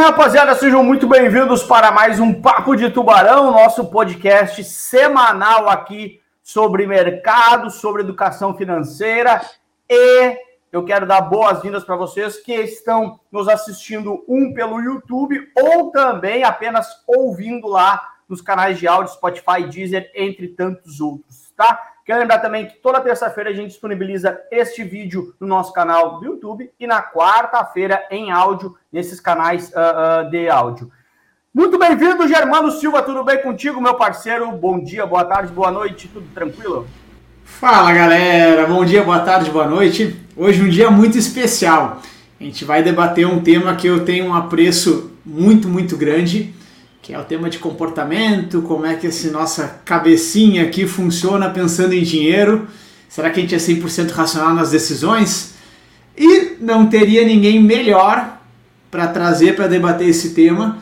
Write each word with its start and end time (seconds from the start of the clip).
Salve, 0.00 0.12
rapaziada! 0.12 0.54
Sejam 0.54 0.82
muito 0.82 1.06
bem-vindos 1.06 1.62
para 1.62 1.90
mais 1.90 2.18
um 2.18 2.32
Papo 2.40 2.74
de 2.74 2.88
Tubarão, 2.90 3.50
nosso 3.50 3.90
podcast 3.90 4.64
semanal 4.64 5.68
aqui 5.68 6.20
sobre 6.42 6.86
mercado, 6.86 7.70
sobre 7.70 8.00
educação 8.00 8.56
financeira 8.56 9.42
e 9.88 10.38
eu 10.72 10.84
quero 10.84 11.06
dar 11.06 11.20
boas-vindas 11.20 11.84
para 11.84 11.96
vocês 11.96 12.38
que 12.38 12.54
estão 12.54 13.20
nos 13.30 13.46
assistindo 13.46 14.24
um 14.26 14.54
pelo 14.54 14.80
YouTube 14.80 15.38
ou 15.54 15.90
também 15.90 16.44
apenas 16.44 16.88
ouvindo 17.06 17.68
lá 17.68 18.02
nos 18.26 18.40
canais 18.40 18.78
de 18.78 18.88
áudio 18.88 19.12
Spotify, 19.12 19.66
Deezer, 19.68 20.10
entre 20.14 20.48
tantos 20.48 21.00
outros, 21.00 21.52
tá? 21.54 21.78
Quero 22.10 22.22
lembrar 22.22 22.40
também 22.40 22.66
que 22.66 22.74
toda 22.78 23.00
terça-feira 23.00 23.50
a 23.50 23.52
gente 23.52 23.68
disponibiliza 23.68 24.36
este 24.50 24.82
vídeo 24.82 25.32
no 25.38 25.46
nosso 25.46 25.72
canal 25.72 26.18
do 26.18 26.26
YouTube 26.26 26.68
e 26.80 26.84
na 26.84 27.00
quarta-feira 27.00 28.02
em 28.10 28.32
áudio 28.32 28.76
nesses 28.92 29.20
canais 29.20 29.68
uh, 29.68 30.26
uh, 30.26 30.28
de 30.28 30.48
áudio. 30.48 30.90
Muito 31.54 31.78
bem-vindo, 31.78 32.26
Germano 32.26 32.72
Silva, 32.72 33.00
tudo 33.00 33.22
bem 33.22 33.40
contigo, 33.40 33.80
meu 33.80 33.94
parceiro? 33.94 34.50
Bom 34.50 34.82
dia, 34.82 35.06
boa 35.06 35.24
tarde, 35.24 35.52
boa 35.52 35.70
noite, 35.70 36.10
tudo 36.12 36.26
tranquilo? 36.34 36.84
Fala 37.44 37.92
galera, 37.92 38.66
bom 38.66 38.84
dia, 38.84 39.04
boa 39.04 39.20
tarde, 39.20 39.48
boa 39.48 39.68
noite. 39.68 40.20
Hoje 40.36 40.64
um 40.64 40.68
dia 40.68 40.90
muito 40.90 41.16
especial. 41.16 42.02
A 42.40 42.42
gente 42.42 42.64
vai 42.64 42.82
debater 42.82 43.24
um 43.24 43.40
tema 43.40 43.76
que 43.76 43.86
eu 43.86 44.04
tenho 44.04 44.24
um 44.24 44.34
apreço 44.34 45.12
muito, 45.24 45.68
muito 45.68 45.96
grande 45.96 46.52
que 47.02 47.14
é 47.14 47.18
o 47.18 47.24
tema 47.24 47.48
de 47.48 47.58
comportamento, 47.58 48.62
como 48.62 48.84
é 48.84 48.94
que 48.94 49.06
essa 49.06 49.30
nossa 49.30 49.80
cabecinha 49.84 50.64
aqui 50.64 50.86
funciona 50.86 51.48
pensando 51.48 51.94
em 51.94 52.02
dinheiro. 52.02 52.68
Será 53.08 53.30
que 53.30 53.40
a 53.40 53.42
gente 53.42 53.54
é 53.54 53.58
100% 53.58 54.10
racional 54.10 54.54
nas 54.54 54.70
decisões? 54.70 55.54
E 56.16 56.56
não 56.60 56.86
teria 56.86 57.24
ninguém 57.24 57.62
melhor 57.62 58.38
para 58.90 59.06
trazer 59.06 59.56
para 59.56 59.66
debater 59.66 60.08
esse 60.08 60.30
tema 60.30 60.78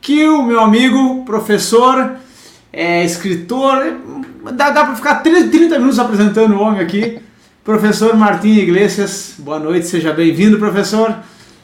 que 0.00 0.26
o 0.26 0.42
meu 0.42 0.60
amigo, 0.60 1.24
professor, 1.24 2.16
é, 2.72 3.04
escritor, 3.04 3.96
dá, 4.54 4.70
dá 4.70 4.84
para 4.84 4.94
ficar 4.94 5.16
30, 5.16 5.48
30 5.50 5.78
minutos 5.78 5.98
apresentando 5.98 6.54
o 6.54 6.60
homem 6.60 6.80
aqui, 6.80 7.18
professor 7.64 8.16
Martim 8.16 8.56
Iglesias. 8.56 9.34
Boa 9.38 9.58
noite, 9.58 9.86
seja 9.86 10.12
bem-vindo, 10.12 10.58
professor. 10.58 11.14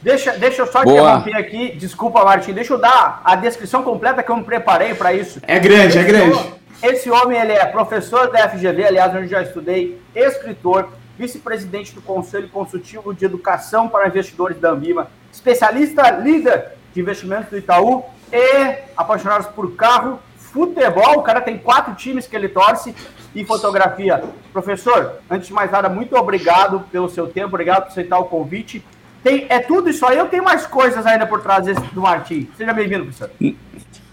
Deixa, 0.05 0.33
deixa 0.33 0.61
eu 0.61 0.67
só 0.67 0.83
Boa. 0.83 0.95
interromper 0.95 1.35
aqui, 1.35 1.75
desculpa, 1.75 2.23
Martim, 2.23 2.53
deixa 2.53 2.71
eu 2.71 2.77
dar 2.77 3.23
a 3.25 3.35
descrição 3.35 3.81
completa 3.81 4.21
que 4.21 4.31
eu 4.31 4.37
me 4.37 4.43
preparei 4.43 4.93
para 4.93 5.11
isso. 5.11 5.39
É 5.47 5.57
grande, 5.57 5.81
é 5.81 5.87
esse 5.87 5.97
é 5.97 6.03
grande. 6.03 6.37
Homem, 6.37 6.53
esse 6.83 7.09
homem, 7.09 7.41
ele 7.41 7.53
é 7.53 7.65
professor 7.65 8.31
da 8.31 8.47
FGV, 8.47 8.83
aliás, 8.83 9.15
onde 9.15 9.27
já 9.27 9.41
estudei, 9.41 9.99
escritor, 10.13 10.89
vice-presidente 11.17 11.91
do 11.91 12.03
Conselho 12.03 12.47
Consultivo 12.49 13.15
de 13.15 13.25
Educação 13.25 13.89
para 13.89 14.07
Investidores 14.07 14.59
da 14.59 14.69
Ambima, 14.69 15.07
especialista 15.33 16.11
líder 16.11 16.73
de 16.93 17.01
investimentos 17.01 17.49
do 17.49 17.57
Itaú 17.57 18.05
e 18.31 18.75
apaixonados 18.95 19.47
por 19.47 19.75
carro, 19.75 20.19
futebol, 20.37 21.17
o 21.17 21.23
cara 21.23 21.41
tem 21.41 21.57
quatro 21.57 21.95
times 21.95 22.27
que 22.27 22.35
ele 22.35 22.49
torce 22.49 22.93
e 23.33 23.43
fotografia. 23.43 24.23
Professor, 24.53 25.13
antes 25.31 25.47
de 25.47 25.53
mais 25.53 25.71
nada, 25.71 25.89
muito 25.89 26.15
obrigado 26.15 26.81
pelo 26.91 27.09
seu 27.09 27.25
tempo, 27.25 27.47
obrigado 27.47 27.85
por 27.85 27.89
aceitar 27.89 28.19
o 28.19 28.25
convite. 28.25 28.85
Tem, 29.25 29.47
é 29.49 29.57
tudo 29.57 29.89
isso 29.89 30.05
aí, 30.05 30.19
eu 30.19 30.27
tenho 30.27 30.43
mais 30.43 30.67
coisas 30.67 31.03
ainda 31.03 31.25
por 31.25 31.41
trás 31.41 31.65
desse, 31.65 31.81
do 31.95 32.01
Martim. 32.01 32.47
Seja 32.55 32.71
bem-vindo, 32.71 33.05
professor. 33.05 33.31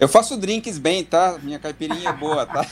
Eu 0.02 0.08
faço 0.08 0.36
drinks 0.36 0.78
bem, 0.78 1.04
tá? 1.04 1.38
Minha 1.40 1.60
caipirinha 1.60 2.08
é 2.08 2.12
boa, 2.12 2.44
tá? 2.44 2.66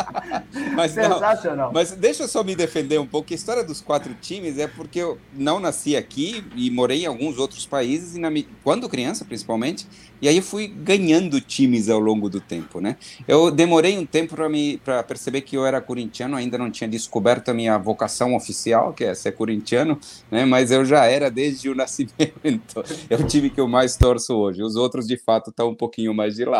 mas 0.74 0.92
Sensacional. 0.92 1.66
Não, 1.66 1.72
mas 1.74 1.90
deixa 1.90 2.22
eu 2.22 2.28
só 2.28 2.42
me 2.42 2.56
defender 2.56 2.98
um 2.98 3.06
pouco. 3.06 3.30
A 3.30 3.36
história 3.36 3.62
dos 3.62 3.82
quatro 3.82 4.14
times 4.14 4.56
é 4.56 4.66
porque 4.66 4.98
eu 4.98 5.18
não 5.34 5.60
nasci 5.60 5.94
aqui 5.94 6.42
e 6.56 6.70
morei 6.70 7.02
em 7.02 7.06
alguns 7.06 7.36
outros 7.36 7.66
países, 7.66 8.16
e 8.16 8.18
na, 8.18 8.30
quando 8.62 8.88
criança, 8.88 9.26
principalmente, 9.26 9.86
e 10.22 10.28
aí 10.28 10.38
eu 10.38 10.42
fui 10.42 10.66
ganhando 10.66 11.38
times 11.38 11.90
ao 11.90 11.98
longo 11.98 12.30
do 12.30 12.40
tempo, 12.40 12.80
né? 12.80 12.96
Eu 13.28 13.50
demorei 13.50 13.98
um 13.98 14.06
tempo 14.06 14.34
para 14.82 15.02
perceber 15.02 15.42
que 15.42 15.54
eu 15.54 15.66
era 15.66 15.82
corintiano, 15.82 16.34
ainda 16.34 16.56
não 16.56 16.70
tinha 16.70 16.88
descoberto 16.88 17.50
a 17.50 17.54
minha 17.54 17.76
vocação 17.76 18.34
oficial, 18.34 18.94
que 18.94 19.04
é 19.04 19.14
ser 19.14 19.32
corintiano, 19.32 20.00
né? 20.30 20.46
Mas 20.46 20.70
eu 20.70 20.82
já 20.82 21.04
era 21.04 21.30
desde 21.30 21.68
o 21.68 21.74
nascimento. 21.76 22.82
É 23.10 23.16
o 23.16 23.26
time 23.26 23.50
que 23.50 23.60
eu 23.60 23.68
mais 23.68 23.98
torço 23.98 24.34
hoje. 24.34 24.62
Os 24.62 24.76
outros, 24.76 25.06
de 25.06 25.18
fato, 25.18 25.50
estão 25.50 25.68
um 25.68 25.74
pouquinho 25.74 26.14
mais 26.14 26.36
de 26.36 26.46
lado. 26.46 26.53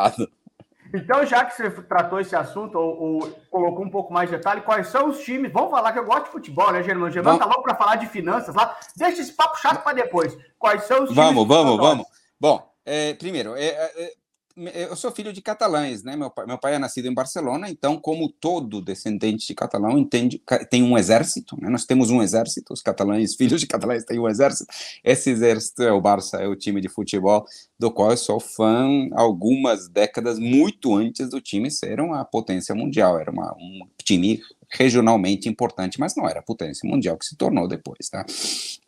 Então, 0.94 1.26
já 1.26 1.44
que 1.44 1.56
você 1.56 1.68
tratou 1.82 2.20
esse 2.20 2.36
assunto, 2.36 2.78
ou, 2.78 3.02
ou, 3.02 3.30
colocou 3.50 3.84
um 3.84 3.90
pouco 3.90 4.12
mais 4.12 4.30
de 4.30 4.36
detalhe, 4.36 4.60
quais 4.60 4.86
são 4.86 5.08
os 5.08 5.18
times? 5.24 5.52
Vamos 5.52 5.72
falar 5.72 5.92
que 5.92 5.98
eu 5.98 6.04
gosto 6.04 6.26
de 6.26 6.30
futebol, 6.30 6.70
né, 6.72 6.84
Germano? 6.84 7.10
Germano 7.10 7.36
tá 7.36 7.46
louco 7.46 7.64
para 7.64 7.74
falar 7.74 7.96
de 7.96 8.06
finanças 8.06 8.54
lá. 8.54 8.76
Deixa 8.96 9.20
esse 9.20 9.32
papo 9.32 9.58
chato 9.58 9.82
para 9.82 9.94
depois. 9.94 10.38
Quais 10.56 10.84
são 10.84 11.02
os 11.02 11.10
times? 11.10 11.16
Vamos, 11.16 11.48
vamos, 11.48 11.76
vamos. 11.78 12.06
Bom, 12.38 12.64
é, 12.86 13.14
primeiro, 13.14 13.56
é, 13.56 13.66
é, 13.66 14.12
eu 14.56 14.94
sou 14.94 15.10
filho 15.10 15.32
de 15.32 15.42
catalães, 15.42 16.04
né? 16.04 16.16
Meu 16.16 16.30
pai, 16.30 16.46
meu 16.46 16.58
pai 16.58 16.74
é 16.74 16.78
nascido 16.78 17.06
em 17.08 17.14
Barcelona, 17.14 17.68
então, 17.68 17.98
como 17.98 18.28
todo 18.28 18.80
descendente 18.80 19.46
de 19.46 19.54
catalão, 19.54 19.98
entende, 19.98 20.40
tem 20.70 20.82
um 20.82 20.96
exército, 20.96 21.56
né? 21.60 21.68
Nós 21.68 21.84
temos 21.84 22.10
um 22.10 22.22
exército, 22.22 22.72
os 22.72 22.80
catalães, 22.80 23.34
filhos 23.36 23.60
de 23.60 23.66
catalães 23.66 24.04
têm 24.04 24.18
um 24.18 24.28
exército. 24.28 24.72
Esse 25.02 25.30
exército 25.30 25.82
é 25.82 25.92
o 25.92 26.00
Barça, 26.00 26.36
é 26.38 26.46
o 26.46 26.54
time 26.54 26.80
de 26.80 26.88
futebol 26.88 27.44
do 27.78 27.90
qual 27.90 28.12
eu 28.12 28.16
sou 28.16 28.38
fã 28.38 29.08
algumas 29.12 29.88
décadas 29.88 30.38
muito 30.38 30.94
antes 30.94 31.28
do 31.30 31.40
time 31.40 31.70
ser 31.70 32.00
uma 32.00 32.24
potência 32.24 32.74
mundial. 32.74 33.18
Era 33.18 33.32
uma, 33.32 33.52
um 33.54 33.88
time 34.04 34.40
regionalmente 34.70 35.48
importante, 35.48 35.98
mas 35.98 36.14
não 36.16 36.28
era 36.28 36.40
a 36.40 36.42
potência 36.42 36.88
mundial 36.88 37.16
que 37.16 37.26
se 37.26 37.36
tornou 37.36 37.66
depois, 37.66 38.08
tá? 38.08 38.24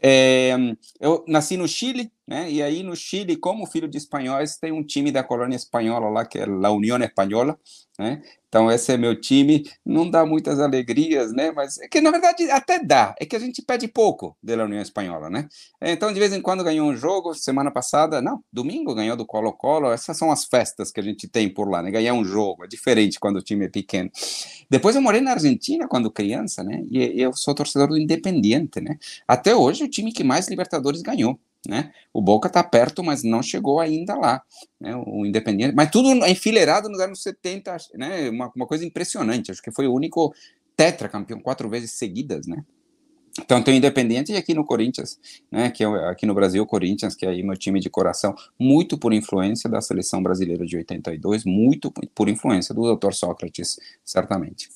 É, 0.03 0.53
eu 1.01 1.25
nasci 1.27 1.57
no 1.57 1.67
Chile, 1.67 2.11
né? 2.27 2.51
E 2.51 2.63
aí 2.63 2.83
no 2.83 2.97
Chile, 2.97 3.37
como 3.37 3.67
filho 3.67 3.89
de 3.89 3.99
espanhóis, 3.99 4.57
tem 4.57 4.73
um 4.73 4.83
time 4.83 5.13
da 5.13 5.23
colônia 5.23 5.57
espanhola 5.57 6.09
lá 6.09 6.25
que 6.27 6.39
é 6.39 6.45
a 6.45 6.71
União 6.71 6.99
Espanhola, 6.99 7.59
né? 7.99 8.23
Então, 8.49 8.71
esse 8.71 8.93
é 8.93 8.97
meu 8.97 9.19
time. 9.21 9.69
Não 9.85 10.09
dá 10.09 10.25
muitas 10.25 10.61
alegrias, 10.61 11.33
né? 11.33 11.51
Mas 11.51 11.79
é 11.79 11.89
que, 11.89 12.01
na 12.01 12.11
verdade, 12.11 12.51
até 12.51 12.83
dá. 12.83 13.15
É 13.21 13.27
que 13.27 13.37
a 13.37 13.39
gente 13.39 13.61
pede 13.61 13.87
pouco 13.87 14.37
da 14.43 14.65
União 14.65 14.81
Espanhola, 14.81 15.29
né? 15.29 15.49
Então, 15.83 16.13
de 16.13 16.19
vez 16.19 16.33
em 16.33 16.41
quando 16.41 16.65
ganhou 16.65 16.89
um 16.89 16.97
jogo. 16.97 17.35
Semana 17.35 17.71
passada, 17.71 18.23
não, 18.23 18.43
domingo 18.51 18.95
ganhou 18.95 19.17
do 19.17 19.27
Colo-Colo. 19.27 19.91
Essas 19.93 20.17
são 20.17 20.31
as 20.31 20.45
festas 20.45 20.91
que 20.91 21.01
a 21.01 21.03
gente 21.03 21.29
tem 21.29 21.53
por 21.53 21.69
lá, 21.69 21.83
né? 21.83 21.91
Ganhar 21.91 22.15
um 22.15 22.25
jogo. 22.25 22.65
É 22.65 22.67
diferente 22.67 23.21
quando 23.21 23.37
o 23.37 23.43
time 23.43 23.67
é 23.67 23.69
pequeno. 23.69 24.11
Depois 24.71 24.97
eu 24.97 25.03
morei 25.03 25.21
na 25.21 25.33
Argentina 25.33 25.87
quando 25.87 26.11
criança, 26.11 26.63
né? 26.65 26.83
E 26.91 27.21
eu 27.21 27.33
sou 27.35 27.55
torcedor 27.55 27.89
do 27.89 27.99
Independiente, 27.99 28.81
né? 28.81 28.97
Até 29.29 29.55
hoje, 29.55 29.85
o 29.85 29.89
time 29.89 30.13
que 30.13 30.25
mais 30.25 30.49
Libertadores 30.49 31.03
ganhou. 31.03 31.39
Né? 31.67 31.91
O 32.13 32.23
Boca 32.23 32.47
está 32.49 32.63
perto, 32.63 33.03
mas 33.03 33.23
não 33.23 33.43
chegou 33.43 33.81
ainda 33.81 34.15
lá. 34.15 34.43
Né? 34.81 34.95
O 34.95 35.27
Independiente, 35.27 35.75
mas 35.75 35.91
tudo 35.91 36.11
enfileirado 36.27 36.89
nos 36.89 37.01
anos 37.01 37.23
70, 37.23 37.77
né? 37.95 38.31
Uma, 38.31 38.53
uma 38.55 38.67
coisa 38.67 38.85
impressionante. 38.85 39.51
Acho 39.51 39.63
que 39.63 39.73
foi 39.73 39.87
o 39.87 39.93
único 39.93 40.33
tetracampeão 40.77 41.41
quatro 41.41 41.69
vezes 41.69 41.93
seguidas, 41.93 42.47
né? 42.47 42.65
Então 43.39 43.63
tem 43.63 43.75
o 43.75 43.77
Independiente 43.77 44.33
e 44.33 44.37
aqui 44.37 44.55
no 44.55 44.65
Corinthians, 44.65 45.19
né, 45.51 45.71
que 45.71 45.85
é 45.85 45.87
aqui 46.09 46.25
no 46.25 46.35
Brasil 46.35 46.63
o 46.63 46.67
Corinthians, 46.67 47.15
que 47.15 47.27
é 47.27 47.29
aí 47.29 47.43
meu 47.43 47.57
time 47.57 47.81
de 47.81 47.91
coração, 47.91 48.35
muito 48.59 48.97
por 48.97 49.13
influência 49.13 49.69
da 49.69 49.81
seleção 49.81 50.23
brasileira 50.23 50.65
de 50.65 50.77
82, 50.77 51.45
muito 51.45 51.93
por 52.15 52.29
influência 52.31 52.75
do 52.75 52.97
Dr. 52.97 53.13
Sócrates, 53.13 53.79
certamente. 54.05 54.71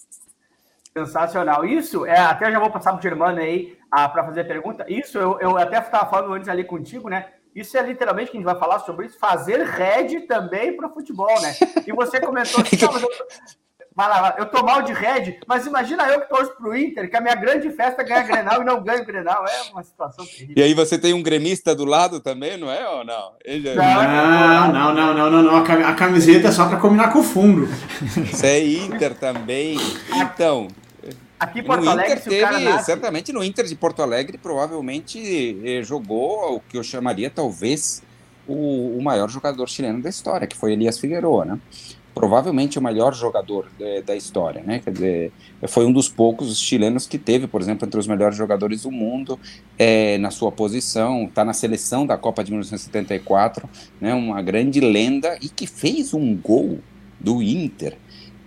Sensacional. 0.97 1.65
Isso, 1.65 2.05
é, 2.05 2.19
até 2.19 2.51
já 2.51 2.59
vou 2.59 2.71
passar 2.71 2.93
para 2.93 2.99
o 2.99 3.03
Germano 3.03 3.39
aí 3.39 3.79
ah, 3.91 4.09
para 4.09 4.25
fazer 4.25 4.41
a 4.41 4.45
pergunta. 4.45 4.85
Isso, 4.89 5.19
eu, 5.19 5.39
eu 5.41 5.57
até 5.57 5.79
estava 5.79 6.09
falando 6.09 6.35
antes 6.35 6.49
ali 6.49 6.65
contigo, 6.65 7.09
né? 7.09 7.27
Isso 7.55 7.77
é 7.77 7.83
literalmente 7.83 8.31
que 8.31 8.37
a 8.37 8.41
gente 8.41 8.45
vai 8.45 8.59
falar 8.59 8.79
sobre 8.81 9.07
isso, 9.07 9.19
fazer 9.19 9.63
red 9.63 10.21
também 10.23 10.77
para 10.77 10.89
o 10.89 10.93
futebol, 10.93 11.41
né? 11.41 11.55
E 11.87 11.93
você 11.93 12.21
comentou 12.21 12.61
assim, 12.61 12.77
eu, 12.81 13.09
vai 13.95 14.09
lá, 14.09 14.37
eu 14.39 14.47
tô 14.47 14.63
mal 14.63 14.83
de 14.83 14.93
red, 14.93 15.41
mas 15.49 15.67
imagina 15.67 16.09
eu 16.09 16.21
que 16.21 16.29
torço 16.29 16.55
pro 16.57 16.77
Inter, 16.77 17.11
que 17.11 17.17
a 17.17 17.21
minha 17.21 17.35
grande 17.35 17.69
festa 17.71 18.03
é 18.03 18.05
ganha 18.05 18.23
Grenal 18.23 18.63
e 18.63 18.65
não 18.65 18.81
ganho 18.83 19.05
Grenal. 19.05 19.45
É 19.47 19.73
uma 19.73 19.83
situação 19.83 20.25
terrível. 20.25 20.55
E 20.57 20.63
aí 20.63 20.75
você 20.75 20.97
tem 20.97 21.13
um 21.13 21.23
gremista 21.23 21.75
do 21.75 21.85
lado 21.85 22.21
também, 22.21 22.57
não 22.57 22.71
é 22.71 22.89
ou 22.89 23.05
não? 23.05 23.33
Ele... 23.45 23.69
É 23.69 23.75
não, 23.75 24.73
não, 24.73 24.95
não, 24.95 25.15
não, 25.15 25.31
não, 25.31 25.43
não, 25.43 25.57
A 25.57 25.95
camiseta 25.95 26.49
é 26.49 26.53
só 26.53 26.69
para 26.69 26.79
combinar 26.79 27.13
com 27.13 27.19
o 27.19 27.25
fundo. 27.25 27.67
Você 28.31 28.47
é 28.47 28.65
Inter 28.65 29.15
também. 29.17 29.77
Então, 30.15 30.69
Aqui 31.41 31.61
em 31.61 31.65
Porto 31.65 31.83
no 31.83 31.91
Alegre, 31.91 32.13
Inter 32.13 32.29
teve, 32.29 32.65
nasce... 32.65 32.85
certamente 32.85 33.33
no 33.33 33.43
Inter 33.43 33.65
de 33.65 33.75
Porto 33.75 34.03
Alegre, 34.03 34.37
provavelmente 34.37 35.59
eh, 35.65 35.83
jogou 35.83 36.57
o 36.57 36.61
que 36.61 36.77
eu 36.77 36.83
chamaria 36.83 37.31
talvez 37.31 38.03
o, 38.47 38.99
o, 38.99 39.03
maior 39.03 39.27
jogador 39.31 39.67
chileno 39.67 40.03
da 40.03 40.11
história, 40.11 40.47
que 40.47 40.55
foi 40.55 40.75
Elias 40.75 40.99
Figueroa, 40.99 41.47
né? 41.47 41.59
Provavelmente 42.15 42.79
o 42.79 42.83
melhor 42.83 43.15
jogador 43.15 43.69
de, 43.79 44.03
da 44.03 44.15
história, 44.15 44.63
né? 44.63 44.81
Quer 44.81 44.91
dizer, 44.91 45.33
foi 45.67 45.87
um 45.87 45.93
dos 45.93 46.11
poucos 46.11 46.59
chilenos 46.59 47.07
que 47.07 47.17
teve, 47.17 47.47
por 47.47 47.63
exemplo, 47.63 47.87
entre 47.87 47.99
os 47.99 48.07
melhores 48.07 48.37
jogadores 48.37 48.83
do 48.83 48.91
mundo, 48.91 49.41
é, 49.79 50.19
na 50.19 50.31
sua 50.31 50.53
posição, 50.53 51.25
está 51.25 51.43
na 51.43 51.55
seleção 51.55 52.05
da 52.05 52.19
Copa 52.19 52.45
de 52.45 52.51
1974, 52.51 53.67
né? 53.99 54.13
Uma 54.13 54.43
grande 54.43 54.79
lenda 54.79 55.39
e 55.41 55.49
que 55.49 55.67
fez 55.67 56.13
um 56.13 56.37
gol 56.37 56.81
do 57.19 57.43
Inter, 57.43 57.97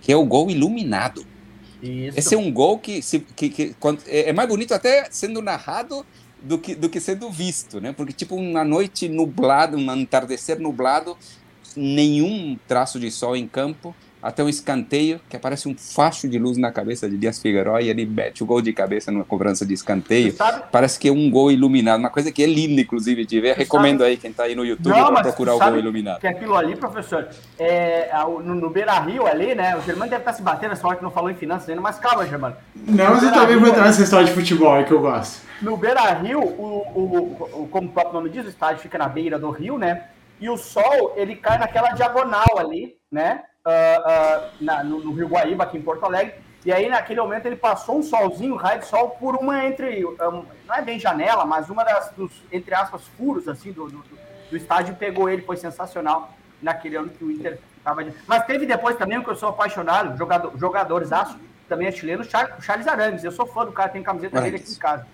que 0.00 0.12
é 0.12 0.16
o 0.16 0.24
gol 0.24 0.48
iluminado 0.48 1.33
isso. 1.88 2.18
Esse 2.18 2.34
é 2.34 2.38
um 2.38 2.52
gol 2.52 2.78
que, 2.78 3.02
se, 3.02 3.20
que, 3.20 3.48
que 3.48 3.74
quando, 3.78 4.00
é, 4.06 4.30
é 4.30 4.32
mais 4.32 4.48
bonito 4.48 4.72
até 4.74 5.08
sendo 5.10 5.40
narrado 5.42 6.04
do 6.42 6.58
que, 6.58 6.74
do 6.74 6.88
que 6.88 7.00
sendo 7.00 7.30
visto, 7.30 7.80
né? 7.80 7.92
Porque, 7.92 8.12
tipo, 8.12 8.36
uma 8.36 8.64
noite 8.64 9.08
nublada, 9.08 9.76
um 9.76 9.94
entardecer 9.94 10.60
nublado, 10.60 11.16
nenhum 11.76 12.58
traço 12.68 13.00
de 13.00 13.10
sol 13.10 13.36
em 13.36 13.48
campo, 13.48 13.94
até 14.24 14.42
um 14.42 14.48
escanteio, 14.48 15.20
que 15.28 15.36
aparece 15.36 15.68
um 15.68 15.76
facho 15.76 16.26
de 16.26 16.38
luz 16.38 16.56
na 16.56 16.72
cabeça 16.72 17.10
de 17.10 17.18
Dias 17.18 17.38
Figueiredo 17.38 17.78
e 17.80 17.90
ele 17.90 18.06
mete 18.06 18.42
o 18.42 18.46
gol 18.46 18.62
de 18.62 18.72
cabeça 18.72 19.12
numa 19.12 19.24
cobrança 19.24 19.66
de 19.66 19.74
escanteio. 19.74 20.34
Parece 20.72 20.98
que 20.98 21.08
é 21.08 21.12
um 21.12 21.30
gol 21.30 21.52
iluminado, 21.52 22.00
uma 22.00 22.08
coisa 22.08 22.32
que 22.32 22.42
é 22.42 22.46
linda, 22.46 22.80
inclusive, 22.80 23.26
de 23.26 23.38
ver. 23.38 23.54
Recomendo 23.54 24.02
aí 24.02 24.16
quem 24.16 24.30
está 24.30 24.44
aí 24.44 24.54
no 24.54 24.64
YouTube 24.64 24.94
para 24.94 25.22
procurar 25.22 25.54
o 25.54 25.58
gol 25.58 25.76
iluminado. 25.76 26.20
Que 26.20 26.26
aquilo 26.26 26.56
ali, 26.56 26.74
professor, 26.74 27.28
é, 27.58 28.10
no, 28.42 28.54
no 28.54 28.70
Beira 28.70 28.98
Rio 29.00 29.26
ali, 29.26 29.54
né? 29.54 29.76
O 29.76 29.82
Germano 29.82 30.10
deve 30.10 30.22
estar 30.22 30.32
tá 30.32 30.36
se 30.38 30.42
batendo 30.42 30.72
essa 30.72 30.86
hora 30.86 30.96
que 30.96 31.02
não 31.02 31.10
falou 31.10 31.30
em 31.30 31.34
finanças 31.34 31.68
ainda, 31.68 31.82
mas 31.82 31.98
calma, 31.98 32.26
Germano. 32.26 32.56
Não, 32.74 33.10
mas 33.10 33.22
eu 33.22 33.30
também 33.30 33.58
vou 33.58 33.68
entrar 33.68 33.84
nessa 33.84 34.02
história 34.02 34.24
de 34.24 34.32
futebol 34.32 34.74
é 34.78 34.84
que 34.84 34.92
eu 34.92 35.02
gosto. 35.02 35.42
No 35.60 35.76
Beira 35.76 36.14
Rio, 36.14 36.40
o, 36.40 36.82
o, 36.94 37.62
o, 37.62 37.68
como 37.68 37.88
o 37.88 37.92
próprio 37.92 38.14
nome 38.14 38.30
diz, 38.30 38.46
o 38.46 38.48
estádio 38.48 38.80
fica 38.80 38.96
na 38.96 39.06
beira 39.06 39.38
do 39.38 39.50
rio, 39.50 39.76
né? 39.76 40.04
E 40.40 40.48
o 40.48 40.56
sol, 40.56 41.12
ele 41.14 41.36
cai 41.36 41.58
naquela 41.58 41.90
diagonal 41.90 42.58
ali, 42.58 42.94
né? 43.12 43.42
Uh, 43.66 43.70
uh, 43.70 44.50
na, 44.60 44.84
no, 44.84 45.00
no, 45.00 45.12
Rio 45.12 45.28
Guaíba, 45.28 45.64
aqui 45.64 45.78
em 45.78 45.82
Porto 45.82 46.04
Alegre. 46.04 46.34
E 46.64 46.72
aí, 46.72 46.88
naquele 46.88 47.20
momento, 47.20 47.46
ele 47.46 47.56
passou 47.56 47.98
um 47.98 48.02
solzinho, 48.02 48.54
um 48.54 48.56
raio 48.56 48.80
de 48.80 48.86
sol, 48.86 49.10
por 49.10 49.36
uma 49.36 49.64
entre. 49.66 50.04
Um, 50.04 50.44
não 50.66 50.74
é 50.74 50.82
bem 50.82 50.98
janela, 50.98 51.44
mas 51.44 51.68
uma 51.68 51.84
das, 51.84 52.10
dos, 52.16 52.32
entre 52.50 52.74
aspas, 52.74 53.02
furos, 53.18 53.48
assim, 53.48 53.70
do, 53.72 53.88
do, 53.88 54.02
do 54.50 54.56
estádio, 54.56 54.94
pegou 54.94 55.28
ele, 55.28 55.42
foi 55.42 55.56
sensacional 55.56 56.32
naquele 56.62 56.96
ano 56.96 57.10
que 57.10 57.22
o 57.22 57.30
Inter 57.30 57.58
estava. 57.76 58.04
Mas 58.26 58.46
teve 58.46 58.64
depois 58.64 58.96
também, 58.96 59.18
o 59.18 59.24
que 59.24 59.30
eu 59.30 59.36
sou 59.36 59.50
apaixonado, 59.50 60.16
jogador, 60.16 60.52
jogadores 60.56 61.12
aço, 61.12 61.38
também 61.68 61.88
é 61.88 61.92
chileno, 61.92 62.22
o 62.22 62.62
Charles 62.62 62.86
Arangues. 62.86 63.24
Eu 63.24 63.32
sou 63.32 63.46
fã 63.46 63.64
do 63.64 63.72
cara, 63.72 63.90
tem 63.90 64.02
camiseta 64.02 64.40
dele 64.40 64.56
aqui 64.56 64.72
em 64.72 64.76
casa. 64.76 65.06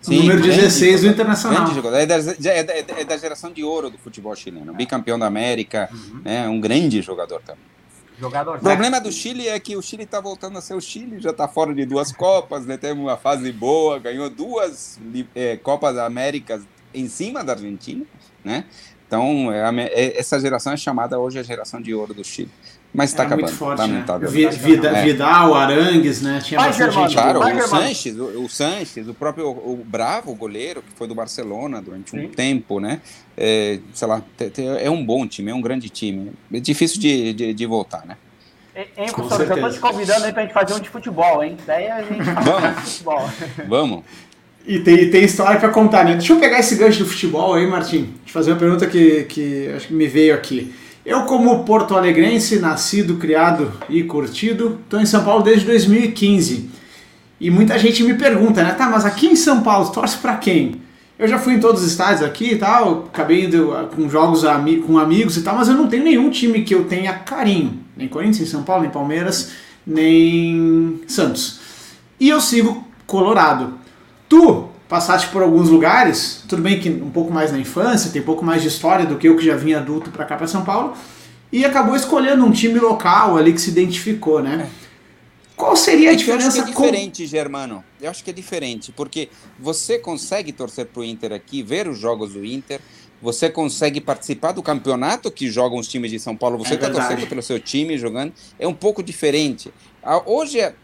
Sim, 0.00 0.20
número 0.20 0.40
16 0.40 1.02
do 1.02 1.08
Internacional. 1.08 1.66
É 1.94 2.06
da, 2.06 2.14
é, 2.14 2.62
da, 2.62 2.72
é 3.00 3.04
da, 3.04 3.16
geração 3.16 3.52
de 3.52 3.64
ouro 3.64 3.90
do 3.90 3.98
futebol 3.98 4.34
chileno. 4.36 4.72
Bicampeão 4.72 5.18
da 5.18 5.26
América, 5.26 5.88
uhum. 5.92 6.22
né, 6.24 6.48
um 6.48 6.60
grande 6.60 7.02
jogador 7.02 7.42
também. 7.42 7.77
Jogador 8.18 8.56
o 8.56 8.60
problema 8.60 9.00
do 9.00 9.12
Chile 9.12 9.46
é 9.46 9.60
que 9.60 9.76
o 9.76 9.82
Chile 9.82 10.02
está 10.02 10.20
voltando 10.20 10.58
a 10.58 10.60
ser 10.60 10.74
o 10.74 10.80
Chile, 10.80 11.20
já 11.20 11.30
está 11.30 11.46
fora 11.46 11.72
de 11.72 11.86
duas 11.86 12.10
Copas, 12.10 12.66
né? 12.66 12.76
teve 12.76 12.98
uma 12.98 13.16
fase 13.16 13.52
boa, 13.52 13.98
ganhou 14.00 14.28
duas 14.28 14.98
é, 15.36 15.56
Copas 15.56 15.96
Américas 15.96 16.62
em 16.92 17.08
cima 17.08 17.44
da 17.44 17.52
Argentina, 17.52 18.04
né? 18.44 18.64
Então, 19.06 19.52
é, 19.52 19.84
é, 19.86 20.18
essa 20.18 20.38
geração 20.40 20.72
é 20.72 20.76
chamada 20.76 21.18
hoje 21.18 21.38
a 21.38 21.42
geração 21.42 21.80
de 21.80 21.94
ouro 21.94 22.12
do 22.12 22.24
Chile. 22.24 22.50
Mas 22.92 23.10
está 23.10 23.24
é 23.24 23.26
acabando, 23.26 23.52
forte, 23.52 23.78
lamentavelmente. 23.78 24.46
Né? 24.46 24.50
Vida, 24.50 24.88
é. 24.88 25.04
Vidal, 25.04 25.54
Arangues, 25.54 26.22
né? 26.22 26.40
Tinha 26.42 26.58
Vai, 26.58 26.68
bastante 26.70 26.94
gente. 26.94 27.12
Claro, 27.12 27.38
Vai, 27.40 27.56
o 27.56 27.68
Sanches, 27.68 28.16
o, 28.18 28.24
o 28.44 28.48
Sanches, 28.48 29.08
o 29.08 29.14
próprio 29.14 29.48
o 29.48 29.84
Bravo, 29.84 30.32
o 30.32 30.34
goleiro, 30.34 30.82
que 30.82 30.92
foi 30.96 31.06
do 31.06 31.14
Barcelona 31.14 31.82
durante 31.82 32.16
um 32.16 32.20
Sim. 32.20 32.28
tempo, 32.28 32.80
né? 32.80 33.00
É, 33.36 33.78
sei 33.92 34.08
lá, 34.08 34.22
é 34.80 34.90
um 34.90 35.04
bom 35.04 35.26
time, 35.26 35.50
é 35.50 35.54
um 35.54 35.60
grande 35.60 35.88
time. 35.90 36.32
É 36.52 36.60
difícil 36.60 36.98
de, 36.98 37.32
de, 37.34 37.54
de 37.54 37.66
voltar, 37.66 38.06
né? 38.06 38.16
Hein, 38.96 39.10
professor, 39.12 39.44
já 39.44 39.54
estou 39.54 39.70
te 39.70 39.80
convidando 39.80 40.24
aí 40.24 40.32
para 40.32 40.42
a 40.42 40.44
gente 40.46 40.54
fazer 40.54 40.74
um 40.74 40.80
de 40.80 40.88
futebol, 40.88 41.42
hein? 41.42 41.56
Daí 41.66 41.88
a 41.88 42.00
gente 42.00 42.22
Vamos. 42.22 42.76
de 42.76 42.90
futebol. 42.90 43.30
Vamos. 43.68 44.04
E 44.64 44.78
tem, 44.80 45.10
tem 45.10 45.24
história 45.24 45.58
para 45.58 45.70
contar, 45.70 46.04
né? 46.04 46.12
Deixa 46.12 46.32
eu 46.32 46.38
pegar 46.38 46.60
esse 46.60 46.76
gancho 46.76 47.00
do 47.00 47.06
futebol 47.06 47.54
aí, 47.54 47.66
Martim. 47.66 48.14
Te 48.24 48.32
fazer 48.32 48.52
uma 48.52 48.58
pergunta 48.58 48.86
que, 48.86 49.24
que 49.24 49.72
acho 49.74 49.88
que 49.88 49.94
me 49.94 50.06
veio 50.06 50.34
aqui. 50.34 50.72
Eu, 51.08 51.22
como 51.22 51.64
porto-alegrense, 51.64 52.58
nascido, 52.58 53.16
criado 53.16 53.72
e 53.88 54.02
curtido, 54.02 54.78
estou 54.84 55.00
em 55.00 55.06
São 55.06 55.24
Paulo 55.24 55.42
desde 55.42 55.64
2015. 55.64 56.68
E 57.40 57.50
muita 57.50 57.78
gente 57.78 58.02
me 58.02 58.12
pergunta, 58.12 58.62
né? 58.62 58.72
Tá, 58.72 58.90
mas 58.90 59.06
aqui 59.06 59.26
em 59.26 59.34
São 59.34 59.62
Paulo, 59.62 59.88
torce 59.88 60.18
para 60.18 60.36
quem? 60.36 60.82
Eu 61.18 61.26
já 61.26 61.38
fui 61.38 61.54
em 61.54 61.60
todos 61.60 61.80
os 61.80 61.88
estádios 61.88 62.22
aqui 62.22 62.52
e 62.52 62.56
tal, 62.56 63.06
acabei 63.08 63.46
indo 63.46 63.72
ah, 63.72 63.84
com 63.84 64.06
jogos 64.06 64.42
com 64.86 64.98
amigos 64.98 65.38
e 65.38 65.42
tal, 65.42 65.56
mas 65.56 65.68
eu 65.68 65.74
não 65.74 65.88
tenho 65.88 66.04
nenhum 66.04 66.28
time 66.28 66.60
que 66.62 66.74
eu 66.74 66.84
tenha 66.84 67.14
carinho. 67.14 67.80
Nem 67.96 68.06
Corinthians, 68.06 68.40
nem 68.40 68.46
São 68.46 68.62
Paulo, 68.62 68.82
nem 68.82 68.90
Palmeiras, 68.90 69.52
nem 69.86 71.00
Santos. 71.06 71.58
E 72.20 72.28
eu 72.28 72.38
sigo 72.38 72.86
Colorado. 73.06 73.78
Tu 74.28 74.67
passaste 74.88 75.28
por 75.28 75.42
alguns 75.42 75.68
lugares, 75.68 76.42
tudo 76.48 76.62
bem 76.62 76.80
que 76.80 76.88
um 76.88 77.10
pouco 77.10 77.32
mais 77.32 77.52
na 77.52 77.58
infância, 77.58 78.10
tem 78.10 78.22
um 78.22 78.24
pouco 78.24 78.44
mais 78.44 78.62
de 78.62 78.68
história 78.68 79.04
do 79.04 79.16
que 79.16 79.28
eu 79.28 79.36
que 79.36 79.44
já 79.44 79.54
vim 79.54 79.74
adulto 79.74 80.10
para 80.10 80.24
cá 80.24 80.36
para 80.36 80.46
São 80.46 80.64
Paulo, 80.64 80.94
e 81.52 81.64
acabou 81.64 81.94
escolhendo 81.94 82.44
um 82.44 82.50
time 82.50 82.78
local 82.78 83.36
ali 83.36 83.52
que 83.52 83.60
se 83.60 83.70
identificou, 83.70 84.42
né? 84.42 84.68
É. 84.84 84.88
Qual 85.56 85.74
seria 85.74 86.12
a 86.12 86.14
diferença? 86.14 86.58
Eu 86.58 86.62
acho 86.62 86.72
que 86.72 86.78
é 86.78 86.86
diferente, 86.86 87.22
com... 87.22 87.28
Germano. 87.28 87.84
Eu 88.00 88.10
acho 88.10 88.22
que 88.22 88.30
é 88.30 88.32
diferente, 88.32 88.92
porque 88.92 89.28
você 89.58 89.98
consegue 89.98 90.52
torcer 90.52 90.86
para 90.86 91.00
o 91.00 91.04
Inter 91.04 91.32
aqui, 91.32 91.62
ver 91.62 91.88
os 91.88 91.98
jogos 91.98 92.34
do 92.34 92.44
Inter, 92.44 92.80
você 93.20 93.50
consegue 93.50 94.00
participar 94.00 94.52
do 94.52 94.62
campeonato 94.62 95.30
que 95.30 95.50
jogam 95.50 95.78
os 95.78 95.88
times 95.88 96.12
de 96.12 96.20
São 96.20 96.36
Paulo, 96.36 96.56
você 96.56 96.74
está 96.74 96.86
é 96.86 96.90
torcendo 96.90 97.26
pelo 97.26 97.42
seu 97.42 97.58
time 97.58 97.98
jogando, 97.98 98.32
é 98.58 98.68
um 98.68 98.74
pouco 98.74 99.02
diferente. 99.02 99.72
Hoje, 100.24 100.60
é, 100.60 100.74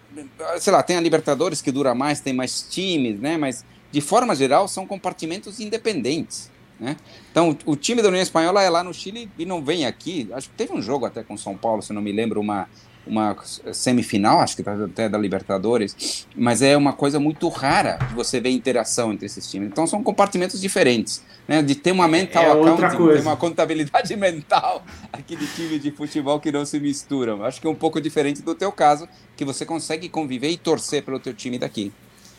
sei 0.59 0.73
lá, 0.73 0.83
tem 0.83 0.97
a 0.97 1.01
Libertadores 1.01 1.63
que 1.63 1.71
dura 1.71 1.95
mais, 1.95 2.21
tem 2.21 2.33
mais 2.33 2.63
times, 2.63 3.21
né? 3.21 3.37
Mas 3.37 3.65
de 3.95 4.01
forma 4.01 4.35
geral, 4.35 4.67
são 4.67 4.85
compartimentos 4.89 5.61
independentes. 5.61 6.51
Né? 6.81 6.97
Então, 7.31 7.57
o 7.65 7.77
time 7.77 8.03
da 8.03 8.09
União 8.09 8.21
Espanhola 8.21 8.61
é 8.61 8.69
lá 8.69 8.83
no 8.83 8.93
Chile 8.93 9.31
e 9.39 9.47
não 9.47 9.65
vem 9.65 9.87
aqui. 9.87 10.29
Acho 10.33 10.51
que 10.51 10.57
teve 10.57 10.73
um 10.73 10.83
jogo 10.83 11.07
até 11.07 11.23
com 11.23 11.37
São 11.37 11.57
Paulo, 11.57 11.81
se 11.81 11.93
não 11.93 12.03
me 12.03 12.11
lembro, 12.11 12.41
uma, 12.41 12.69
uma 13.07 13.37
semifinal, 13.73 14.41
acho 14.41 14.57
que 14.57 14.69
até 14.69 15.09
da 15.09 15.17
Libertadores, 15.17 16.27
mas 16.35 16.61
é 16.61 16.77
uma 16.77 16.93
coisa 16.93 17.21
muito 17.21 17.49
rara 17.49 17.99
de 18.09 18.15
você 18.17 18.41
ver 18.41 18.51
interação 18.51 19.13
entre 19.13 19.27
esses 19.27 19.49
times. 19.49 19.69
Então, 19.69 19.87
são 19.87 20.03
compartimentos 20.03 20.61
diferentes. 20.61 21.23
Né? 21.47 21.63
De 21.63 21.77
ter 21.77 21.93
uma 21.93 22.09
mental 22.09 22.43
é 22.43 22.51
accounting, 22.51 23.15
ter 23.15 23.21
uma 23.21 23.37
contabilidade 23.37 24.15
mental 24.19 24.85
aqui 25.13 25.37
de 25.37 25.47
time 25.47 25.79
de 25.79 25.93
futebol 25.93 26.41
que 26.41 26.51
não 26.51 26.67
se 26.67 26.81
misturam. 26.81 27.45
Acho 27.45 27.61
que 27.61 27.67
é 27.69 27.71
um 27.71 27.77
pouco 27.77 28.01
diferente 28.01 28.43
do 28.43 28.57
teu 28.57 28.73
caso, 28.73 29.09
que 29.37 29.45
você 29.45 29.65
consegue 29.65 30.09
conviver 30.09 30.49
e 30.49 30.57
torcer 30.57 31.05
pelo 31.05 31.21
teu 31.21 31.33
time 31.33 31.61
daqui. 31.61 31.93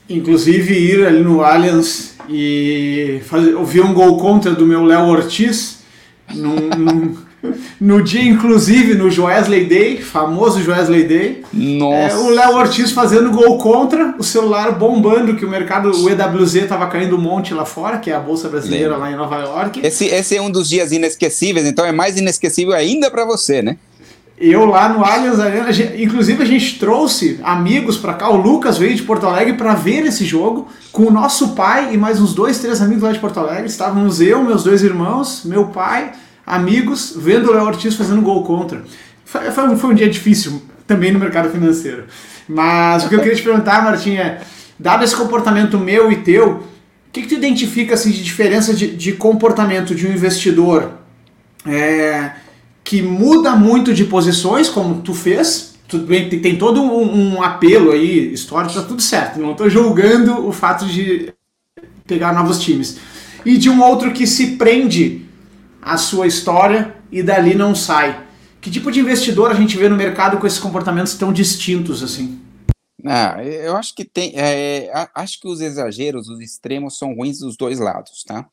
Inclusive 0.09 0.73
ir 0.73 1.05
ali 1.05 1.23
no 1.23 1.43
Allianz 1.43 2.15
e 2.29 3.19
fazer, 3.25 3.55
ouvir 3.55 3.81
um 3.81 3.93
gol 3.93 4.17
contra 4.17 4.51
do 4.51 4.65
meu 4.65 4.83
Léo 4.83 5.07
Ortiz 5.07 5.79
num, 6.33 6.55
num, 6.55 7.17
no 7.79 8.03
dia, 8.03 8.23
inclusive, 8.23 8.95
no 8.95 9.09
Joesley 9.09 9.65
Day, 9.65 9.97
famoso 9.97 10.61
Joesley 10.61 11.03
Day. 11.03 11.43
Nossa. 11.53 12.15
É, 12.15 12.17
o 12.17 12.29
Léo 12.29 12.55
Ortiz 12.55 12.91
fazendo 12.91 13.31
gol 13.31 13.57
contra, 13.57 14.15
o 14.17 14.23
celular 14.23 14.71
bombando, 14.73 15.35
que 15.35 15.45
o 15.45 15.49
mercado, 15.49 15.91
o 15.91 16.09
EWZ 16.09 16.55
estava 16.55 16.87
caindo 16.87 17.15
um 17.15 17.21
monte 17.21 17.53
lá 17.53 17.65
fora, 17.65 17.97
que 17.97 18.09
é 18.09 18.15
a 18.15 18.19
Bolsa 18.19 18.49
Brasileira 18.49 18.91
Lembra. 18.91 19.05
lá 19.05 19.11
em 19.11 19.15
Nova 19.15 19.37
York. 19.37 19.81
Esse, 19.83 20.05
esse 20.05 20.35
é 20.35 20.41
um 20.41 20.49
dos 20.49 20.69
dias 20.69 20.91
inesquecíveis, 20.91 21.65
então 21.65 21.85
é 21.85 21.91
mais 21.91 22.17
inesquecível 22.17 22.73
ainda 22.73 23.11
para 23.11 23.25
você, 23.25 23.61
né? 23.61 23.77
Eu 24.37 24.65
lá 24.65 24.89
no 24.89 25.03
Allianz 25.03 25.39
Arena, 25.39 25.69
inclusive 25.97 26.43
a 26.43 26.45
gente 26.45 26.77
trouxe 26.77 27.39
amigos 27.41 27.97
para 27.97 28.13
cá, 28.13 28.29
o 28.29 28.35
Lucas 28.35 28.77
veio 28.77 28.93
de 28.93 29.01
Porto 29.01 29.25
Alegre 29.25 29.53
para 29.53 29.73
ver 29.73 30.05
esse 30.05 30.25
jogo 30.25 30.67
com 30.91 31.03
o 31.03 31.11
nosso 31.11 31.55
pai 31.55 31.93
e 31.93 31.97
mais 31.97 32.19
uns 32.19 32.33
dois, 32.33 32.59
três 32.59 32.81
amigos 32.81 33.03
lá 33.03 33.13
de 33.13 33.19
Porto 33.19 33.39
Alegre. 33.39 33.67
Estávamos 33.67 34.19
eu, 34.19 34.43
meus 34.43 34.65
dois 34.65 34.83
irmãos, 34.83 35.43
meu 35.45 35.67
pai, 35.67 36.11
amigos, 36.45 37.13
vendo 37.17 37.49
o 37.49 37.53
Léo 37.53 37.63
Ortiz 37.63 37.95
fazendo 37.95 38.21
gol 38.21 38.43
contra. 38.43 38.83
Foi, 39.23 39.51
foi, 39.51 39.75
foi, 39.77 39.89
um 39.91 39.93
dia 39.93 40.09
difícil 40.09 40.61
também 40.85 41.13
no 41.13 41.19
mercado 41.19 41.49
financeiro. 41.49 42.03
Mas 42.45 43.05
o 43.05 43.09
que 43.09 43.15
eu 43.15 43.19
queria 43.19 43.35
te 43.37 43.41
perguntar, 43.41 43.85
Martim, 43.85 44.17
é, 44.17 44.41
dado 44.77 45.05
esse 45.05 45.15
comportamento 45.15 45.79
meu 45.79 46.11
e 46.11 46.17
teu, 46.17 46.55
o 46.55 47.11
que, 47.13 47.21
que 47.21 47.27
tu 47.29 47.35
identifica 47.35 47.93
assim, 47.93 48.11
de 48.11 48.21
diferença 48.21 48.73
de, 48.73 48.93
de 48.93 49.13
comportamento 49.13 49.95
de 49.95 50.05
um 50.05 50.11
investidor? 50.11 50.91
É, 51.65 52.31
que 52.85 53.01
muda 53.01 53.55
muito 53.55 53.93
de 53.93 54.05
posições, 54.05 54.69
como 54.69 55.01
tu 55.01 55.13
fez. 55.13 55.73
Tudo 55.87 56.05
bem, 56.05 56.29
tem, 56.29 56.39
tem 56.39 56.57
todo 56.57 56.81
um, 56.81 57.35
um, 57.35 57.43
apelo 57.43 57.91
aí 57.91 58.31
histórico, 58.31 58.75
tá 58.75 58.83
tudo 58.83 59.01
certo. 59.01 59.39
Não 59.39 59.51
estou 59.51 59.69
julgando 59.69 60.47
o 60.47 60.51
fato 60.51 60.85
de 60.85 61.33
pegar 62.05 62.31
novos 62.31 62.61
times. 62.61 62.97
E 63.43 63.57
de 63.57 63.69
um 63.69 63.81
outro 63.81 64.13
que 64.13 64.27
se 64.27 64.55
prende 64.55 65.25
à 65.81 65.97
sua 65.97 66.27
história 66.27 66.95
e 67.11 67.23
dali 67.23 67.55
não 67.55 67.73
sai. 67.73 68.23
Que 68.61 68.69
tipo 68.69 68.91
de 68.91 68.99
investidor 68.99 69.51
a 69.51 69.55
gente 69.55 69.77
vê 69.77 69.89
no 69.89 69.95
mercado 69.95 70.37
com 70.37 70.45
esses 70.45 70.59
comportamentos 70.59 71.15
tão 71.15 71.33
distintos 71.33 72.03
assim? 72.03 72.39
Ah, 73.03 73.43
eu 73.43 73.75
acho 73.75 73.93
que 73.95 74.05
tem. 74.05 74.33
É, 74.35 74.91
acho 75.13 75.39
que 75.39 75.47
os 75.47 75.61
exageros, 75.61 76.27
os 76.27 76.39
extremos 76.39 76.97
são 76.97 77.13
ruins 77.15 77.39
dos 77.39 77.55
dois 77.55 77.79
lados, 77.79 78.23
tá? 78.23 78.47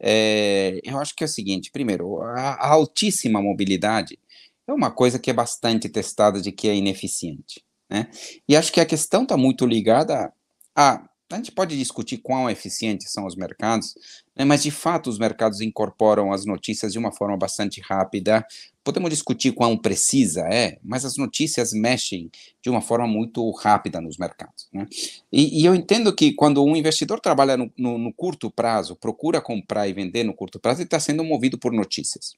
É, 0.00 0.80
eu 0.84 0.98
acho 0.98 1.14
que 1.14 1.24
é 1.24 1.26
o 1.26 1.28
seguinte: 1.28 1.70
primeiro, 1.70 2.20
a, 2.22 2.54
a 2.54 2.68
altíssima 2.72 3.42
mobilidade 3.42 4.18
é 4.66 4.72
uma 4.72 4.90
coisa 4.90 5.18
que 5.18 5.30
é 5.30 5.34
bastante 5.34 5.88
testada 5.88 6.40
de 6.40 6.52
que 6.52 6.68
é 6.68 6.74
ineficiente. 6.74 7.64
Né? 7.90 8.08
E 8.48 8.56
acho 8.56 8.72
que 8.72 8.80
a 8.80 8.86
questão 8.86 9.22
está 9.22 9.36
muito 9.36 9.66
ligada 9.66 10.32
a 10.74 11.04
a 11.34 11.36
gente 11.36 11.52
pode 11.52 11.76
discutir 11.76 12.18
quão 12.18 12.48
eficientes 12.48 13.10
são 13.10 13.26
os 13.26 13.34
mercados, 13.34 13.94
né, 14.36 14.44
mas 14.44 14.62
de 14.62 14.70
fato 14.70 15.08
os 15.08 15.18
mercados 15.18 15.60
incorporam 15.60 16.32
as 16.32 16.44
notícias 16.44 16.92
de 16.92 16.98
uma 16.98 17.10
forma 17.10 17.36
bastante 17.36 17.80
rápida. 17.80 18.46
Podemos 18.84 19.10
discutir 19.10 19.52
quão 19.52 19.76
precisa 19.76 20.42
é, 20.42 20.78
mas 20.82 21.04
as 21.04 21.16
notícias 21.16 21.72
mexem 21.72 22.30
de 22.62 22.70
uma 22.70 22.80
forma 22.80 23.06
muito 23.06 23.50
rápida 23.52 24.00
nos 24.00 24.16
mercados. 24.18 24.63
Né? 24.74 24.88
E, 25.32 25.62
e, 25.62 25.64
eu 25.64 25.74
entendo 25.74 26.12
que 26.12 26.32
quando 26.32 26.64
um 26.64 26.74
investidor 26.74 27.20
trabalha 27.20 27.56
no, 27.56 27.72
no, 27.78 27.96
no 27.96 28.12
curto 28.12 28.50
prazo, 28.50 28.96
procura 28.96 29.40
comprar 29.40 29.86
e 29.86 29.92
vender 29.92 30.24
no 30.24 30.34
curto 30.34 30.58
prazo, 30.58 30.80
ele 30.80 30.86
está 30.86 30.98
sendo 30.98 31.22
movido 31.22 31.56
por 31.56 31.72
notícias. 31.72 32.34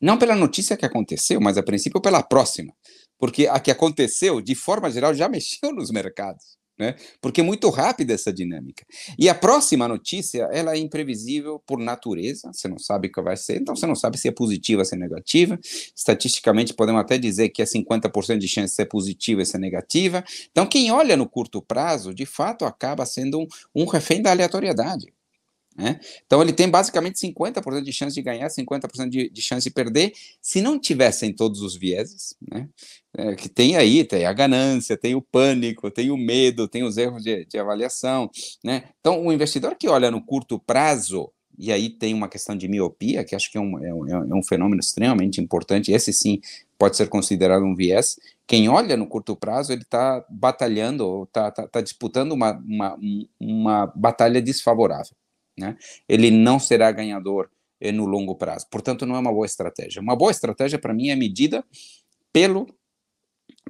Não 0.00 0.16
pela 0.16 0.36
notícia 0.36 0.76
que 0.76 0.86
aconteceu, 0.86 1.40
mas 1.40 1.58
a 1.58 1.62
princípio 1.62 2.00
pela 2.00 2.22
próxima. 2.22 2.72
Porque 3.18 3.48
a 3.48 3.58
que 3.58 3.70
aconteceu, 3.70 4.40
de 4.40 4.54
forma 4.54 4.88
geral, 4.90 5.12
já 5.12 5.28
mexeu 5.28 5.72
nos 5.72 5.90
mercados 5.90 6.57
né? 6.78 6.94
Porque 7.20 7.40
é 7.40 7.44
muito 7.44 7.68
rápida 7.70 8.14
essa 8.14 8.32
dinâmica. 8.32 8.86
E 9.18 9.28
a 9.28 9.34
próxima 9.34 9.88
notícia, 9.88 10.48
ela 10.52 10.74
é 10.74 10.78
imprevisível 10.78 11.58
por 11.66 11.78
natureza, 11.78 12.50
você 12.52 12.68
não 12.68 12.78
sabe 12.78 13.08
o 13.08 13.12
que 13.12 13.20
vai 13.20 13.36
ser, 13.36 13.60
então 13.60 13.74
você 13.74 13.86
não 13.86 13.94
sabe 13.94 14.18
se 14.18 14.28
é 14.28 14.32
positiva 14.32 14.84
se 14.84 14.94
é 14.94 14.98
negativa. 14.98 15.58
Estatisticamente, 15.94 16.74
podemos 16.74 17.00
até 17.00 17.18
dizer 17.18 17.48
que 17.48 17.62
é 17.62 17.64
50% 17.64 18.38
de 18.38 18.48
chance 18.48 18.72
de 18.72 18.76
ser 18.76 18.86
positiva 18.86 19.42
e 19.42 19.46
ser 19.46 19.58
negativa. 19.58 20.24
Então, 20.50 20.66
quem 20.66 20.90
olha 20.90 21.16
no 21.16 21.28
curto 21.28 21.60
prazo, 21.60 22.14
de 22.14 22.26
fato, 22.26 22.64
acaba 22.64 23.04
sendo 23.04 23.40
um, 23.40 23.46
um 23.74 23.84
refém 23.84 24.22
da 24.22 24.30
aleatoriedade. 24.30 25.12
Né? 25.78 26.00
Então 26.26 26.42
ele 26.42 26.52
tem 26.52 26.68
basicamente 26.68 27.20
50% 27.20 27.82
de 27.82 27.92
chance 27.92 28.12
de 28.12 28.20
ganhar, 28.20 28.48
50% 28.48 29.08
de, 29.08 29.30
de 29.30 29.40
chance 29.40 29.62
de 29.62 29.72
perder, 29.72 30.12
se 30.42 30.60
não 30.60 30.76
tivessem 30.76 31.32
todos 31.32 31.62
os 31.62 31.76
vieses, 31.76 32.34
né? 32.50 32.68
É, 33.16 33.34
que 33.36 33.48
tem 33.48 33.76
aí, 33.76 34.04
tem 34.04 34.26
a 34.26 34.32
ganância, 34.32 34.96
tem 34.96 35.14
o 35.14 35.22
pânico, 35.22 35.90
tem 35.90 36.10
o 36.10 36.16
medo, 36.16 36.68
tem 36.68 36.82
os 36.82 36.96
erros 36.98 37.22
de, 37.22 37.44
de 37.46 37.58
avaliação. 37.58 38.28
Né? 38.62 38.90
Então 39.00 39.24
o 39.24 39.32
investidor 39.32 39.76
que 39.76 39.88
olha 39.88 40.10
no 40.10 40.20
curto 40.20 40.58
prazo, 40.58 41.30
e 41.56 41.72
aí 41.72 41.88
tem 41.88 42.12
uma 42.12 42.28
questão 42.28 42.56
de 42.56 42.68
miopia, 42.68 43.24
que 43.24 43.34
acho 43.34 43.50
que 43.50 43.56
é 43.56 43.60
um, 43.60 43.84
é 43.84 43.94
um, 43.94 44.08
é 44.08 44.34
um 44.34 44.42
fenômeno 44.42 44.80
extremamente 44.80 45.40
importante, 45.40 45.92
esse 45.92 46.12
sim 46.12 46.40
pode 46.76 46.96
ser 46.96 47.08
considerado 47.08 47.64
um 47.64 47.74
viés. 47.74 48.18
Quem 48.46 48.68
olha 48.68 48.96
no 48.96 49.06
curto 49.06 49.34
prazo, 49.36 49.72
ele 49.72 49.82
está 49.82 50.24
batalhando, 50.28 51.24
está 51.24 51.50
tá, 51.50 51.66
tá 51.66 51.80
disputando 51.80 52.32
uma, 52.32 52.52
uma, 52.52 52.98
uma 53.40 53.86
batalha 53.96 54.42
desfavorável 54.42 55.16
né? 55.58 55.76
ele 56.08 56.30
não 56.30 56.58
será 56.58 56.90
ganhador 56.92 57.50
eh, 57.80 57.92
no 57.92 58.06
longo 58.06 58.34
prazo. 58.34 58.66
Portanto, 58.70 59.04
não 59.06 59.16
é 59.16 59.18
uma 59.18 59.32
boa 59.32 59.46
estratégia. 59.46 60.00
Uma 60.00 60.16
boa 60.16 60.30
estratégia, 60.30 60.78
para 60.78 60.94
mim, 60.94 61.08
é 61.08 61.16
medida 61.16 61.64
pelo, 62.32 62.66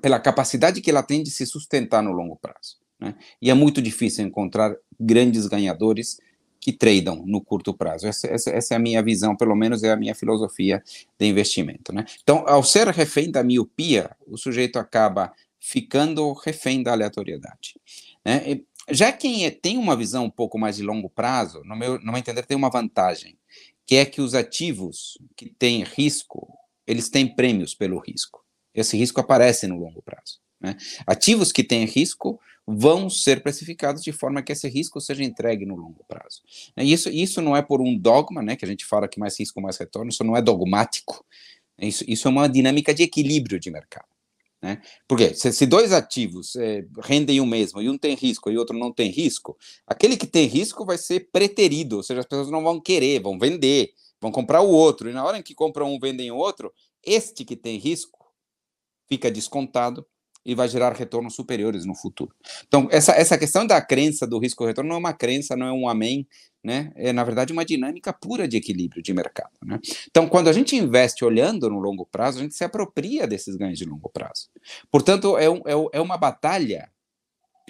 pela 0.01 0.19
capacidade 0.21 0.81
que 0.81 0.91
ela 0.91 1.03
tem 1.03 1.23
de 1.23 1.31
se 1.31 1.47
sustentar 1.47 2.03
no 2.03 2.13
longo 2.13 2.37
prazo. 2.37 2.79
Né? 3.01 3.15
E 3.41 3.51
é 3.51 3.55
muito 3.55 3.81
difícil 3.81 4.25
encontrar 4.25 4.75
grandes 4.99 5.47
ganhadores 5.47 6.19
que 6.61 6.73
tradam 6.73 7.25
no 7.25 7.41
curto 7.41 7.73
prazo. 7.73 8.07
Essa, 8.07 8.27
essa, 8.27 8.51
essa, 8.51 8.75
é 8.75 8.77
a 8.77 8.81
minha 8.81 9.03
visão, 9.03 9.37
pelo 9.37 9.55
menos 9.55 9.83
é 9.83 9.93
a 9.93 9.97
minha 9.97 10.15
filosofia 10.15 10.83
de 11.19 11.27
investimento. 11.27 11.93
Né? 11.93 12.05
Então, 12.23 12.45
ao 12.47 12.63
ser 12.63 12.89
refém 12.89 13.31
da 13.31 13.43
miopia, 13.45 14.11
o 14.27 14.37
sujeito 14.37 14.79
acaba 14.79 15.33
ficando 15.61 16.33
refém 16.33 16.83
da 16.83 16.93
aleatoriedade. 16.93 17.75
Né? 18.25 18.61
Já 18.91 19.13
quem 19.13 19.45
é, 19.45 19.51
tem 19.51 19.77
uma 19.77 19.97
visão 19.97 20.25
um 20.25 20.31
pouco 20.31 20.59
mais 20.59 20.77
de 20.77 20.83
longo 20.83 21.11
prazo, 21.11 21.63
no 21.65 21.77
meu, 21.77 21.99
no 21.99 22.07
meu 22.13 22.17
entender, 22.17 22.45
tem 22.45 22.57
uma 22.57 22.71
vantagem, 22.71 23.39
que 23.87 23.97
é 23.97 24.05
que 24.05 24.21
os 24.21 24.35
ativos 24.35 25.19
que 25.37 25.49
têm 25.49 25.83
risco, 25.83 26.49
eles 26.87 27.09
têm 27.09 27.35
prêmios 27.35 27.75
pelo 27.75 27.99
risco. 27.99 28.45
Esse 28.75 28.97
risco 28.97 29.21
aparece 29.21 29.67
no 29.67 29.79
longo 29.79 30.03
prazo. 30.03 30.39
Né? 30.61 30.77
Ativos 31.07 31.53
que 31.53 31.65
têm 31.65 31.85
risco 31.85 32.41
vão 32.67 33.09
ser 33.09 33.43
precificados 33.43 34.03
de 34.03 34.13
forma 34.13 34.43
que 34.43 34.53
esse 34.53 34.69
risco 34.69 35.01
seja 35.01 35.25
entregue 35.25 35.65
no 35.65 35.75
longo 35.75 36.05
prazo. 36.07 36.43
E 36.77 36.93
isso, 36.93 37.09
isso 37.09 37.41
não 37.41 37.57
é 37.57 37.63
por 37.63 37.81
um 37.81 37.97
dogma, 37.97 38.43
né, 38.43 38.57
que 38.57 38.65
a 38.65 38.69
gente 38.69 38.85
fala 38.85 39.09
que 39.09 39.19
mais 39.19 39.39
risco, 39.39 39.61
mais 39.61 39.79
retorno, 39.79 40.11
isso 40.11 40.23
não 40.23 40.37
é 40.37 40.43
dogmático. 40.43 41.25
Isso, 41.81 42.05
isso 42.07 42.29
é 42.29 42.31
uma 42.31 42.49
dinâmica 42.49 42.93
de 42.93 43.03
equilíbrio 43.03 43.59
de 43.59 43.71
mercado. 43.71 44.18
Né? 44.61 44.83
Porque 45.07 45.35
se, 45.35 45.53
se 45.53 45.67
dois 45.67 45.93
ativos 45.93 46.57
é, 46.57 46.85
rendem 47.03 47.41
o 47.41 47.47
mesmo 47.47 47.81
e 47.81 47.89
um 47.89 47.97
tem 47.97 48.15
risco 48.15 48.51
e 48.51 48.59
outro 48.59 48.77
não 48.77 48.93
tem 48.93 49.11
risco, 49.11 49.57
aquele 49.87 50.17
que 50.17 50.27
tem 50.27 50.47
risco 50.47 50.85
vai 50.85 50.99
ser 50.99 51.31
preterido, 51.31 51.99
ou 51.99 52.03
seja, 52.03 52.21
as 52.21 52.27
pessoas 52.27 52.51
não 52.51 52.63
vão 52.63 52.81
querer, 52.81 53.23
vão 53.23 53.39
vender, 53.39 53.91
vão 54.21 54.33
comprar 54.33 54.61
o 54.63 54.71
outro, 54.71 55.09
e 55.09 55.13
na 55.13 55.25
hora 55.25 55.39
em 55.39 55.43
que 55.43 55.55
compram 55.55 55.95
um, 55.95 55.99
vendem 55.99 56.33
o 56.33 56.37
outro, 56.37 56.73
este 57.05 57.45
que 57.45 57.55
tem 57.55 57.79
risco 57.79 58.19
fica 59.09 59.31
descontado 59.31 60.05
e 60.45 60.55
vai 60.55 60.69
gerar 60.69 60.93
retornos 60.93 61.35
superiores 61.35 61.85
no 61.85 61.95
futuro. 61.95 62.35
Então, 62.67 62.89
essa, 62.91 63.13
essa 63.13 63.37
questão 63.37 63.67
da 63.67 63.81
crença 63.81 64.27
do 64.27 64.39
risco-retorno 64.39 64.89
não 64.89 64.97
é 64.97 64.99
uma 64.99 65.13
crença, 65.13 65.57
não 65.57 65.67
é 65.67 65.73
um 65.73 65.89
amém, 65.89 66.27
né? 66.65 66.93
É, 66.97 67.13
na 67.13 67.23
verdade, 67.25 67.53
uma 67.53 67.65
dinâmica 67.65 68.13
pura 68.13 68.49
de 68.49 68.57
equilíbrio 68.57 69.03
de 69.03 69.13
mercado, 69.13 69.53
né? 69.63 69.79
Então, 70.11 70.29
quando 70.29 70.49
a 70.49 70.53
gente 70.53 70.77
investe 70.77 71.25
olhando 71.25 71.69
no 71.69 71.79
longo 71.79 72.07
prazo, 72.07 72.39
a 72.39 72.43
gente 72.43 72.55
se 72.55 72.65
apropria 72.65 73.27
desses 73.27 73.57
ganhos 73.57 73.79
de 73.79 73.85
longo 73.85 74.09
prazo. 74.09 74.49
Portanto, 74.91 75.37
é, 75.37 75.51
um, 75.51 75.59
é, 75.67 75.99
é 75.99 76.01
uma 76.01 76.17
batalha 76.17 76.91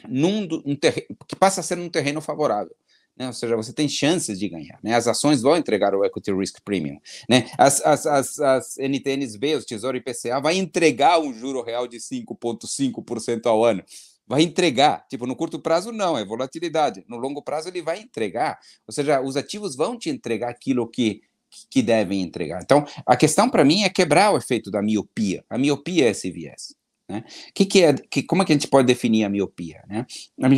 num, 0.08 0.48
um 0.64 0.76
que 0.76 1.36
passa 1.36 1.60
a 1.60 1.64
ser 1.64 1.78
um 1.78 1.88
terreno 1.88 2.20
favorável 2.20 2.74
né? 3.18 3.26
ou 3.26 3.32
seja, 3.32 3.56
você 3.56 3.72
tem 3.72 3.88
chances 3.88 4.38
de 4.38 4.48
ganhar. 4.48 4.78
Né? 4.82 4.94
As 4.94 5.08
ações 5.08 5.42
vão 5.42 5.56
entregar 5.56 5.94
o 5.94 6.04
Equity 6.04 6.32
Risk 6.32 6.60
Premium. 6.64 6.98
Né? 7.28 7.50
As, 7.58 7.84
as, 7.84 8.06
as, 8.06 8.38
as 8.38 8.76
NTNSB, 8.78 9.56
os 9.56 9.64
Tesouro 9.64 9.96
IPCA, 9.96 10.40
vai 10.40 10.56
entregar 10.56 11.18
um 11.18 11.34
juro 11.34 11.62
real 11.62 11.88
de 11.88 11.98
5,5% 11.98 13.46
ao 13.46 13.64
ano. 13.64 13.82
Vai 14.26 14.42
entregar. 14.42 15.04
Tipo, 15.08 15.26
no 15.26 15.34
curto 15.34 15.58
prazo, 15.58 15.90
não, 15.90 16.16
é 16.16 16.24
volatilidade. 16.24 17.04
No 17.08 17.16
longo 17.16 17.42
prazo, 17.42 17.68
ele 17.68 17.82
vai 17.82 18.00
entregar. 18.00 18.58
Ou 18.86 18.92
seja, 18.92 19.20
os 19.20 19.36
ativos 19.36 19.74
vão 19.74 19.98
te 19.98 20.10
entregar 20.10 20.50
aquilo 20.50 20.86
que, 20.86 21.22
que 21.70 21.82
devem 21.82 22.22
entregar. 22.22 22.62
Então, 22.62 22.86
a 23.04 23.16
questão 23.16 23.48
para 23.50 23.64
mim 23.64 23.82
é 23.82 23.88
quebrar 23.88 24.30
o 24.30 24.36
efeito 24.36 24.70
da 24.70 24.80
miopia. 24.82 25.44
A 25.50 25.58
miopia 25.58 26.06
é 26.06 26.10
esse 26.10 26.30
viés. 26.30 26.77
Né? 27.08 27.24
Que 27.54 27.64
que 27.64 27.82
é, 27.82 27.94
que, 27.94 28.22
como 28.22 28.42
é 28.42 28.44
que 28.44 28.52
a 28.52 28.54
gente 28.54 28.68
pode 28.68 28.86
definir 28.86 29.24
a 29.24 29.28
miopia? 29.28 29.82
Né? 29.88 30.06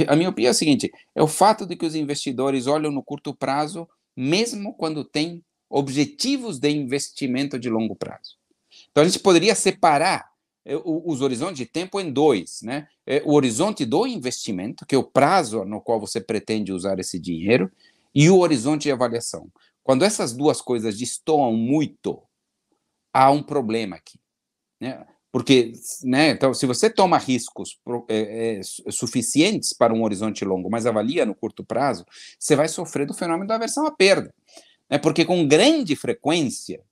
A, 0.09 0.17
miopia 0.17 0.49
é 0.49 0.51
o 0.51 0.55
seguinte: 0.55 0.91
é 1.15 1.23
o 1.23 1.29
fato 1.29 1.65
de 1.65 1.77
que 1.77 1.87
os 1.87 1.95
investidores 1.95 2.67
olham 2.67 2.91
no 2.91 3.03
curto 3.03 3.35
prazo, 3.35 3.89
mesmo 4.17 4.75
quando 4.75 5.05
têm 5.05 5.45
objetivos 5.69 6.59
de 6.59 6.69
investimento 6.71 7.59
de 7.59 7.71
longo 7.71 7.95
prazo. 7.95 8.37
Então 8.91 9.05
a 9.05 9.07
gente 9.07 9.21
poderia 9.21 9.55
separar 9.55 10.29
é, 10.65 10.75
os 10.85 11.21
horizontes 11.21 11.59
de 11.59 11.67
tempo 11.67 12.01
em 12.01 12.13
dois, 12.13 12.61
né? 12.63 12.89
É 13.07 13.23
o 13.25 13.33
horizonte 13.33 13.85
do 13.85 14.07
investimento, 14.07 14.85
que 14.85 14.95
é 14.95 14.99
o 14.99 15.05
prazo 15.05 15.65
no 15.65 15.81
qual 15.81 16.01
você 16.01 16.21
pretende 16.21 16.73
usar 16.73 16.99
esse 16.99 17.19
dinheiro, 17.19 17.71
e 18.13 18.29
o 18.29 18.39
horizonte 18.39 18.83
de 18.83 18.93
avaliação. 18.93 19.51
Quando 19.85 20.05
essas 20.05 20.33
duas 20.33 20.61
coisas 20.61 20.99
destoam 20.99 21.53
muito, 21.53 22.21
há 23.13 23.31
um 23.31 23.43
problema 23.43 23.97
aqui. 23.97 24.19
Né? 24.81 25.07
Porque, 25.33 25.73
né, 26.03 26.31
então, 26.31 26.53
se 26.53 26.67
você 26.67 26.91
toma 26.91 27.17
riscos 27.17 27.79
é, 28.09 28.59
é, 28.59 28.61
suficientes 28.91 29.73
para 29.73 29.95
um 29.95 30.03
horizonte 30.03 30.45
longo, 30.45 30.69
mas 30.69 30.87
avalia 30.87 31.25
no 31.25 31.35
curto 31.35 31.63
prazo, 31.63 32.05
você 32.39 32.57
vai 32.57 32.69
sofrer 32.69 33.07
do 33.07 33.15
fenômeno 33.15 33.47
da 33.47 33.55
aversão 33.55 33.87
à 33.87 33.93
perda. 33.93 34.35
Né, 34.89 34.99
porque, 34.99 35.25
com 35.25 35.47
grande 35.47 35.95
frequência, 35.95 36.83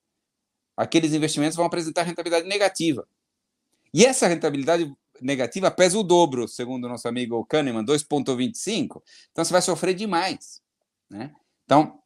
aqueles 0.77 1.13
investimentos 1.13 1.57
vão 1.57 1.67
apresentar 1.67 2.05
rentabilidade 2.05 2.49
negativa. 2.49 3.07
E 3.93 4.05
essa 4.05 4.29
rentabilidade 4.29 4.93
negativa 5.21 5.69
pesa 5.69 5.99
o 5.99 6.05
dobro, 6.05 6.47
segundo 6.47 6.85
o 6.85 6.89
nosso 6.89 7.09
amigo 7.09 7.45
Kahneman, 7.45 7.85
2,25. 7.85 9.03
Então, 9.33 9.45
você 9.45 9.53
vai 9.53 9.63
sofrer 9.63 9.95
demais. 9.95 10.63
Né? 11.11 11.33
Então, 11.65 11.99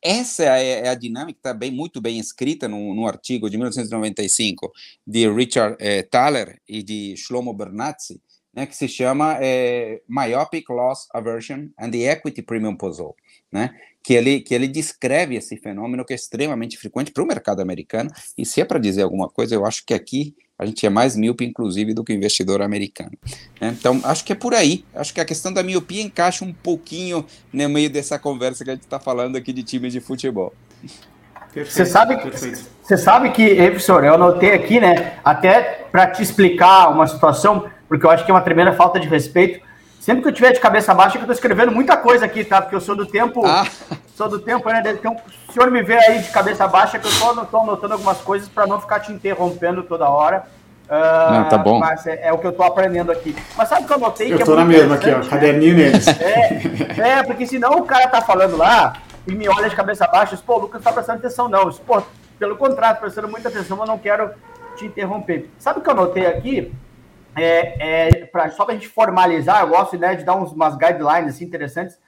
essa 0.00 0.44
é, 0.44 0.86
é 0.86 0.88
a 0.88 0.94
dinâmica 0.94 1.38
está 1.38 1.54
bem, 1.54 1.70
muito 1.70 2.00
bem 2.00 2.18
escrita 2.18 2.68
no, 2.68 2.94
no, 2.94 3.06
artigo 3.06 3.50
de 3.50 3.56
1995 3.56 4.72
de 5.06 5.30
Richard 5.30 5.76
eh, 5.80 6.02
Thaler 6.02 6.60
e 6.68 6.82
de 6.82 7.16
Shlomo 7.16 7.52
Bernatzi, 7.52 8.20
né, 8.54 8.66
que 8.66 8.76
se 8.76 8.86
chama 8.86 9.38
eh, 9.40 10.02
Myopic 10.08 10.68
Loss 10.70 11.08
Aversion 11.12 11.68
and 11.78 11.90
the 11.90 12.10
Equity 12.10 12.42
Premium 12.42 12.76
Puzzle, 12.76 13.14
né, 13.50 13.74
que 14.02 14.14
ele, 14.14 14.40
que 14.40 14.54
ele 14.54 14.68
descreve 14.68 15.36
esse 15.36 15.56
fenômeno 15.56 16.04
que 16.04 16.12
é 16.12 16.16
extremamente 16.16 16.76
frequente 16.76 17.12
para 17.12 17.22
o 17.22 17.26
mercado 17.26 17.60
americano, 17.60 18.10
e 18.36 18.44
se 18.44 18.60
é 18.60 18.64
para 18.64 18.78
dizer 18.78 19.02
alguma 19.02 19.28
coisa, 19.28 19.54
eu 19.54 19.64
acho 19.64 19.84
que 19.86 19.94
aqui 19.94 20.34
a 20.62 20.66
gente 20.66 20.86
é 20.86 20.90
mais 20.90 21.16
míope, 21.16 21.44
inclusive, 21.44 21.92
do 21.92 22.04
que 22.04 22.12
o 22.12 22.16
investidor 22.16 22.62
americano. 22.62 23.12
Né? 23.60 23.74
Então, 23.78 24.00
acho 24.04 24.24
que 24.24 24.32
é 24.32 24.36
por 24.36 24.54
aí. 24.54 24.84
Acho 24.94 25.12
que 25.12 25.20
a 25.20 25.24
questão 25.24 25.52
da 25.52 25.62
miopia 25.62 26.02
encaixa 26.02 26.44
um 26.44 26.52
pouquinho 26.52 27.26
no 27.52 27.68
meio 27.68 27.90
dessa 27.90 28.18
conversa 28.18 28.64
que 28.64 28.70
a 28.70 28.74
gente 28.74 28.84
está 28.84 28.98
falando 28.98 29.36
aqui 29.36 29.52
de 29.52 29.62
times 29.62 29.92
de 29.92 30.00
futebol. 30.00 30.52
Você 31.54 31.84
sabe, 31.84 32.16
você 32.82 32.96
sabe 32.96 33.30
que, 33.30 33.54
professor, 33.54 34.02
eu 34.04 34.14
anotei 34.14 34.54
aqui, 34.54 34.80
né, 34.80 35.18
até 35.22 35.86
para 35.92 36.06
te 36.06 36.22
explicar 36.22 36.88
uma 36.88 37.06
situação, 37.06 37.68
porque 37.88 38.06
eu 38.06 38.10
acho 38.10 38.24
que 38.24 38.30
é 38.30 38.34
uma 38.34 38.40
tremenda 38.40 38.72
falta 38.72 38.98
de 38.98 39.06
respeito. 39.06 39.60
Sempre 40.00 40.22
que 40.22 40.28
eu 40.28 40.32
tiver 40.32 40.52
de 40.52 40.60
cabeça 40.60 40.94
baixa, 40.94 41.12
que 41.12 41.18
eu 41.18 41.22
estou 41.22 41.34
escrevendo 41.34 41.70
muita 41.70 41.96
coisa 41.96 42.24
aqui, 42.24 42.42
tá? 42.42 42.60
Porque 42.60 42.74
eu 42.74 42.80
sou 42.80 42.96
do 42.96 43.06
tempo, 43.06 43.44
ah. 43.46 43.66
Sou 44.14 44.28
do 44.28 44.38
tempo, 44.38 44.68
né? 44.68 44.82
Então, 44.86 45.16
o 45.48 45.52
senhor 45.52 45.70
me 45.70 45.82
vê 45.82 45.94
aí 45.94 46.20
de 46.20 46.30
cabeça 46.30 46.66
baixa, 46.66 46.98
que 46.98 47.06
eu 47.06 47.10
estou 47.10 47.60
anotando 47.60 47.94
algumas 47.94 48.18
coisas 48.18 48.48
para 48.48 48.66
não 48.66 48.80
ficar 48.80 49.00
te 49.00 49.12
interrompendo 49.12 49.82
toda 49.82 50.08
hora. 50.08 50.44
Uh, 50.88 51.32
Não, 51.32 51.48
tá 51.48 51.56
bom. 51.58 51.78
Mas 51.78 52.06
é, 52.06 52.28
é, 52.28 52.32
o 52.32 52.38
que 52.38 52.46
eu 52.46 52.50
estou 52.50 52.66
aprendendo 52.66 53.10
aqui. 53.10 53.34
Mas 53.56 53.68
sabe 53.68 53.84
o 53.84 53.86
que 53.86 53.92
eu 53.92 53.98
notei? 53.98 54.32
Eu 54.32 54.38
estou 54.38 54.54
é 54.54 54.58
na 54.58 54.64
mesma 54.64 54.96
aqui, 54.96 55.10
ó, 55.10 55.18
né? 55.18 55.28
caderninho 55.28 55.76
neles. 55.76 56.06
É, 56.06 57.18
é, 57.18 57.22
porque 57.22 57.46
senão 57.46 57.72
o 57.78 57.84
cara 57.84 58.08
tá 58.08 58.20
falando 58.20 58.56
lá 58.56 58.94
e 59.26 59.34
me 59.34 59.48
olha 59.48 59.68
de 59.68 59.76
cabeça 59.76 60.06
baixa 60.06 60.34
e 60.34 60.36
diz, 60.36 60.44
pô, 60.44 60.56
o 60.56 60.58
Lucas 60.60 60.80
não 60.80 60.82
tá 60.82 60.92
prestando 60.92 61.18
atenção, 61.18 61.48
não. 61.48 61.70
Diz, 61.70 61.78
pô, 61.78 62.02
pelo 62.38 62.56
contrário, 62.56 63.00
prestando 63.00 63.28
muita 63.28 63.48
atenção, 63.48 63.76
mas 63.76 63.88
não 63.88 63.96
quero 63.96 64.32
te 64.76 64.84
interromper. 64.84 65.48
Sabe 65.58 65.78
o 65.78 65.82
que 65.82 65.88
eu 65.88 65.94
notei 65.94 66.26
aqui? 66.26 66.72
É, 67.34 68.08
é, 68.08 68.24
pra, 68.26 68.50
só 68.50 68.64
para 68.64 68.74
a 68.74 68.76
gente 68.76 68.88
formalizar, 68.88 69.62
eu 69.62 69.68
gosto 69.68 69.96
né, 69.96 70.14
de 70.14 70.24
dar 70.24 70.34
uns, 70.34 70.52
umas 70.52 70.76
guidelines 70.76 71.34
assim, 71.34 71.44
interessantes, 71.44 71.98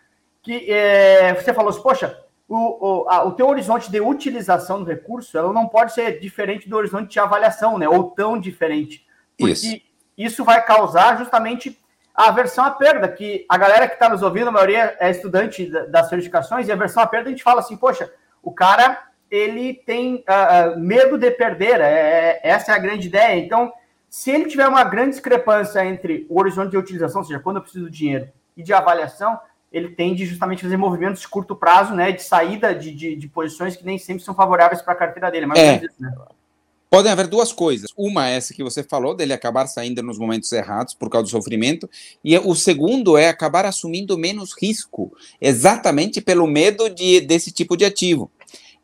que 0.44 0.70
é, 0.70 1.34
você 1.34 1.54
falou 1.54 1.70
assim, 1.70 1.82
poxa, 1.82 2.20
o, 2.46 2.56
o, 2.56 3.08
a, 3.08 3.24
o 3.24 3.32
teu 3.32 3.48
horizonte 3.48 3.90
de 3.90 4.00
utilização 4.00 4.84
do 4.84 4.88
recurso 4.88 5.36
ela 5.36 5.52
não 5.52 5.66
pode 5.66 5.94
ser 5.94 6.20
diferente 6.20 6.68
do 6.68 6.76
horizonte 6.76 7.10
de 7.10 7.18
avaliação, 7.18 7.78
né? 7.78 7.88
Ou 7.88 8.10
tão 8.10 8.38
diferente. 8.38 9.04
Porque 9.36 9.52
isso, 9.52 9.80
isso 10.16 10.44
vai 10.44 10.64
causar 10.64 11.16
justamente 11.18 11.80
a 12.14 12.28
aversão 12.28 12.64
à 12.64 12.70
perda, 12.70 13.08
que 13.08 13.44
a 13.48 13.56
galera 13.56 13.88
que 13.88 13.94
está 13.94 14.08
nos 14.08 14.22
ouvindo, 14.22 14.48
a 14.48 14.52
maioria 14.52 14.96
é 15.00 15.10
estudante 15.10 15.66
das 15.88 16.08
certificações, 16.08 16.68
e 16.68 16.70
a 16.70 16.74
aversão 16.74 17.02
à 17.02 17.06
perda 17.06 17.28
a 17.28 17.32
gente 17.32 17.42
fala 17.42 17.60
assim, 17.60 17.76
poxa, 17.76 18.12
o 18.40 18.52
cara 18.52 19.02
ele 19.30 19.74
tem 19.74 20.16
uh, 20.28 20.78
medo 20.78 21.18
de 21.18 21.28
perder, 21.32 21.80
é, 21.80 22.38
é, 22.40 22.40
essa 22.44 22.70
é 22.70 22.74
a 22.74 22.78
grande 22.78 23.08
ideia. 23.08 23.36
Então, 23.36 23.72
se 24.08 24.30
ele 24.30 24.44
tiver 24.44 24.68
uma 24.68 24.84
grande 24.84 25.10
discrepância 25.10 25.84
entre 25.84 26.24
o 26.28 26.38
horizonte 26.38 26.70
de 26.70 26.76
utilização, 26.76 27.22
ou 27.22 27.26
seja, 27.26 27.40
quando 27.40 27.56
eu 27.56 27.62
preciso 27.62 27.86
do 27.86 27.90
dinheiro, 27.90 28.30
e 28.56 28.62
de 28.62 28.72
avaliação, 28.72 29.40
ele 29.74 29.88
tende 29.88 30.24
justamente 30.24 30.60
a 30.60 30.62
fazer 30.62 30.76
movimentos 30.76 31.20
de 31.20 31.28
curto 31.28 31.56
prazo, 31.56 31.94
né, 31.94 32.12
de 32.12 32.22
saída 32.22 32.72
de, 32.72 32.94
de, 32.94 33.16
de 33.16 33.28
posições 33.28 33.74
que 33.74 33.84
nem 33.84 33.98
sempre 33.98 34.22
são 34.22 34.34
favoráveis 34.34 34.80
para 34.80 34.92
a 34.92 34.96
carteira 34.96 35.30
dele. 35.30 35.46
Mas 35.46 35.58
é. 35.58 35.76
Isso, 35.84 35.94
né? 35.98 36.12
Podem 36.88 37.10
haver 37.10 37.26
duas 37.26 37.52
coisas. 37.52 37.90
Uma 37.96 38.30
é 38.30 38.36
essa 38.36 38.54
que 38.54 38.62
você 38.62 38.84
falou, 38.84 39.16
dele 39.16 39.32
acabar 39.32 39.66
saindo 39.66 40.00
nos 40.00 40.16
momentos 40.16 40.52
errados 40.52 40.94
por 40.94 41.10
causa 41.10 41.24
do 41.24 41.30
sofrimento. 41.30 41.90
E 42.24 42.38
o 42.38 42.54
segundo 42.54 43.18
é 43.18 43.28
acabar 43.28 43.66
assumindo 43.66 44.16
menos 44.16 44.54
risco, 44.56 45.12
exatamente 45.40 46.20
pelo 46.20 46.46
medo 46.46 46.88
de, 46.88 47.20
desse 47.20 47.50
tipo 47.50 47.76
de 47.76 47.84
ativo. 47.84 48.30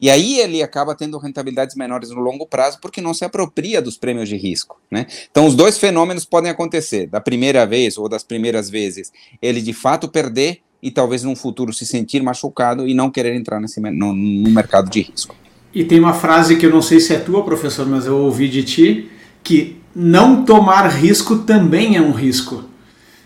E 0.00 0.10
aí 0.10 0.40
ele 0.40 0.60
acaba 0.60 0.96
tendo 0.96 1.18
rentabilidades 1.18 1.76
menores 1.76 2.10
no 2.10 2.20
longo 2.20 2.46
prazo 2.46 2.80
porque 2.80 3.00
não 3.00 3.14
se 3.14 3.24
apropria 3.24 3.80
dos 3.80 3.96
prêmios 3.96 4.28
de 4.28 4.36
risco. 4.36 4.80
Né? 4.90 5.06
Então, 5.30 5.46
os 5.46 5.54
dois 5.54 5.78
fenômenos 5.78 6.24
podem 6.24 6.50
acontecer. 6.50 7.06
Da 7.06 7.20
primeira 7.20 7.64
vez 7.64 7.96
ou 7.96 8.08
das 8.08 8.24
primeiras 8.24 8.68
vezes, 8.68 9.12
ele 9.40 9.60
de 9.60 9.72
fato 9.72 10.08
perder 10.08 10.62
e 10.82 10.90
talvez 10.90 11.22
num 11.22 11.36
futuro 11.36 11.72
se 11.72 11.86
sentir 11.86 12.22
machucado 12.22 12.88
e 12.88 12.94
não 12.94 13.10
querer 13.10 13.34
entrar 13.34 13.60
nesse, 13.60 13.80
no, 13.80 14.12
no 14.12 14.50
mercado 14.50 14.90
de 14.90 15.02
risco. 15.02 15.34
E 15.74 15.84
tem 15.84 16.00
uma 16.00 16.12
frase 16.12 16.56
que 16.56 16.66
eu 16.66 16.70
não 16.70 16.82
sei 16.82 16.98
se 17.00 17.14
é 17.14 17.18
tua, 17.18 17.44
professor, 17.44 17.86
mas 17.86 18.06
eu 18.06 18.16
ouvi 18.16 18.48
de 18.48 18.62
ti, 18.62 19.10
que 19.42 19.76
não 19.94 20.44
tomar 20.44 20.88
risco 20.88 21.38
também 21.38 21.96
é 21.96 22.00
um 22.00 22.12
risco. 22.12 22.64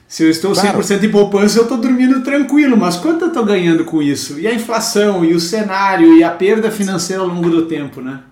Se 0.06 0.22
eu 0.22 0.30
estou 0.30 0.52
claro. 0.52 0.78
100% 0.78 1.00
de 1.00 1.08
poupança, 1.08 1.58
eu 1.58 1.62
estou 1.62 1.78
dormindo 1.78 2.22
tranquilo, 2.22 2.76
mas 2.76 2.96
quanto 2.96 3.22
eu 3.22 3.28
estou 3.28 3.44
ganhando 3.44 3.84
com 3.84 4.02
isso? 4.02 4.38
E 4.38 4.46
a 4.46 4.54
inflação, 4.54 5.24
e 5.24 5.34
o 5.34 5.40
cenário, 5.40 6.16
e 6.16 6.22
a 6.22 6.30
perda 6.30 6.70
financeira 6.70 7.22
ao 7.22 7.28
longo 7.28 7.50
do 7.50 7.66
tempo, 7.66 8.00
né? 8.00 8.22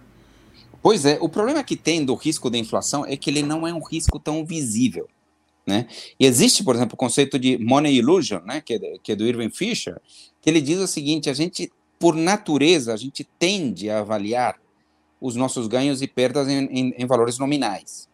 Pois 0.82 1.04
é, 1.04 1.16
o 1.20 1.28
problema 1.28 1.62
que 1.62 1.76
tem 1.76 2.04
do 2.04 2.14
risco 2.14 2.50
da 2.50 2.58
inflação 2.58 3.06
é 3.06 3.16
que 3.16 3.30
ele 3.30 3.42
não 3.42 3.66
é 3.66 3.72
um 3.72 3.82
risco 3.82 4.18
tão 4.18 4.44
visível. 4.44 5.08
Né? 5.66 5.86
E 6.18 6.26
existe, 6.26 6.64
por 6.64 6.74
exemplo, 6.74 6.94
o 6.94 6.98
conceito 6.98 7.38
de 7.38 7.56
money 7.58 7.96
illusion, 7.96 8.40
né, 8.40 8.60
que, 8.60 8.74
é, 8.74 8.98
que 9.02 9.12
é 9.12 9.16
do 9.16 9.26
Irving 9.26 9.50
Fisher, 9.50 10.00
que 10.40 10.50
ele 10.50 10.60
diz 10.60 10.78
o 10.78 10.88
seguinte: 10.88 11.30
a 11.30 11.34
gente, 11.34 11.72
por 11.98 12.16
natureza, 12.16 12.92
a 12.92 12.96
gente 12.96 13.24
tende 13.38 13.88
a 13.88 14.00
avaliar 14.00 14.60
os 15.20 15.36
nossos 15.36 15.68
ganhos 15.68 16.02
e 16.02 16.08
perdas 16.08 16.48
em, 16.48 16.64
em, 16.64 16.94
em 16.98 17.06
valores 17.06 17.38
nominais. 17.38 18.08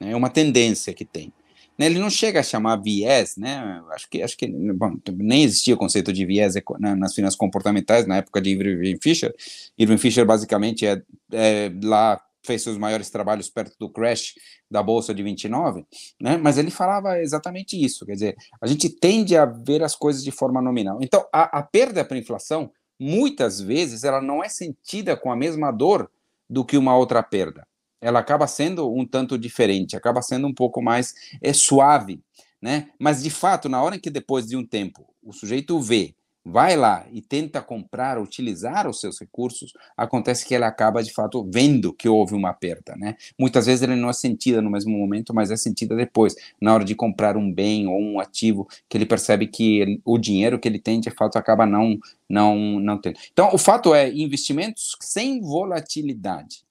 Né? 0.00 0.12
É 0.12 0.16
uma 0.16 0.30
tendência 0.30 0.94
que 0.94 1.04
tem. 1.04 1.30
Né, 1.78 1.86
ele 1.86 1.98
não 1.98 2.10
chega 2.10 2.40
a 2.40 2.42
chamar 2.42 2.76
viés, 2.76 3.36
né? 3.36 3.82
Acho 3.92 4.08
que, 4.08 4.22
acho 4.22 4.36
que 4.36 4.46
bom, 4.46 4.96
nem 5.14 5.42
existia 5.42 5.74
o 5.74 5.78
conceito 5.78 6.12
de 6.12 6.24
viés 6.24 6.54
nas 6.98 7.14
finanças 7.14 7.36
comportamentais 7.36 8.06
na 8.06 8.16
época 8.16 8.40
de 8.40 8.50
Irving 8.50 8.98
Fisher. 9.02 9.34
Irving 9.78 9.98
Fisher 9.98 10.24
basicamente 10.24 10.86
é, 10.86 11.02
é 11.32 11.72
lá 11.82 12.20
fez 12.44 12.62
seus 12.62 12.76
maiores 12.76 13.08
trabalhos 13.08 13.48
perto 13.48 13.76
do 13.78 13.88
crash 13.88 14.34
da 14.72 14.82
bolsa 14.82 15.14
de 15.14 15.22
29, 15.22 15.86
né? 16.20 16.36
Mas 16.36 16.58
ele 16.58 16.70
falava 16.70 17.20
exatamente 17.20 17.80
isso, 17.80 18.06
quer 18.06 18.14
dizer, 18.14 18.36
a 18.60 18.66
gente 18.66 18.88
tende 18.88 19.36
a 19.36 19.44
ver 19.44 19.82
as 19.82 19.94
coisas 19.94 20.24
de 20.24 20.30
forma 20.30 20.60
nominal. 20.62 20.98
Então, 21.02 21.24
a, 21.32 21.58
a 21.58 21.62
perda 21.62 22.04
para 22.04 22.18
inflação, 22.18 22.72
muitas 22.98 23.60
vezes, 23.60 24.02
ela 24.02 24.20
não 24.20 24.42
é 24.42 24.48
sentida 24.48 25.16
com 25.16 25.30
a 25.30 25.36
mesma 25.36 25.70
dor 25.70 26.10
do 26.48 26.64
que 26.64 26.76
uma 26.76 26.96
outra 26.96 27.22
perda. 27.22 27.66
Ela 28.00 28.18
acaba 28.18 28.46
sendo 28.46 28.92
um 28.92 29.06
tanto 29.06 29.38
diferente, 29.38 29.96
acaba 29.96 30.22
sendo 30.22 30.46
um 30.46 30.54
pouco 30.54 30.82
mais 30.82 31.14
é, 31.40 31.52
suave, 31.52 32.20
né? 32.60 32.88
Mas 32.98 33.22
de 33.22 33.30
fato, 33.30 33.68
na 33.68 33.82
hora 33.82 33.96
em 33.96 34.00
que 34.00 34.10
depois 34.10 34.46
de 34.46 34.56
um 34.56 34.66
tempo 34.66 35.06
o 35.22 35.32
sujeito 35.32 35.78
vê 35.80 36.14
vai 36.44 36.76
lá 36.76 37.06
e 37.12 37.22
tenta 37.22 37.60
comprar, 37.60 38.18
utilizar 38.18 38.88
os 38.88 39.00
seus 39.00 39.18
recursos, 39.20 39.72
acontece 39.96 40.44
que 40.44 40.54
ele 40.54 40.64
acaba 40.64 41.02
de 41.02 41.12
fato 41.12 41.48
vendo 41.52 41.92
que 41.92 42.08
houve 42.08 42.34
uma 42.34 42.52
perda, 42.52 42.96
né? 42.96 43.16
Muitas 43.38 43.66
vezes 43.66 43.82
ele 43.82 43.94
não 43.94 44.10
é 44.10 44.12
sentida 44.12 44.60
no 44.60 44.70
mesmo 44.70 44.96
momento, 44.96 45.32
mas 45.32 45.50
é 45.50 45.56
sentida 45.56 45.94
depois, 45.94 46.34
na 46.60 46.74
hora 46.74 46.84
de 46.84 46.94
comprar 46.94 47.36
um 47.36 47.52
bem 47.52 47.86
ou 47.86 48.00
um 48.00 48.18
ativo, 48.18 48.68
que 48.88 48.98
ele 48.98 49.06
percebe 49.06 49.46
que 49.46 49.80
ele, 49.80 50.00
o 50.04 50.18
dinheiro 50.18 50.58
que 50.58 50.68
ele 50.68 50.80
tem 50.80 51.00
de 51.00 51.10
fato 51.10 51.36
acaba 51.36 51.64
não 51.64 51.98
não 52.28 52.56
não 52.80 52.98
tendo. 52.98 53.18
Então, 53.32 53.50
o 53.52 53.58
fato 53.58 53.94
é, 53.94 54.10
investimentos 54.10 54.96
sem 55.00 55.40
volatilidade 55.40 56.64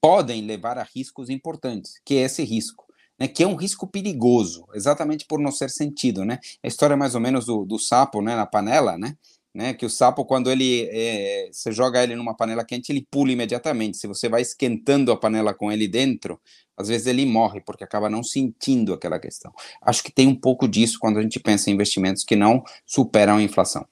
podem 0.00 0.42
levar 0.42 0.78
a 0.78 0.84
riscos 0.84 1.28
importantes, 1.28 2.00
que 2.04 2.14
é 2.16 2.20
esse 2.20 2.44
risco 2.44 2.87
né, 3.18 3.26
que 3.26 3.42
é 3.42 3.46
um 3.46 3.56
risco 3.56 3.86
perigoso, 3.86 4.64
exatamente 4.74 5.26
por 5.26 5.40
não 5.40 5.50
ser 5.50 5.70
sentido, 5.70 6.24
né? 6.24 6.38
A 6.62 6.68
história 6.68 6.94
é 6.94 6.96
mais 6.96 7.14
ou 7.14 7.20
menos 7.20 7.46
do, 7.46 7.64
do 7.64 7.78
sapo, 7.78 8.22
né, 8.22 8.36
na 8.36 8.46
panela, 8.46 8.96
né? 8.96 9.16
Né, 9.54 9.74
que 9.74 9.84
o 9.84 9.90
sapo, 9.90 10.24
quando 10.24 10.50
ele 10.52 10.88
é, 10.92 11.48
você 11.50 11.72
joga 11.72 12.02
ele 12.04 12.14
numa 12.14 12.36
panela 12.36 12.64
quente, 12.64 12.92
ele 12.92 13.04
pula 13.10 13.32
imediatamente. 13.32 13.96
Se 13.96 14.06
você 14.06 14.28
vai 14.28 14.42
esquentando 14.42 15.10
a 15.10 15.16
panela 15.16 15.52
com 15.52 15.72
ele 15.72 15.88
dentro, 15.88 16.38
às 16.76 16.86
vezes 16.86 17.08
ele 17.08 17.26
morre, 17.26 17.60
porque 17.60 17.82
acaba 17.82 18.08
não 18.08 18.22
sentindo 18.22 18.94
aquela 18.94 19.18
questão. 19.18 19.52
Acho 19.82 20.04
que 20.04 20.12
tem 20.12 20.28
um 20.28 20.34
pouco 20.34 20.68
disso 20.68 20.98
quando 21.00 21.18
a 21.18 21.22
gente 21.22 21.40
pensa 21.40 21.70
em 21.70 21.72
investimentos 21.72 22.22
que 22.22 22.36
não 22.36 22.62
superam 22.86 23.38
a 23.38 23.42
inflação. 23.42 23.84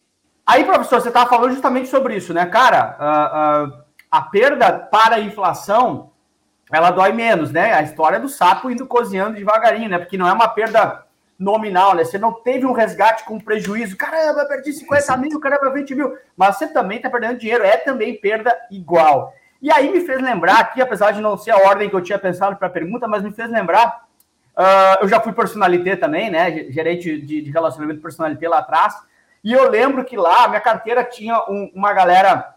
Aí, 0.47 0.63
professor, 0.63 1.01
você 1.01 1.09
estava 1.09 1.29
falando 1.29 1.53
justamente 1.53 1.89
sobre 1.89 2.17
isso, 2.17 2.33
né? 2.33 2.47
Cara, 2.47 2.97
uh, 3.01 3.67
uh, 3.67 3.85
a 4.09 4.23
perda 4.23 4.73
para 4.73 5.17
a 5.17 5.21
inflação 5.21 6.13
ela 6.71 6.91
dói 6.91 7.13
menos, 7.13 7.53
né? 7.53 7.73
A 7.75 7.83
história 7.83 8.19
do 8.19 8.29
sapo 8.29 8.71
indo 8.71 8.87
cozinhando 8.87 9.37
devagarinho, 9.37 9.89
né? 9.89 9.99
Porque 9.99 10.19
não 10.19 10.29
é 10.29 10.33
uma 10.33 10.49
perda 10.49 11.05
nominal, 11.39 11.95
né? 11.95 12.05
Você 12.05 12.19
não 12.19 12.33
teve 12.33 12.67
um 12.67 12.73
resgate 12.73 13.25
com 13.25 13.39
prejuízo. 13.39 13.97
Caramba, 13.97 14.41
eu 14.41 14.49
perdi 14.49 14.73
50 14.73 15.17
mil, 15.19 15.39
caramba, 15.41 15.71
20 15.71 15.95
mil. 15.95 16.17
Mas 16.37 16.57
você 16.57 16.67
também 16.67 16.97
está 16.97 17.09
perdendo 17.09 17.39
dinheiro, 17.39 17.65
é 17.65 17.77
também 17.77 18.19
perda 18.19 18.57
igual. 18.71 19.33
E 19.63 19.71
aí 19.71 19.91
me 19.91 20.01
fez 20.01 20.21
lembrar 20.21 20.61
aqui, 20.61 20.83
apesar 20.83 21.13
de 21.13 21.21
não 21.21 21.37
ser 21.37 21.53
a 21.53 21.59
ordem 21.59 21.89
que 21.89 21.97
eu 21.97 22.03
tinha 22.03 22.19
pensado 22.19 22.57
para 22.57 22.67
a 22.69 22.71
pergunta, 22.71 23.07
mas 23.07 23.23
me 23.23 23.33
fez 23.33 23.51
lembrar. 23.51 24.05
Uh, 24.57 25.03
eu 25.03 25.09
já 25.09 25.21
fui 25.21 25.33
personalité 25.33 25.97
também, 25.97 26.31
né? 26.31 26.71
Gerente 26.71 27.21
de, 27.21 27.43
de 27.43 27.51
relacionamento 27.51 28.01
personalité 28.01 28.49
lá 28.49 28.59
atrás. 28.59 28.95
E 29.45 29.53
eu 29.53 29.71
lembro 29.71 30.05
que 30.05 30.17
lá 30.17 30.49
minha 30.49 30.61
carteira 30.61 31.05
tinha 31.05 31.39
um, 31.49 31.71
uma 31.75 31.93
galera 31.93 32.56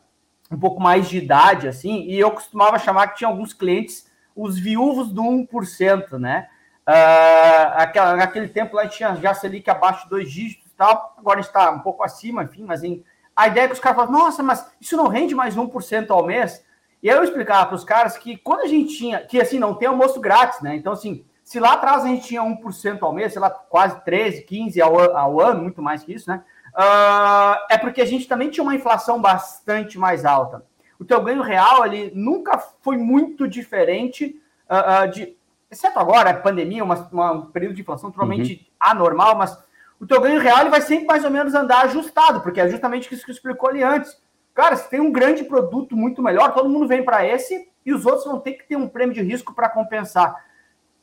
um 0.51 0.57
pouco 0.57 0.81
mais 0.81 1.07
de 1.07 1.17
idade, 1.17 1.67
assim, 1.67 2.03
e 2.03 2.19
eu 2.19 2.31
costumava 2.31 2.79
chamar 2.79 3.07
que 3.07 3.19
tinha 3.19 3.27
alguns 3.27 3.53
clientes 3.53 4.09
os 4.35 4.57
viúvos 4.57 5.11
do 5.11 5.21
1%, 5.21 6.17
né? 6.17 6.47
Uh, 6.87 7.75
aquela, 7.75 8.15
naquele 8.15 8.47
tempo 8.47 8.75
lá 8.75 8.87
tinha 8.87 9.15
já 9.15 9.33
Selic 9.33 9.69
abaixo 9.69 10.05
de 10.05 10.09
dois 10.09 10.31
dígitos 10.31 10.71
e 10.71 10.75
tal, 10.75 11.13
agora 11.17 11.39
está 11.39 11.69
um 11.71 11.79
pouco 11.79 12.03
acima, 12.03 12.43
enfim, 12.43 12.63
mas 12.63 12.83
em, 12.83 13.03
a 13.35 13.47
ideia 13.47 13.65
é 13.65 13.67
que 13.67 13.73
os 13.73 13.79
caras 13.79 13.97
falam, 13.97 14.11
nossa, 14.11 14.41
mas 14.41 14.65
isso 14.81 14.97
não 14.97 15.07
rende 15.07 15.35
mais 15.35 15.55
1% 15.55 16.09
ao 16.09 16.25
mês? 16.25 16.65
E 17.03 17.07
eu 17.07 17.23
explicava 17.23 17.67
para 17.67 17.75
os 17.75 17.83
caras 17.83 18.17
que 18.17 18.37
quando 18.37 18.61
a 18.61 18.67
gente 18.67 18.97
tinha, 18.97 19.19
que 19.19 19.39
assim, 19.39 19.59
não 19.59 19.75
tem 19.75 19.87
almoço 19.87 20.19
grátis, 20.19 20.61
né? 20.61 20.75
Então, 20.75 20.93
assim, 20.93 21.23
se 21.43 21.59
lá 21.59 21.73
atrás 21.73 22.03
a 22.03 22.07
gente 22.07 22.27
tinha 22.27 22.41
1% 22.41 22.99
ao 23.01 23.13
mês, 23.13 23.33
sei 23.33 23.41
lá, 23.41 23.49
quase 23.49 24.03
13, 24.03 24.43
15 24.43 24.81
ao, 24.81 24.99
ao 25.15 25.39
ano, 25.39 25.61
muito 25.61 25.81
mais 25.81 26.03
que 26.03 26.13
isso, 26.13 26.29
né? 26.29 26.43
Uh, 26.79 27.59
é 27.69 27.77
porque 27.77 28.01
a 28.01 28.05
gente 28.05 28.25
também 28.25 28.49
tinha 28.49 28.63
uma 28.63 28.73
inflação 28.73 29.21
bastante 29.21 29.99
mais 29.99 30.23
alta. 30.23 30.63
O 30.97 31.03
teu 31.03 31.21
ganho 31.21 31.41
real 31.41 31.85
ele 31.85 32.09
nunca 32.15 32.57
foi 32.57 32.95
muito 32.95 33.49
diferente 33.49 34.41
uh, 34.69 35.03
uh, 35.03 35.11
de, 35.11 35.35
exceto 35.69 35.99
agora, 35.99 36.29
a 36.29 36.33
pandemia, 36.33 36.81
uma, 36.81 36.95
uma, 37.11 37.31
um 37.33 37.41
período 37.47 37.75
de 37.75 37.81
inflação 37.81 38.09
totalmente 38.09 38.53
uhum. 38.53 38.91
anormal, 38.91 39.35
mas 39.35 39.61
o 39.99 40.07
teu 40.07 40.21
ganho 40.21 40.39
real 40.39 40.61
ele 40.61 40.69
vai 40.69 40.79
sempre 40.79 41.05
mais 41.05 41.25
ou 41.25 41.29
menos 41.29 41.53
andar 41.53 41.83
ajustado, 41.83 42.39
porque 42.39 42.61
é 42.61 42.69
justamente 42.69 43.13
isso 43.13 43.25
que 43.25 43.31
explicou 43.31 43.69
ali 43.69 43.83
antes. 43.83 44.17
Cara, 44.53 44.77
se 44.77 44.89
tem 44.89 45.01
um 45.01 45.11
grande 45.11 45.43
produto 45.43 45.97
muito 45.97 46.21
melhor, 46.21 46.53
todo 46.53 46.69
mundo 46.69 46.87
vem 46.87 47.03
para 47.03 47.25
esse 47.25 47.69
e 47.85 47.93
os 47.93 48.05
outros 48.05 48.23
vão 48.23 48.39
ter 48.39 48.53
que 48.53 48.65
ter 48.65 48.77
um 48.77 48.87
prêmio 48.87 49.13
de 49.13 49.21
risco 49.21 49.53
para 49.53 49.67
compensar. 49.67 50.33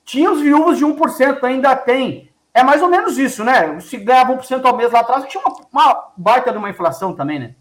Tinha 0.06 0.30
os 0.30 0.40
viúvos 0.40 0.78
de 0.78 0.86
1%, 0.86 1.44
ainda 1.44 1.76
tem. 1.76 2.30
É 2.56 2.62
mais 2.62 2.80
ou 2.80 2.88
menos 2.88 3.18
isso, 3.18 3.44
né? 3.44 3.78
Se 3.80 3.98
ganhava 3.98 4.32
1% 4.32 4.64
ao 4.64 4.74
mês 4.74 4.90
lá 4.90 5.00
atrás, 5.00 5.26
tinha 5.26 5.42
uma, 5.44 5.68
uma 5.70 6.12
baita 6.16 6.50
de 6.50 6.56
uma 6.56 6.70
inflação 6.70 7.14
também, 7.14 7.38
né? 7.38 7.54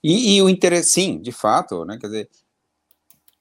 E, 0.00 0.36
e 0.36 0.42
o 0.42 0.48
interesse, 0.48 0.90
sim, 0.90 1.18
de 1.20 1.32
fato, 1.32 1.84
né? 1.84 1.98
Quer 2.00 2.06
dizer, 2.06 2.28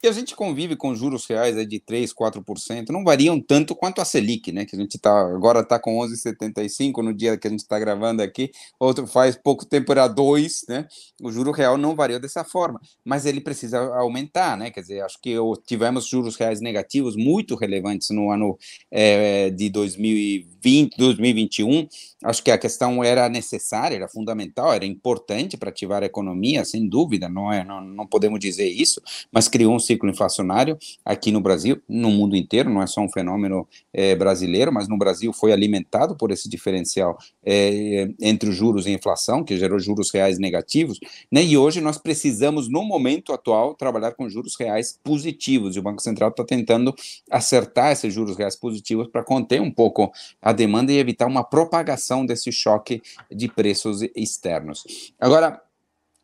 que 0.05 0.09
a 0.09 0.11
gente 0.11 0.35
convive 0.35 0.75
com 0.75 0.93
juros 0.93 1.25
reais 1.25 1.55
de 1.67 1.79
3, 1.79 2.13
4%, 2.13 2.89
não 2.89 3.03
variam 3.03 3.41
tanto 3.41 3.73
quanto 3.73 4.01
a 4.01 4.05
Selic, 4.05 4.51
né? 4.51 4.63
Que 4.63 4.75
a 4.75 4.79
gente 4.79 4.99
tá, 4.99 5.09
agora 5.09 5.61
está 5.61 5.79
com 5.79 5.97
11,75 5.97 7.01
no 7.01 7.11
dia 7.11 7.35
que 7.35 7.47
a 7.47 7.49
gente 7.49 7.61
está 7.61 7.79
gravando 7.79 8.21
aqui, 8.21 8.51
outro 8.79 9.07
faz 9.07 9.35
pouco 9.35 9.65
tempo 9.65 9.91
era 9.91 10.07
2, 10.07 10.65
né? 10.69 10.87
O 11.19 11.31
juro 11.31 11.49
real 11.49 11.75
não 11.75 11.95
variou 11.95 12.19
dessa 12.19 12.43
forma, 12.43 12.79
mas 13.03 13.25
ele 13.25 13.41
precisa 13.41 13.79
aumentar, 13.95 14.55
né? 14.55 14.69
Quer 14.69 14.81
dizer, 14.81 15.01
acho 15.01 15.19
que 15.19 15.33
tivemos 15.65 16.05
juros 16.05 16.35
reais 16.35 16.61
negativos 16.61 17.15
muito 17.15 17.55
relevantes 17.55 18.11
no 18.11 18.29
ano 18.29 18.59
é, 18.91 19.49
de 19.49 19.71
2020, 19.71 20.97
2021. 20.97 21.87
Acho 22.23 22.43
que 22.43 22.51
a 22.51 22.59
questão 22.59 23.03
era 23.03 23.27
necessária, 23.27 23.95
era 23.95 24.07
fundamental, 24.07 24.71
era 24.71 24.85
importante 24.85 25.57
para 25.57 25.69
ativar 25.69 26.03
a 26.03 26.05
economia, 26.05 26.63
sem 26.63 26.87
dúvida, 26.87 27.27
não 27.27 27.51
é, 27.51 27.63
não, 27.63 27.81
não 27.81 28.05
podemos 28.05 28.39
dizer 28.39 28.69
isso, 28.69 29.01
mas 29.31 29.47
criou 29.47 29.73
um 29.73 29.79
ciclo 29.95 30.09
inflacionário 30.09 30.77
aqui 31.03 31.31
no 31.31 31.39
Brasil, 31.39 31.81
no 31.87 32.09
mundo 32.11 32.35
inteiro, 32.35 32.69
não 32.69 32.81
é 32.81 32.87
só 32.87 33.01
um 33.01 33.09
fenômeno 33.09 33.67
é, 33.93 34.15
brasileiro, 34.15 34.71
mas 34.71 34.87
no 34.87 34.97
Brasil 34.97 35.31
foi 35.31 35.51
alimentado 35.51 36.15
por 36.15 36.31
esse 36.31 36.49
diferencial 36.49 37.17
é, 37.43 38.09
entre 38.21 38.49
os 38.49 38.55
juros 38.55 38.85
e 38.85 38.91
inflação, 38.91 39.43
que 39.43 39.57
gerou 39.57 39.79
juros 39.79 40.11
reais 40.11 40.37
negativos, 40.37 40.99
né? 41.31 41.43
E 41.43 41.57
hoje 41.57 41.81
nós 41.81 41.97
precisamos, 41.97 42.69
no 42.69 42.83
momento 42.83 43.33
atual, 43.33 43.73
trabalhar 43.73 44.11
com 44.11 44.29
juros 44.29 44.55
reais 44.59 44.99
positivos, 45.03 45.75
e 45.75 45.79
o 45.79 45.83
Banco 45.83 46.01
Central 46.01 46.29
está 46.29 46.43
tentando 46.43 46.93
acertar 47.31 47.91
esses 47.91 48.13
juros 48.13 48.37
reais 48.37 48.55
positivos 48.55 49.07
para 49.07 49.23
conter 49.23 49.61
um 49.61 49.71
pouco 49.71 50.11
a 50.41 50.51
demanda 50.51 50.91
e 50.91 50.97
evitar 50.97 51.27
uma 51.27 51.43
propagação 51.43 52.25
desse 52.25 52.51
choque 52.51 53.01
de 53.31 53.47
preços 53.47 54.01
externos. 54.15 54.83
Agora, 55.19 55.61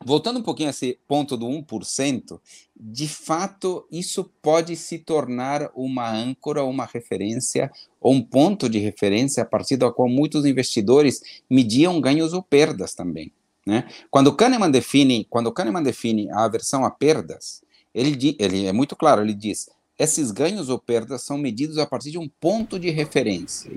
voltando 0.04 0.38
um 0.38 0.42
pouquinho 0.42 0.68
a 0.68 0.70
esse 0.70 0.98
ponto 1.06 1.36
do 1.36 1.46
1%, 1.46 2.40
de 2.78 3.08
fato, 3.08 3.86
isso 3.90 4.30
pode 4.40 4.76
se 4.76 4.98
tornar 4.98 5.70
uma 5.74 6.10
âncora, 6.10 6.64
uma 6.64 6.84
referência, 6.84 7.70
ou 8.00 8.12
um 8.12 8.22
ponto 8.22 8.68
de 8.68 8.78
referência 8.78 9.42
a 9.42 9.46
partir 9.46 9.76
do 9.76 9.92
qual 9.92 10.08
muitos 10.08 10.44
investidores 10.44 11.20
mediam 11.48 12.00
ganhos 12.00 12.32
ou 12.32 12.42
perdas 12.42 12.94
também. 12.94 13.32
Né? 13.66 13.88
Quando 14.10 14.34
Kahneman 14.34 14.70
define, 14.70 15.26
quando 15.30 15.52
Kahneman 15.52 15.82
define 15.82 16.30
a 16.30 16.44
aversão 16.44 16.84
a 16.84 16.90
perdas, 16.90 17.62
ele, 17.94 18.36
ele 18.38 18.66
é 18.66 18.72
muito 18.72 18.96
claro, 18.96 19.22
ele 19.22 19.34
diz 19.34 19.68
esses 19.98 20.30
ganhos 20.30 20.68
ou 20.68 20.78
perdas 20.78 21.22
são 21.22 21.38
medidos 21.38 21.78
a 21.78 21.86
partir 21.86 22.10
de 22.10 22.18
um 22.18 22.28
ponto 22.28 22.78
de 22.78 22.90
referência. 22.90 23.70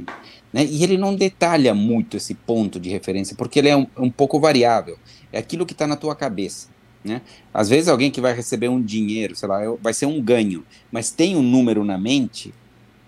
Né? 0.52 0.66
E 0.66 0.84
ele 0.84 0.98
não 0.98 1.16
detalha 1.16 1.74
muito 1.74 2.18
esse 2.18 2.34
ponto 2.34 2.80
de 2.80 2.90
referência, 2.90 3.36
porque 3.36 3.60
ele 3.60 3.70
é 3.70 3.76
um, 3.76 3.86
um 3.98 4.10
pouco 4.10 4.40
variável. 4.40 4.98
É 5.32 5.40
aquilo 5.40 5.66
que 5.66 5.74
está 5.74 5.86
na 5.88 5.96
tua 5.96 6.16
cabeça. 6.16 6.68
Né? 7.04 7.22
Às 7.54 7.70
vezes 7.70 7.88
alguém 7.88 8.10
que 8.10 8.20
vai 8.20 8.34
receber 8.34 8.68
um 8.68 8.82
dinheiro, 8.82 9.36
sei 9.36 9.48
lá, 9.48 9.60
vai 9.82 9.94
ser 9.94 10.08
um 10.08 10.20
ganho, 10.20 10.66
mas 10.92 11.12
tem 11.12 11.36
um 11.36 11.44
número 11.44 11.84
na 11.84 11.98
mente, 11.98 12.54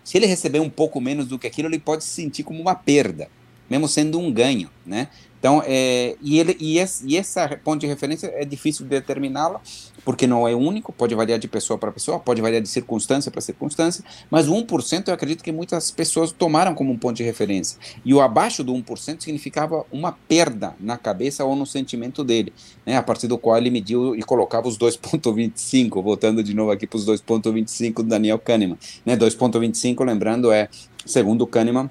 se 0.04 0.18
ele 0.18 0.26
receber 0.26 0.60
um 0.60 0.70
pouco 0.70 1.02
menos 1.02 1.28
do 1.28 1.38
que 1.38 1.48
aquilo, 1.48 1.68
ele 1.68 1.80
pode 1.80 2.04
se 2.04 2.12
sentir 2.12 2.44
como 2.44 2.62
uma 2.62 2.76
perda, 2.76 3.28
mesmo 3.70 3.88
sendo 3.88 4.20
um 4.20 4.32
ganho, 4.32 4.70
né? 4.86 5.10
Então, 5.40 5.62
é, 5.66 6.16
e, 6.22 6.40
ele, 6.40 6.58
e, 6.60 6.80
esse, 6.80 7.06
e 7.08 7.18
essa 7.18 7.48
ponto 7.64 7.80
de 7.80 7.88
referência 7.88 8.32
é 8.36 8.44
difícil 8.44 8.84
de 8.86 8.90
determiná-la, 8.90 9.62
porque 10.04 10.26
não 10.26 10.48
é 10.48 10.56
único, 10.56 10.92
pode 10.92 11.14
variar 11.14 11.38
de 11.38 11.48
pessoa 11.48 11.78
para 11.78 11.92
pessoa, 11.92 12.20
pode 12.20 12.42
variar 12.42 12.62
de 12.62 12.70
circunstância 12.70 13.30
para 13.30 13.42
circunstância, 13.42 14.04
mas 14.32 14.48
o 14.48 14.54
1% 14.54 15.08
eu 15.08 15.14
acredito 15.14 15.44
que 15.44 15.52
muitas 15.52 15.92
pessoas 15.92 16.32
tomaram 16.32 16.74
como 16.74 16.92
um 16.92 16.98
ponto 16.98 17.18
de 17.18 17.24
referência. 17.24 17.78
E 18.04 18.14
o 18.14 18.22
abaixo 18.22 18.64
do 18.64 18.74
1% 18.74 19.22
significava 19.22 19.86
uma 19.92 20.12
perda 20.12 20.76
na 20.80 20.98
cabeça 20.98 21.44
ou 21.44 21.56
no 21.56 21.66
sentimento 21.66 22.24
dele, 22.24 22.54
né, 22.86 22.96
a 22.96 23.04
partir 23.04 23.28
do 23.28 23.38
qual 23.38 23.58
ele 23.58 23.70
mediu 23.70 24.16
e 24.16 24.24
colocava 24.24 24.68
os 24.68 24.78
2,25, 24.78 26.02
voltando 26.02 26.42
de 26.42 26.54
novo 26.54 26.72
aqui 26.72 26.88
para 26.88 26.98
os 26.98 27.06
2,25 27.06 27.96
do 27.96 28.04
Daniel 28.04 28.40
Kahneman. 28.40 28.78
Né, 29.06 29.16
2,25, 29.16 30.06
lembrando, 30.06 30.52
é, 30.52 30.70
segundo 31.06 31.46
Kahneman, 31.46 31.90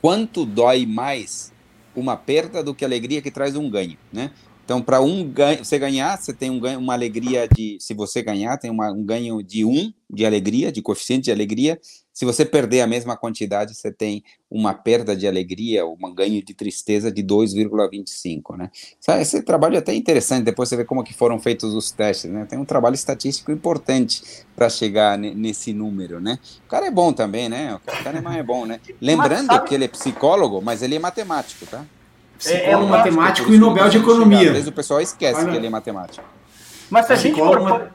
quanto 0.00 0.44
dói 0.44 0.84
mais 0.84 1.52
uma 1.94 2.16
perda 2.16 2.62
do 2.62 2.74
que 2.74 2.84
alegria 2.84 3.22
que 3.22 3.30
traz 3.30 3.56
um 3.56 3.68
ganho, 3.68 3.96
né? 4.12 4.30
Então, 4.64 4.80
para 4.80 5.00
um 5.00 5.24
ganho, 5.24 5.64
você 5.64 5.78
ganhar, 5.78 6.16
você 6.16 6.32
tem 6.32 6.48
um 6.48 6.60
ganho, 6.60 6.78
uma 6.78 6.92
alegria 6.92 7.48
de. 7.48 7.76
Se 7.80 7.94
você 7.94 8.22
ganhar, 8.22 8.56
tem 8.58 8.70
uma, 8.70 8.90
um 8.92 9.04
ganho 9.04 9.42
de 9.42 9.64
um 9.64 9.92
de 10.08 10.24
alegria, 10.24 10.70
de 10.70 10.80
coeficiente 10.80 11.24
de 11.24 11.32
alegria. 11.32 11.80
Se 12.12 12.24
você 12.24 12.44
perder 12.44 12.82
a 12.82 12.86
mesma 12.86 13.16
quantidade, 13.16 13.74
você 13.74 13.90
tem 13.90 14.22
uma 14.50 14.74
perda 14.74 15.16
de 15.16 15.26
alegria, 15.26 15.86
um 15.86 16.14
ganho 16.14 16.44
de 16.44 16.52
tristeza 16.52 17.10
de 17.10 17.22
2,25, 17.22 18.56
né? 18.56 18.70
Esse 19.20 19.42
trabalho 19.42 19.76
é 19.76 19.78
até 19.78 19.94
interessante, 19.94 20.44
depois 20.44 20.68
você 20.68 20.76
vê 20.76 20.84
como 20.84 21.02
que 21.02 21.14
foram 21.14 21.38
feitos 21.38 21.72
os 21.72 21.90
testes, 21.90 22.30
né? 22.30 22.44
Tem 22.44 22.58
um 22.58 22.64
trabalho 22.64 22.94
estatístico 22.94 23.50
importante 23.50 24.44
para 24.54 24.68
chegar 24.68 25.16
nesse 25.16 25.72
número, 25.72 26.20
né? 26.20 26.38
O 26.66 26.68
cara 26.68 26.86
é 26.86 26.90
bom 26.90 27.12
também, 27.12 27.48
né? 27.48 27.74
O 27.74 28.04
Kahneman 28.04 28.36
é 28.36 28.42
bom, 28.42 28.66
né? 28.66 28.78
Lembrando 29.00 29.46
sabe... 29.46 29.68
que 29.68 29.74
ele 29.74 29.84
é 29.84 29.88
psicólogo, 29.88 30.60
mas 30.60 30.82
ele 30.82 30.96
é 30.96 30.98
matemático, 30.98 31.64
tá? 31.66 31.84
É, 32.44 32.72
é 32.72 32.76
um 32.76 32.88
matemático 32.88 33.52
e 33.52 33.58
Nobel 33.58 33.88
de 33.88 33.98
Economia. 33.98 34.48
Às 34.48 34.52
vezes 34.52 34.68
o 34.68 34.72
pessoal 34.72 35.00
esquece 35.00 35.40
Olha. 35.40 35.50
que 35.50 35.56
ele 35.56 35.66
é 35.66 35.70
matemático. 35.70 36.24
Mas 36.90 37.06
se 37.06 37.12
a 37.12 37.16
gente 37.16 37.38
for, 37.38 37.90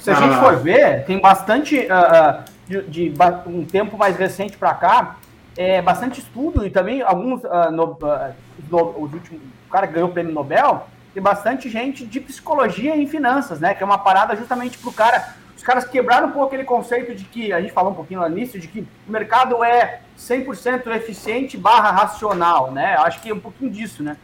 se 0.00 0.10
a 0.10 0.18
ah. 0.18 0.20
gente 0.20 0.40
for 0.40 0.56
ver, 0.56 1.04
tem 1.04 1.20
bastante, 1.20 1.78
uh, 1.78 2.42
de, 2.66 2.82
de, 2.82 3.14
um 3.46 3.64
tempo 3.64 3.96
mais 3.96 4.16
recente 4.16 4.56
para 4.56 4.74
cá, 4.74 5.16
é, 5.56 5.80
bastante 5.80 6.20
estudo 6.20 6.66
e 6.66 6.70
também 6.70 7.00
alguns, 7.00 7.42
uh, 7.44 7.70
no, 7.70 7.92
uh, 7.92 9.02
os 9.02 9.12
últimos, 9.12 9.40
o 9.66 9.70
cara 9.70 9.86
ganhou 9.86 10.08
o 10.08 10.12
prêmio 10.12 10.32
Nobel, 10.32 10.86
tem 11.14 11.22
bastante 11.22 11.70
gente 11.70 12.04
de 12.04 12.20
psicologia 12.20 12.94
e 12.96 13.06
finanças, 13.06 13.58
né? 13.58 13.74
Que 13.74 13.82
é 13.82 13.86
uma 13.86 13.96
parada 13.96 14.36
justamente 14.36 14.76
para 14.76 14.90
o 14.90 14.92
cara 14.92 15.34
caras 15.66 15.84
quebraram 15.84 16.28
um 16.28 16.30
pouco 16.30 16.46
aquele 16.46 16.62
conceito 16.62 17.12
de 17.12 17.24
que, 17.24 17.52
a 17.52 17.60
gente 17.60 17.72
falou 17.72 17.90
um 17.90 17.94
pouquinho 17.94 18.20
lá 18.20 18.28
nisso, 18.28 18.56
de 18.56 18.68
que 18.68 18.86
o 19.06 19.10
mercado 19.10 19.64
é 19.64 20.00
100% 20.16 20.86
eficiente 20.94 21.58
barra 21.58 21.90
racional, 21.90 22.70
né? 22.70 22.94
Acho 22.98 23.20
que 23.20 23.30
é 23.30 23.34
um 23.34 23.40
pouquinho 23.40 23.68
disso, 23.68 24.00
né? 24.04 24.16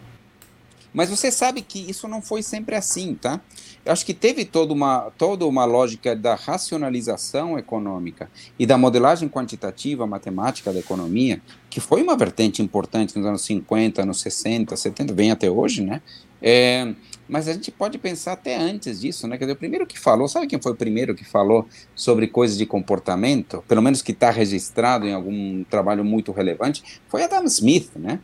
Mas 0.92 1.09
você 1.09 1.31
sabe 1.31 1.62
que 1.62 1.78
isso 1.90 2.07
não 2.07 2.20
foi 2.20 2.42
sempre 2.42 2.76
assim, 2.76 3.14
tá? 3.14 3.40
Eu 3.85 3.92
acho 3.92 4.05
que 4.05 4.14
teve 4.14 4.44
toda 4.44 4.72
uma, 4.72 5.11
toda 5.16 5.46
uma 5.46 5.64
lógica 5.64 6.14
da 6.14 6.35
racionalização 6.35 7.59
econômica 7.59 8.31
e 8.59 8.66
da 8.66 8.78
modelagem 8.78 9.28
quantitativa 9.28 10.07
matemática 10.07 10.72
da 10.72 10.78
economia, 10.78 11.40
que 11.70 11.81
foi 11.81 12.02
uma 12.02 12.16
vertente 12.16 12.62
importante 12.62 13.16
nos 13.16 13.26
anos 13.26 13.42
50, 13.42 14.02
anos 14.02 14.20
60, 14.20 14.76
70, 14.76 15.14
vem 15.14 15.31
até 15.31 15.50
hoje, 15.50 15.83
né? 15.83 16.02
É, 16.40 16.94
mas 17.28 17.48
a 17.48 17.52
gente 17.52 17.70
pode 17.70 17.98
pensar 17.98 18.33
até 18.33 18.57
antes 18.57 19.00
disso, 19.00 19.26
né? 19.26 19.38
Quer 19.38 19.44
dizer, 19.44 19.55
o 19.55 19.57
primeiro 19.57 19.87
que 19.87 19.98
falou, 19.98 20.28
sabe 20.28 20.46
quem 20.46 20.61
foi 20.61 20.72
o 20.72 20.76
primeiro 20.76 21.14
que 21.14 21.24
falou 21.24 21.66
sobre 21.94 22.26
coisas 22.26 22.59
de 22.59 22.66
comportamento? 22.66 23.64
Pelo 23.66 23.81
menos 23.81 24.02
que 24.02 24.12
está 24.12 24.31
registrado 24.31 25.07
em 25.07 25.14
algum 25.14 25.64
trabalho 25.64 26.05
muito 26.05 26.31
relevante, 26.31 27.00
foi 27.09 27.22
Adam 27.22 27.44
Smith, 27.44 27.90
né? 27.96 28.20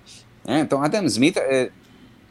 É, 0.46 0.60
então, 0.60 0.82
Adam 0.82 1.04
Smith 1.06 1.36
é, 1.36 1.70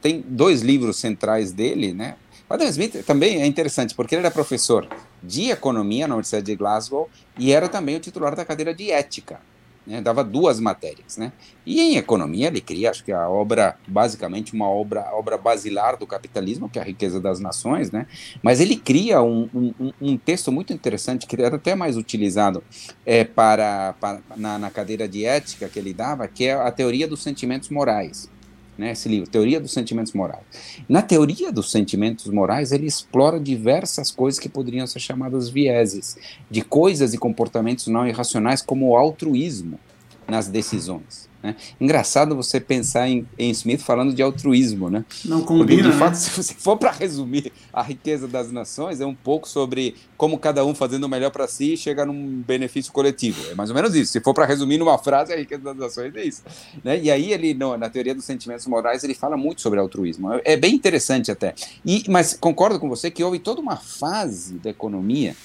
tem 0.07 0.23
dois 0.25 0.61
livros 0.61 0.95
centrais 0.97 1.51
dele, 1.51 1.93
né? 1.93 2.15
O 2.49 2.53
Adam 2.53 2.67
Smith 2.67 3.03
também 3.05 3.41
é 3.41 3.45
interessante, 3.45 3.93
porque 3.93 4.15
ele 4.15 4.21
era 4.21 4.31
professor 4.31 4.87
de 5.21 5.49
economia 5.49 6.07
na 6.07 6.15
Universidade 6.15 6.45
de 6.45 6.55
Glasgow 6.55 7.09
e 7.37 7.51
era 7.51 7.67
também 7.67 7.97
o 7.97 7.99
titular 7.99 8.33
da 8.33 8.45
cadeira 8.45 8.73
de 8.73 8.89
ética 8.89 9.41
né, 9.87 10.01
dava 10.01 10.23
duas 10.23 10.59
matérias, 10.59 11.17
né? 11.17 11.31
E 11.65 11.79
em 11.79 11.95
economia 11.95 12.47
ele 12.47 12.59
cria, 12.59 12.89
acho 12.89 13.03
que 13.03 13.11
a 13.11 13.29
obra, 13.29 13.77
basicamente 13.87 14.53
uma 14.53 14.69
obra, 14.69 15.09
obra 15.13 15.37
basilar 15.37 15.97
do 15.97 16.05
capitalismo, 16.05 16.67
que 16.69 16.77
é 16.77 16.81
a 16.81 16.85
riqueza 16.85 17.21
das 17.21 17.39
nações, 17.39 17.89
né? 17.89 18.05
Mas 18.43 18.59
ele 18.59 18.75
cria 18.75 19.21
um, 19.21 19.49
um, 19.53 19.93
um 20.01 20.17
texto 20.17 20.51
muito 20.51 20.73
interessante 20.73 21.25
que 21.25 21.41
era 21.41 21.55
até 21.55 21.73
mais 21.73 21.95
utilizado 21.95 22.61
é, 23.05 23.23
para, 23.23 23.93
para 23.93 24.19
na, 24.35 24.59
na 24.59 24.69
cadeira 24.69 25.07
de 25.07 25.25
ética 25.25 25.69
que 25.69 25.79
ele 25.79 25.93
dava, 25.93 26.27
que 26.27 26.45
é 26.45 26.53
a 26.53 26.71
teoria 26.71 27.07
dos 27.07 27.23
sentimentos 27.23 27.69
morais 27.69 28.29
né, 28.77 28.91
esse 28.91 29.09
livro, 29.09 29.29
Teoria 29.29 29.59
dos 29.59 29.71
Sentimentos 29.71 30.13
Morais. 30.13 30.43
Na 30.87 31.01
teoria 31.01 31.51
dos 31.51 31.71
sentimentos 31.71 32.27
morais, 32.27 32.71
ele 32.71 32.85
explora 32.85 33.39
diversas 33.39 34.11
coisas 34.11 34.39
que 34.39 34.47
poderiam 34.47 34.85
ser 34.85 34.99
chamadas 34.99 35.49
vieses, 35.49 36.17
de 36.49 36.61
coisas 36.61 37.13
e 37.13 37.17
comportamentos 37.17 37.87
não 37.87 38.07
irracionais, 38.07 38.61
como 38.61 38.89
o 38.89 38.95
altruísmo 38.95 39.79
nas 40.27 40.47
decisões. 40.47 41.26
Né? 41.41 41.55
Engraçado 41.79 42.35
você 42.35 42.59
pensar 42.59 43.07
em, 43.07 43.27
em, 43.37 43.51
Smith 43.51 43.81
falando 43.81 44.13
de 44.13 44.21
altruísmo, 44.21 44.89
né? 44.89 45.05
Não 45.23 45.41
combina, 45.41 45.83
Porque, 45.83 45.91
de 45.91 45.97
fato, 45.97 46.13
né? 46.13 46.17
se 46.19 46.29
você 46.31 46.53
for 46.55 46.77
para 46.77 46.91
resumir 46.91 47.51
a 47.71 47.83
riqueza 47.83 48.27
das 48.27 48.51
nações, 48.51 48.99
é 48.99 49.05
um 49.05 49.13
pouco 49.13 49.47
sobre 49.47 49.95
como 50.17 50.39
cada 50.39 50.65
um 50.65 50.73
fazendo 50.73 51.03
o 51.03 51.09
melhor 51.09 51.29
para 51.29 51.47
si 51.47 51.77
chega 51.77 52.05
num 52.05 52.41
benefício 52.41 52.91
coletivo. 52.91 53.51
É 53.51 53.55
mais 53.55 53.69
ou 53.69 53.75
menos 53.75 53.95
isso. 53.95 54.11
Se 54.11 54.19
for 54.19 54.33
para 54.33 54.45
resumir 54.45 54.77
numa 54.77 54.97
frase, 54.97 55.31
a 55.31 55.37
riqueza 55.37 55.63
das 55.63 55.77
nações 55.77 56.15
é 56.15 56.23
isso. 56.23 56.41
Né? 56.83 56.99
E 56.99 57.11
aí 57.11 57.31
ele, 57.31 57.53
no, 57.53 57.77
na 57.77 57.89
teoria 57.89 58.15
dos 58.15 58.25
sentimentos 58.25 58.65
morais, 58.65 59.03
ele 59.03 59.13
fala 59.13 59.37
muito 59.37 59.61
sobre 59.61 59.79
altruísmo. 59.79 60.33
É, 60.33 60.41
é 60.45 60.57
bem 60.57 60.73
interessante 60.73 61.31
até. 61.31 61.53
E, 61.85 62.03
mas 62.09 62.33
concordo 62.33 62.79
com 62.79 62.89
você 62.89 63.11
que 63.11 63.23
houve 63.23 63.37
toda 63.37 63.61
uma 63.61 63.77
fase 63.77 64.55
da 64.55 64.71
economia, 64.71 65.35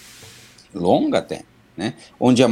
longa 0.74 1.18
até, 1.18 1.44
né? 1.76 1.94
onde 2.18 2.42
a, 2.42 2.48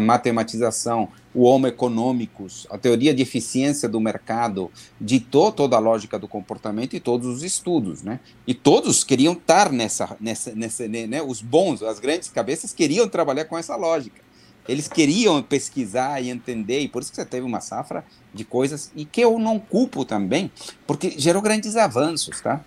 matematização, 0.00 1.08
o 1.34 1.44
homo 1.44 1.66
econômicos, 1.66 2.66
a 2.70 2.76
teoria 2.76 3.14
de 3.14 3.22
eficiência 3.22 3.88
do 3.88 4.00
mercado 4.00 4.70
ditou 5.00 5.50
toda 5.50 5.76
a 5.76 5.78
lógica 5.78 6.18
do 6.18 6.28
comportamento 6.28 6.94
e 6.94 7.00
todos 7.00 7.26
os 7.26 7.42
estudos, 7.42 8.02
né? 8.02 8.20
E 8.46 8.52
todos 8.52 9.04
queriam 9.04 9.32
estar 9.32 9.72
nessa, 9.72 10.16
nessa, 10.20 10.54
nessa 10.54 10.88
né? 10.88 11.22
os 11.22 11.40
bons, 11.40 11.82
as 11.82 12.00
grandes 12.00 12.28
cabeças 12.28 12.72
queriam 12.72 13.08
trabalhar 13.08 13.44
com 13.44 13.56
essa 13.56 13.76
lógica. 13.76 14.20
Eles 14.68 14.86
queriam 14.86 15.42
pesquisar 15.42 16.20
e 16.20 16.30
entender, 16.30 16.80
e 16.80 16.88
por 16.88 17.02
isso 17.02 17.10
que 17.10 17.16
você 17.16 17.24
teve 17.24 17.46
uma 17.46 17.60
safra 17.60 18.04
de 18.32 18.44
coisas, 18.44 18.92
e 18.94 19.04
que 19.04 19.20
eu 19.20 19.38
não 19.38 19.58
culpo 19.58 20.04
também, 20.04 20.50
porque 20.86 21.14
gerou 21.16 21.42
grandes 21.42 21.76
avanços, 21.76 22.40
tá? 22.40 22.64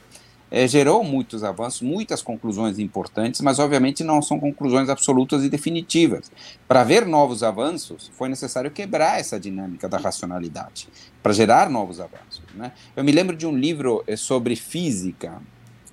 É, 0.54 0.68
gerou 0.68 1.04
muitos 1.04 1.44
avanços, 1.44 1.82
muitas 1.82 2.22
conclusões 2.22 2.78
importantes, 2.78 3.42
mas 3.42 3.58
obviamente 3.58 4.04
não 4.04 4.22
são 4.22 4.40
conclusões 4.40 4.88
absolutas 4.88 5.44
e 5.44 5.50
definitivas. 5.50 6.32
Para 6.68 6.84
ver 6.84 7.08
novos 7.08 7.42
avanços, 7.42 8.12
foi 8.14 8.30
necessário 8.30 8.70
quebrar 8.70 9.20
essa 9.20 9.40
dinâmica 9.40 9.90
da 9.90 9.98
racionalidade, 9.98 10.88
para 11.24 11.34
gerar 11.34 11.72
novos 11.72 12.00
avanços. 12.00 12.44
Né? 12.54 12.72
Eu 12.96 13.04
me 13.04 13.12
lembro 13.12 13.36
de 13.36 13.48
um 13.48 13.58
livro 13.58 14.04
é, 14.06 14.16
sobre 14.16 14.56
física, 14.56 15.42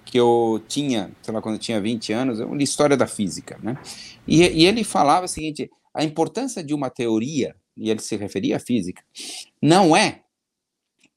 que 0.05 0.21
eu 0.21 0.63
tinha, 0.69 1.11
sei 1.23 1.33
lá, 1.33 1.41
quando 1.41 1.55
eu 1.55 1.61
tinha 1.61 1.81
20 1.81 2.13
anos, 2.13 2.39
uma 2.41 2.63
história 2.63 2.99
da 2.99 3.07
física, 3.07 3.59
né? 3.63 3.79
E, 4.27 4.43
e 4.43 4.67
ele 4.67 4.85
falava 4.85 5.25
o 5.25 5.29
seguinte, 5.29 5.71
a 5.95 6.05
importância 6.05 6.63
de 6.63 6.75
uma 6.75 6.91
teoria, 6.91 7.55
e 7.77 7.89
ele 7.89 8.01
se 8.01 8.17
referia 8.17 8.57
à 8.57 8.61
física, 8.61 9.03
não 9.63 9.97
é 9.97 10.21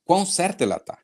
quão 0.06 0.26
certa 0.26 0.64
ela 0.64 0.78
está, 0.78 0.98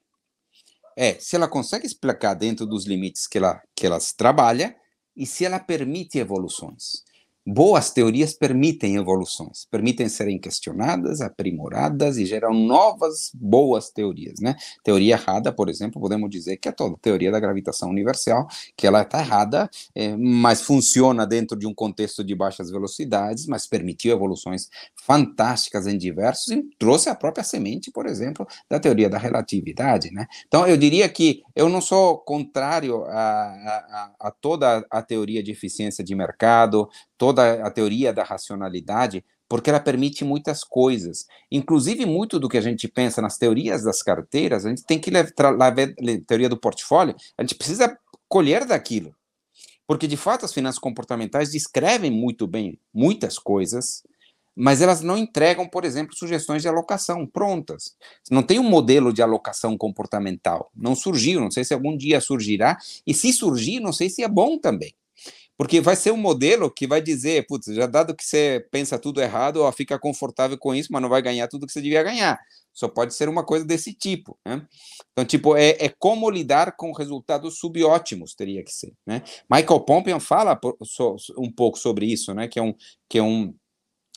é 1.02 1.18
se 1.18 1.38
ela 1.38 1.48
consegue 1.48 1.88
explicar 1.88 2.34
dentro 2.34 2.66
dos 2.66 2.86
limites 2.86 3.26
que 3.26 3.38
ela, 3.38 3.62
que 3.74 3.86
ela 3.86 3.98
trabalha 4.18 4.76
e 5.16 5.26
se 5.26 5.46
ela 5.46 5.58
permite 5.58 6.20
evoluções. 6.20 7.06
Boas 7.46 7.92
teorias 7.92 8.34
permitem 8.34 8.98
evoluções, 8.98 9.66
permitem 9.72 10.08
serem 10.08 10.38
questionadas, 10.38 11.22
aprimoradas 11.22 12.18
e 12.18 12.26
geram 12.26 12.54
novas 12.54 13.32
boas 13.34 13.90
teorias, 13.90 14.40
né? 14.40 14.56
Teoria 14.84 15.16
errada, 15.16 15.52
por 15.52 15.70
exemplo, 15.70 16.02
podemos 16.02 16.30
dizer 16.30 16.58
que 16.58 16.70
é 16.70 16.72
toda 16.72 16.96
a 16.96 17.00
teoria 17.00 17.32
da 17.32 17.40
gravitação 17.40 17.90
universal, 17.90 18.48
que 18.78 18.86
ela 18.86 19.02
está 19.02 19.20
errada, 19.20 19.70
é, 19.96 20.16
mas 20.16 20.62
funciona 20.62 21.26
dentro 21.26 21.58
de 21.58 21.66
um 21.66 21.74
contexto 21.74 22.24
de 22.24 22.36
baixas 22.36 22.70
velocidades, 22.70 23.48
mas 23.48 23.66
permitiu 23.66 24.14
evoluções 24.14 24.70
fantásticas 24.96 25.88
em 25.88 25.98
diversos 25.98 26.50
e 26.50 26.62
trouxe 26.78 27.10
a 27.10 27.16
própria 27.16 27.44
semente, 27.44 27.90
por 27.90 28.06
exemplo, 28.06 28.46
da 28.70 28.80
teoria 28.80 29.10
da 29.10 29.18
relatividade, 29.18 30.12
né? 30.12 30.28
Então, 30.48 30.68
eu 30.68 30.78
diria 30.78 31.08
que 31.10 31.42
eu 31.56 31.70
não 31.70 31.82
sou 31.82 32.18
contrário 32.20 33.04
a, 33.06 34.12
a, 34.20 34.28
a 34.28 34.32
toda 34.32 34.86
a 34.92 35.02
teoria 35.02 35.42
de 35.42 35.52
eficiência 35.52 36.04
de 36.04 36.14
mercado, 36.14 36.88
toda 37.20 37.66
a 37.66 37.70
teoria 37.70 38.14
da 38.14 38.24
racionalidade, 38.24 39.24
porque 39.48 39.70
ela 39.70 39.80
permite 39.80 40.24
muitas 40.24 40.64
coisas. 40.64 41.28
Inclusive, 41.52 42.06
muito 42.06 42.40
do 42.40 42.48
que 42.48 42.58
a 42.58 42.62
gente 42.62 42.88
pensa 42.88 43.22
nas 43.22 43.38
teorias 43.38 43.84
das 43.84 44.02
carteiras, 44.02 44.66
a 44.66 44.70
gente 44.70 44.86
tem 44.86 44.98
que 44.98 45.12
levar, 45.12 45.76
teoria 46.26 46.48
do 46.48 46.58
portfólio, 46.58 47.16
a 47.38 47.44
gente 47.44 47.56
precisa 47.56 48.00
colher 48.28 48.66
daquilo. 48.66 49.14
Porque, 49.86 50.08
de 50.08 50.16
fato, 50.16 50.46
as 50.46 50.54
finanças 50.54 50.80
comportamentais 50.80 51.52
descrevem 51.52 52.10
muito 52.10 52.48
bem 52.48 52.80
muitas 52.94 53.38
coisas, 53.38 54.04
mas 54.56 54.82
elas 54.82 55.02
não 55.02 55.18
entregam, 55.18 55.68
por 55.68 55.84
exemplo, 55.84 56.16
sugestões 56.16 56.62
de 56.62 56.68
alocação 56.70 57.26
prontas. 57.26 57.98
Não 58.32 58.44
tem 58.44 58.60
um 58.60 58.70
modelo 58.70 59.12
de 59.12 59.22
alocação 59.22 59.78
comportamental. 59.78 60.72
Não 60.76 60.96
surgiu, 60.96 61.42
não 61.42 61.52
sei 61.52 61.66
se 61.66 61.74
algum 61.74 61.98
dia 61.98 62.22
surgirá, 62.22 62.78
e 63.06 63.14
se 63.14 63.34
surgir, 63.34 63.82
não 63.82 63.92
sei 63.92 64.10
se 64.10 64.24
é 64.24 64.28
bom 64.28 64.58
também. 64.58 64.94
Porque 65.60 65.82
vai 65.82 65.98
ser 65.98 66.12
um 66.12 66.18
modelo 66.18 66.72
que 66.72 66.88
vai 66.88 67.02
dizer, 67.02 67.46
putz, 67.46 67.66
já 67.76 67.86
dado 67.86 68.16
que 68.16 68.24
você 68.24 68.66
pensa 68.72 68.98
tudo 68.98 69.20
errado, 69.20 69.58
ó, 69.58 69.70
fica 69.74 70.00
confortável 70.00 70.58
com 70.58 70.74
isso, 70.74 70.88
mas 70.90 71.02
não 71.02 71.10
vai 71.10 71.22
ganhar 71.22 71.50
tudo 71.50 71.68
que 71.68 71.74
você 71.74 71.82
devia 71.82 72.02
ganhar. 72.02 72.40
Só 72.74 72.88
pode 72.88 73.14
ser 73.14 73.28
uma 73.28 73.46
coisa 73.46 73.66
desse 73.66 73.94
tipo, 73.94 74.40
né? 74.48 74.66
Então, 75.12 75.26
tipo, 75.26 75.58
é, 75.58 75.72
é 75.72 75.90
como 75.90 76.30
lidar 76.30 76.78
com 76.78 76.94
resultados 76.94 77.60
subótimos, 77.60 78.34
teria 78.34 78.64
que 78.64 78.72
ser, 78.72 78.94
né? 79.06 79.22
Michael 79.52 79.82
Pompian 79.82 80.22
fala 80.22 80.58
um 81.38 81.52
pouco 81.52 81.78
sobre 81.78 82.06
isso, 82.06 82.34
né? 82.34 82.48
Que 82.48 82.58
é 82.58 82.64
um, 82.64 82.74
que 83.10 83.18
é 83.18 83.22
um 83.22 83.54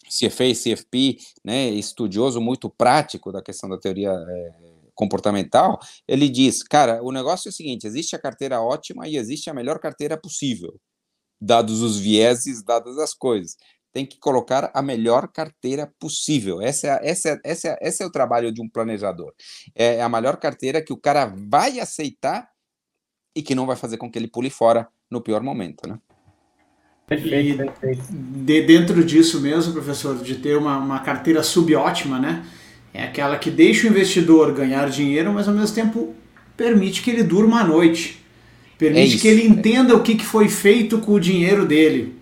CFA, 0.08 0.54
CFP, 0.54 1.18
né? 1.44 1.70
Estudioso 1.70 2.40
muito 2.40 2.70
prático 2.70 3.32
da 3.32 3.42
questão 3.42 3.68
da 3.68 3.80
teoria 3.80 4.12
é, 4.12 4.52
comportamental, 4.94 5.80
ele 6.06 6.28
diz, 6.28 6.62
cara, 6.62 7.02
o 7.02 7.10
negócio 7.10 7.48
é 7.48 7.50
o 7.50 7.52
seguinte, 7.52 7.84
existe 7.84 8.14
a 8.14 8.20
carteira 8.20 8.60
ótima 8.60 9.08
e 9.08 9.16
existe 9.16 9.50
a 9.50 9.54
melhor 9.54 9.80
carteira 9.80 10.16
possível 10.16 10.78
dados 11.42 11.82
os 11.82 11.98
vieses, 11.98 12.62
dadas 12.62 12.98
as 12.98 13.12
coisas. 13.12 13.56
Tem 13.92 14.06
que 14.06 14.18
colocar 14.18 14.70
a 14.72 14.80
melhor 14.80 15.28
carteira 15.28 15.92
possível. 15.98 16.62
Essa 16.62 16.86
é, 16.86 17.10
essa 17.10 17.28
é, 17.30 17.40
essa 17.44 17.68
é, 17.68 17.78
esse 17.82 18.02
é 18.02 18.06
o 18.06 18.12
trabalho 18.12 18.52
de 18.52 18.62
um 18.62 18.68
planejador. 18.68 19.34
É 19.74 20.00
a 20.00 20.08
melhor 20.08 20.36
carteira 20.36 20.80
que 20.80 20.92
o 20.92 20.96
cara 20.96 21.26
vai 21.26 21.80
aceitar 21.80 22.48
e 23.34 23.42
que 23.42 23.54
não 23.54 23.66
vai 23.66 23.76
fazer 23.76 23.96
com 23.96 24.10
que 24.10 24.18
ele 24.18 24.28
pule 24.28 24.50
fora 24.50 24.88
no 25.10 25.20
pior 25.20 25.42
momento, 25.42 25.86
né? 25.86 25.98
Perfeito, 27.06 27.58
perfeito. 27.58 28.04
De, 28.10 28.62
dentro 28.62 29.04
disso 29.04 29.40
mesmo, 29.40 29.72
professor, 29.72 30.16
de 30.22 30.36
ter 30.36 30.56
uma, 30.56 30.78
uma 30.78 31.00
carteira 31.00 31.42
subótima, 31.42 32.18
né? 32.18 32.46
É 32.94 33.04
aquela 33.04 33.36
que 33.38 33.50
deixa 33.50 33.86
o 33.86 33.90
investidor 33.90 34.54
ganhar 34.54 34.88
dinheiro, 34.88 35.32
mas 35.32 35.48
ao 35.48 35.54
mesmo 35.54 35.74
tempo 35.74 36.14
permite 36.56 37.02
que 37.02 37.10
ele 37.10 37.22
durma 37.22 37.60
à 37.60 37.64
noite. 37.64 38.21
Permite 38.82 39.16
é 39.16 39.20
que 39.20 39.28
ele 39.28 39.46
entenda 39.46 39.94
o 39.94 40.02
que, 40.02 40.16
que 40.16 40.24
foi 40.24 40.48
feito 40.48 40.98
com 40.98 41.12
o 41.12 41.20
dinheiro 41.20 41.64
dele. 41.64 42.16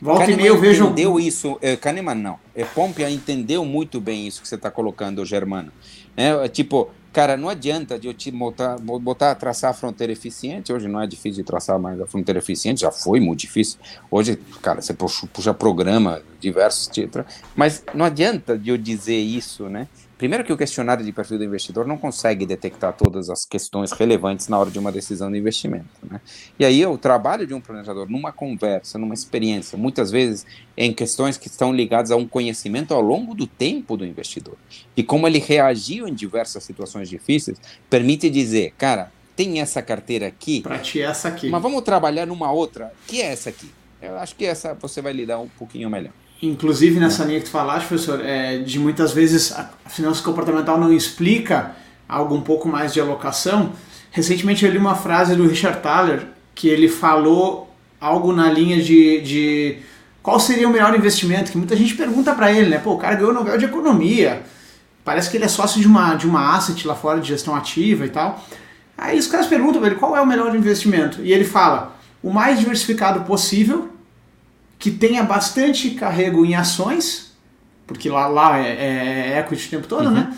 Volta 0.00 0.20
Kahneman 0.20 0.38
e 0.38 0.42
meia 0.42 0.48
eu 0.48 0.60
vejo. 0.60 0.84
entendeu 0.84 1.18
isso, 1.18 1.58
é, 1.60 1.74
Kahneman 1.74 2.14
não. 2.14 2.38
É, 2.54 2.64
Pompia 2.64 3.10
entendeu 3.10 3.64
muito 3.64 4.00
bem 4.00 4.26
isso 4.26 4.40
que 4.40 4.46
você 4.46 4.54
está 4.54 4.70
colocando, 4.70 5.24
Germano. 5.24 5.72
É, 6.16 6.46
tipo, 6.46 6.88
cara, 7.12 7.36
não 7.36 7.48
adianta 7.48 7.98
de 7.98 8.06
eu 8.06 8.14
te 8.14 8.30
botar, 8.30 8.76
botar, 8.78 9.34
traçar 9.34 9.70
a 9.70 9.74
fronteira 9.74 10.12
eficiente. 10.12 10.72
Hoje 10.72 10.86
não 10.86 11.00
é 11.00 11.06
difícil 11.06 11.42
de 11.42 11.46
traçar 11.46 11.80
mais 11.80 12.00
a 12.00 12.06
fronteira 12.06 12.38
eficiente, 12.38 12.82
já 12.82 12.92
foi 12.92 13.18
muito 13.18 13.40
difícil. 13.40 13.80
Hoje, 14.08 14.38
cara, 14.60 14.80
você 14.80 14.94
puxa, 14.94 15.26
puxa 15.32 15.52
programa, 15.52 16.22
diversos 16.40 16.86
títulos. 16.86 17.26
Mas 17.56 17.82
não 17.92 18.04
adianta 18.04 18.56
de 18.56 18.70
eu 18.70 18.78
dizer 18.78 19.18
isso, 19.18 19.68
né? 19.68 19.88
Primeiro 20.22 20.44
que 20.44 20.52
o 20.52 20.56
questionário 20.56 21.04
de 21.04 21.10
perfil 21.10 21.36
do 21.36 21.42
investidor 21.42 21.84
não 21.84 21.98
consegue 21.98 22.46
detectar 22.46 22.92
todas 22.92 23.28
as 23.28 23.44
questões 23.44 23.90
relevantes 23.90 24.46
na 24.46 24.56
hora 24.56 24.70
de 24.70 24.78
uma 24.78 24.92
decisão 24.92 25.28
de 25.28 25.36
investimento. 25.36 25.88
Né? 26.08 26.20
E 26.56 26.64
aí 26.64 26.86
o 26.86 26.96
trabalho 26.96 27.44
de 27.44 27.52
um 27.52 27.60
planejador 27.60 28.08
numa 28.08 28.30
conversa, 28.30 29.00
numa 29.00 29.14
experiência, 29.14 29.76
muitas 29.76 30.12
vezes 30.12 30.46
em 30.76 30.92
questões 30.92 31.36
que 31.36 31.48
estão 31.48 31.72
ligadas 31.72 32.12
a 32.12 32.16
um 32.16 32.24
conhecimento 32.24 32.94
ao 32.94 33.00
longo 33.00 33.34
do 33.34 33.48
tempo 33.48 33.96
do 33.96 34.06
investidor 34.06 34.56
e 34.96 35.02
como 35.02 35.26
ele 35.26 35.40
reagiu 35.40 36.06
em 36.06 36.14
diversas 36.14 36.62
situações 36.62 37.08
difíceis, 37.08 37.60
permite 37.90 38.30
dizer, 38.30 38.74
cara, 38.78 39.10
tem 39.34 39.60
essa 39.60 39.82
carteira 39.82 40.28
aqui. 40.28 40.60
Para 40.60 40.78
ti 40.78 41.00
é 41.00 41.06
essa 41.06 41.26
aqui. 41.26 41.50
Mas 41.50 41.60
vamos 41.60 41.82
trabalhar 41.82 42.26
numa 42.26 42.52
outra, 42.52 42.92
que 43.08 43.20
é 43.20 43.32
essa 43.32 43.50
aqui. 43.50 43.68
Eu 44.00 44.16
acho 44.18 44.36
que 44.36 44.44
essa 44.44 44.72
você 44.74 45.02
vai 45.02 45.12
lidar 45.12 45.40
um 45.40 45.48
pouquinho 45.48 45.90
melhor. 45.90 46.12
Inclusive 46.42 46.98
nessa 46.98 47.24
linha 47.24 47.38
que 47.38 47.44
tu 47.44 47.52
falaste, 47.52 47.86
professor, 47.86 48.20
é, 48.20 48.58
de 48.58 48.76
muitas 48.80 49.12
vezes 49.12 49.52
a 49.52 49.70
finança 49.88 50.20
comportamental 50.24 50.76
não 50.76 50.92
explica 50.92 51.76
algo 52.08 52.34
um 52.34 52.40
pouco 52.40 52.68
mais 52.68 52.92
de 52.92 53.00
alocação. 53.00 53.72
Recentemente 54.10 54.64
eu 54.64 54.72
li 54.72 54.76
uma 54.76 54.96
frase 54.96 55.36
do 55.36 55.46
Richard 55.46 55.80
Thaler 55.80 56.26
que 56.52 56.66
ele 56.66 56.88
falou 56.88 57.72
algo 58.00 58.32
na 58.32 58.50
linha 58.50 58.82
de, 58.82 59.20
de 59.20 59.78
qual 60.20 60.40
seria 60.40 60.68
o 60.68 60.72
melhor 60.72 60.92
investimento, 60.96 61.52
que 61.52 61.56
muita 61.56 61.76
gente 61.76 61.94
pergunta 61.94 62.34
para 62.34 62.50
ele, 62.50 62.70
né? 62.70 62.78
Pô, 62.78 62.94
o 62.94 62.98
cara 62.98 63.14
ganhou 63.14 63.30
o 63.30 63.34
Nobel 63.34 63.56
de 63.56 63.66
Economia, 63.66 64.42
parece 65.04 65.30
que 65.30 65.36
ele 65.36 65.44
é 65.44 65.48
sócio 65.48 65.80
de 65.80 65.86
uma, 65.86 66.16
de 66.16 66.26
uma 66.26 66.56
asset 66.56 66.84
lá 66.88 66.96
fora 66.96 67.20
de 67.20 67.28
gestão 67.28 67.54
ativa 67.54 68.04
e 68.04 68.08
tal. 68.08 68.44
Aí 68.98 69.16
os 69.16 69.28
caras 69.28 69.46
perguntam 69.46 69.80
para 69.80 69.90
ele 69.92 69.98
qual 69.98 70.16
é 70.16 70.20
o 70.20 70.26
melhor 70.26 70.52
investimento 70.56 71.22
e 71.22 71.32
ele 71.32 71.44
fala 71.44 71.96
o 72.20 72.32
mais 72.32 72.58
diversificado 72.58 73.20
possível 73.20 73.91
que 74.82 74.90
tenha 74.90 75.22
bastante 75.22 75.90
carrego 75.90 76.44
em 76.44 76.56
ações, 76.56 77.30
porque 77.86 78.10
lá, 78.10 78.26
lá 78.26 78.58
é, 78.58 78.72
é, 78.72 79.32
é 79.34 79.38
equity 79.38 79.68
o 79.68 79.70
tempo 79.70 79.86
todo, 79.86 80.06
uhum. 80.06 80.10
né? 80.10 80.36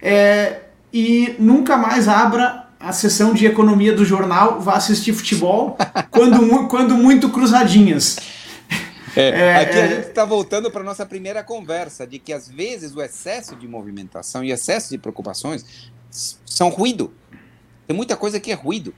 É, 0.00 0.60
e 0.90 1.36
nunca 1.38 1.76
mais 1.76 2.08
abra 2.08 2.68
a 2.80 2.90
sessão 2.90 3.34
de 3.34 3.44
economia 3.44 3.92
do 3.92 4.02
jornal, 4.02 4.62
vá 4.62 4.76
assistir 4.76 5.12
futebol, 5.12 5.76
quando, 6.10 6.68
quando 6.68 6.96
muito 6.96 7.28
cruzadinhas. 7.28 8.16
É, 9.14 9.28
é, 9.28 9.56
aqui 9.56 9.76
a 9.76 9.84
é. 9.84 9.88
gente 9.88 10.08
está 10.08 10.24
voltando 10.24 10.70
para 10.70 10.82
nossa 10.82 11.04
primeira 11.04 11.44
conversa, 11.44 12.06
de 12.06 12.18
que 12.18 12.32
às 12.32 12.48
vezes 12.48 12.96
o 12.96 13.02
excesso 13.02 13.54
de 13.56 13.68
movimentação 13.68 14.42
e 14.42 14.52
excesso 14.52 14.88
de 14.88 14.96
preocupações 14.96 15.92
são 16.46 16.70
ruído. 16.70 17.12
Tem 17.86 17.94
muita 17.94 18.16
coisa 18.16 18.40
que 18.40 18.50
é 18.50 18.54
ruído. 18.54 18.94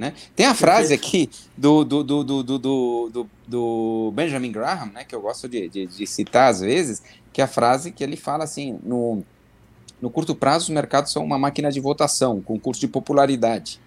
Né? 0.00 0.14
Tem 0.34 0.46
a 0.46 0.54
frase 0.54 0.94
aqui 0.94 1.28
do, 1.54 1.84
do, 1.84 2.02
do, 2.02 2.24
do, 2.24 2.58
do, 2.58 3.28
do, 3.46 4.12
Benjamin 4.14 4.50
Graham, 4.50 4.86
né, 4.86 5.04
que 5.04 5.14
eu 5.14 5.20
gosto 5.20 5.46
de, 5.46 5.68
de, 5.68 5.86
de, 5.86 6.06
citar 6.06 6.48
às 6.48 6.60
vezes, 6.60 7.02
que 7.30 7.42
é 7.42 7.44
a 7.44 7.46
frase 7.46 7.92
que 7.92 8.02
ele 8.02 8.16
fala 8.16 8.44
assim: 8.44 8.80
no, 8.82 9.22
no 10.00 10.08
curto 10.08 10.34
prazo, 10.34 10.64
os 10.64 10.70
mercados 10.70 11.12
são 11.12 11.22
uma 11.22 11.38
máquina 11.38 11.70
de 11.70 11.80
votação, 11.80 12.40
concurso 12.40 12.80
de 12.80 12.88
popularidade. 12.88 13.78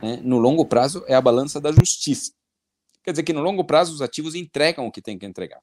Né? 0.00 0.18
No 0.22 0.38
longo 0.38 0.64
prazo, 0.64 1.04
é 1.06 1.14
a 1.14 1.20
balança 1.20 1.60
da 1.60 1.70
justiça. 1.70 2.32
Quer 3.04 3.10
dizer 3.10 3.22
que 3.22 3.34
no 3.34 3.42
longo 3.42 3.62
prazo, 3.62 3.92
os 3.92 4.00
ativos 4.00 4.34
entregam 4.34 4.86
o 4.86 4.90
que 4.90 5.02
tem 5.02 5.18
que 5.18 5.26
entregar. 5.26 5.60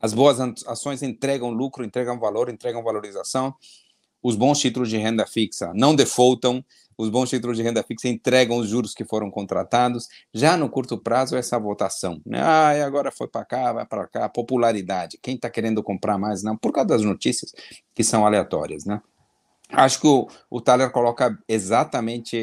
As 0.00 0.12
boas 0.12 0.40
ações 0.66 1.00
entregam 1.00 1.50
lucro, 1.50 1.84
entregam 1.84 2.18
valor, 2.18 2.48
entregam 2.48 2.82
valorização. 2.82 3.54
Os 4.20 4.34
bons 4.34 4.58
títulos 4.58 4.90
de 4.90 4.96
renda 4.96 5.24
fixa 5.28 5.70
não 5.76 5.94
defaultam, 5.94 6.64
os 7.00 7.08
bons 7.08 7.30
títulos 7.30 7.56
de 7.56 7.62
renda 7.62 7.82
fixa 7.82 8.08
entregam 8.08 8.58
os 8.58 8.68
juros 8.68 8.92
que 8.92 9.04
foram 9.04 9.30
contratados. 9.30 10.06
Já 10.34 10.56
no 10.56 10.68
curto 10.68 10.98
prazo, 10.98 11.34
essa 11.34 11.58
votação. 11.58 12.20
Né? 12.26 12.40
Ah, 12.40 12.84
agora 12.84 13.10
foi 13.10 13.26
para 13.26 13.44
cá, 13.44 13.72
vai 13.72 13.86
para 13.86 14.06
cá, 14.06 14.28
popularidade. 14.28 15.18
Quem 15.22 15.34
está 15.34 15.48
querendo 15.48 15.82
comprar 15.82 16.18
mais? 16.18 16.42
Não, 16.42 16.56
por 16.56 16.72
causa 16.72 16.88
das 16.88 17.02
notícias 17.02 17.52
que 17.94 18.04
são 18.04 18.26
aleatórias. 18.26 18.84
Né? 18.84 19.00
Acho 19.70 20.00
que 20.00 20.06
o, 20.06 20.28
o 20.50 20.60
Thaler 20.60 20.90
coloca 20.90 21.38
exatamente 21.48 22.36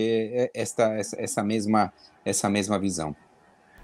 esta, 0.56 0.93
essa, 0.93 1.22
essa, 1.22 1.43
mesma, 1.43 1.93
essa 2.26 2.50
mesma 2.50 2.80
visão. 2.80 3.15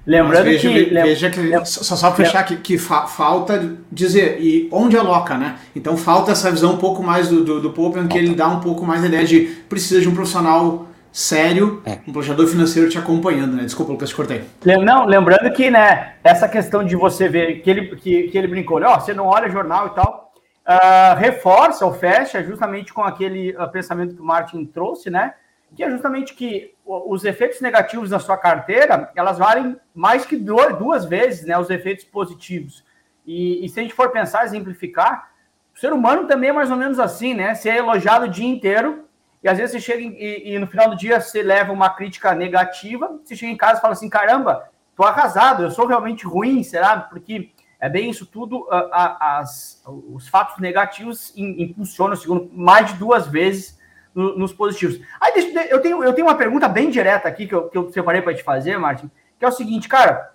Lembrando 0.06 0.46
veja, 0.46 0.70
que. 0.70 0.84
Veja 0.86 1.30
que 1.30 1.66
só, 1.66 1.96
só 1.96 2.13
fechar 2.13 2.44
que, 2.44 2.58
que 2.58 2.78
fa, 2.78 3.08
falta 3.08 3.78
dizer, 3.92 4.38
e 4.42 4.68
onde 4.72 4.98
aloca, 4.98 5.38
né? 5.38 5.56
Então 5.76 5.96
falta 5.96 6.32
essa 6.32 6.52
visão 6.52 6.74
um 6.74 6.78
pouco 6.78 7.02
mais 7.02 7.30
do, 7.30 7.44
do, 7.44 7.62
do 7.62 7.72
Popen, 7.72 8.08
que 8.08 8.18
ele 8.18 8.36
dá 8.36 8.48
um 8.48 8.60
pouco 8.60 8.86
mais 8.86 9.04
a 9.04 9.08
ideia 9.08 9.26
de 9.26 9.42
precisa 9.70 10.02
de 10.02 10.10
um 10.10 10.13
profissional 10.13 10.88
sério, 11.12 11.82
é. 11.86 12.00
um 12.08 12.12
planejador 12.12 12.48
financeiro 12.48 12.89
te 12.89 12.98
acompanhando, 12.98 13.56
né? 13.56 13.63
Desculpa, 13.63 13.94
Lucas, 13.94 14.10
te 14.10 14.16
cortei. 14.16 14.44
Não, 14.66 15.06
lembrando 15.06 15.50
que, 15.54 15.70
né, 15.70 16.16
essa 16.24 16.50
questão 16.50 16.84
de 16.84 16.96
você 16.96 17.30
ver 17.30 17.62
que 17.62 17.70
ele, 17.70 17.96
que, 17.96 18.24
que 18.24 18.38
ele 18.38 18.48
brincou, 18.48 18.82
ó, 18.82 19.00
você 19.00 19.13
não 19.13 19.28
olha 19.28 19.50
jornal 19.50 19.88
e 19.88 19.89
tal, 19.92 20.34
uh, 20.68 21.16
reforça 21.18 21.86
ou 21.86 21.94
fecha 21.94 22.44
justamente 22.44 22.92
com 22.92 23.04
aquele 23.04 23.56
uh, 23.56 23.72
pensamento 23.72 24.16
que 24.16 24.22
o 24.22 24.26
Martin 24.26 24.66
trouxe, 24.66 25.10
né? 25.10 25.34
que 25.76 25.84
é 25.84 25.89
justamente 25.89 26.34
que 26.34 26.73
os 26.86 27.24
efeitos 27.24 27.62
negativos 27.62 28.10
na 28.10 28.19
sua 28.19 28.38
carteira, 28.38 29.12
elas 29.15 29.38
valem 29.38 29.78
mais 29.93 30.26
que 30.26 30.36
duas 30.36 31.06
vezes 31.06 31.46
né, 31.46 31.58
os 31.58 31.69
efeitos 31.69 32.04
positivos. 32.04 32.84
E, 33.26 33.65
e, 33.65 33.69
se 33.69 33.80
a 33.80 33.84
gente 33.84 33.96
for 33.96 34.10
pensar, 34.12 34.43
exemplificar, 34.43 35.32
o 35.74 35.80
ser 35.80 35.93
humano 35.93 36.28
também 36.28 36.50
é 36.50 36.54
mais 36.54 36.69
ou 36.69 36.78
menos 36.78 37.00
assim, 37.00 37.34
né? 37.34 37.56
Você 37.56 37.69
é 37.69 37.78
elogiado 37.78 38.26
o 38.26 38.30
dia 38.30 38.48
inteiro, 38.48 39.06
e 39.41 39.48
às 39.48 39.58
vezes 39.58 39.72
você 39.72 39.80
chega 39.80 40.02
e, 40.02 40.54
e 40.54 40.60
no 40.60 40.67
final 40.67 40.89
do 40.89 40.98
dia 40.98 41.19
você 41.19 41.41
leva 41.41 41.72
uma 41.72 41.89
crítica 41.89 42.36
negativa, 42.36 43.19
você 43.24 43.36
chega 43.36 43.52
em 43.52 43.58
casa 43.58 43.80
e 43.80 43.82
fala 43.82 43.93
assim, 43.93 44.10
caramba, 44.10 44.69
tô 44.96 45.04
arrasado, 45.04 45.63
eu 45.63 45.72
sou 45.72 45.88
realmente 45.88 46.26
ruim, 46.26 46.63
será? 46.63 46.98
Porque 47.00 47.52
é 47.80 47.89
bem 47.89 48.10
isso 48.10 48.26
tudo, 48.26 48.67
a, 48.69 48.78
a, 48.78 49.39
as, 49.39 49.82
os 49.86 50.28
fatos 50.28 50.60
negativos 50.60 51.34
impulsionam, 51.36 52.15
segundo, 52.15 52.50
mais 52.54 52.91
de 52.91 53.00
duas 53.00 53.28
vezes 53.28 53.80
no, 54.13 54.38
nos 54.38 54.54
positivos. 54.54 54.99
Aí 55.19 55.34
deixa, 55.34 55.65
eu, 55.65 55.82
tenho, 55.82 56.04
eu 56.04 56.13
tenho 56.13 56.28
uma 56.28 56.36
pergunta 56.36 56.67
bem 56.67 56.89
direta 56.89 57.28
aqui 57.28 57.47
que 57.47 57.56
eu, 57.56 57.69
que 57.69 57.78
eu 57.78 57.91
separei 57.91 58.21
para 58.21 58.34
te 58.34 58.43
fazer, 58.43 58.78
Martin, 58.78 59.10
que 59.39 59.45
é 59.45 59.47
o 59.47 59.52
seguinte, 59.52 59.89
cara, 59.89 60.34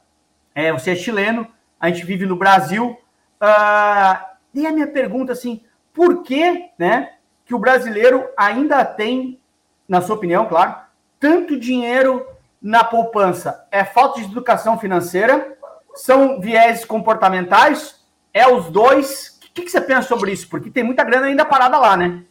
é, 0.54 0.72
você 0.72 0.92
é 0.92 0.96
chileno, 0.96 1.46
a 1.78 1.88
gente 1.88 2.04
vive 2.04 2.26
no 2.26 2.36
Brasil, 2.36 2.98
uh, 3.40 4.24
e 4.52 4.66
a 4.66 4.72
minha 4.72 4.86
pergunta 4.86 5.32
assim, 5.32 5.62
por 5.92 6.22
que, 6.22 6.70
né, 6.78 7.12
que 7.44 7.54
o 7.54 7.58
brasileiro 7.58 8.28
ainda 8.36 8.84
tem, 8.84 9.40
na 9.88 10.00
sua 10.00 10.16
opinião, 10.16 10.46
claro, 10.46 10.76
tanto 11.18 11.58
dinheiro 11.58 12.26
na 12.60 12.84
poupança? 12.84 13.66
É 13.70 13.84
falta 13.84 14.20
de 14.20 14.26
educação 14.26 14.78
financeira? 14.78 15.56
São 15.94 16.40
viés 16.40 16.84
comportamentais? 16.84 18.04
É 18.32 18.46
os 18.46 18.70
dois? 18.70 19.38
O 19.42 19.52
que, 19.52 19.62
que 19.62 19.70
você 19.70 19.80
pensa 19.80 20.06
sobre 20.06 20.32
isso? 20.32 20.48
Porque 20.48 20.70
tem 20.70 20.84
muita 20.84 21.02
grana 21.02 21.26
ainda 21.26 21.44
parada 21.44 21.78
lá, 21.78 21.96
né? 21.96 22.22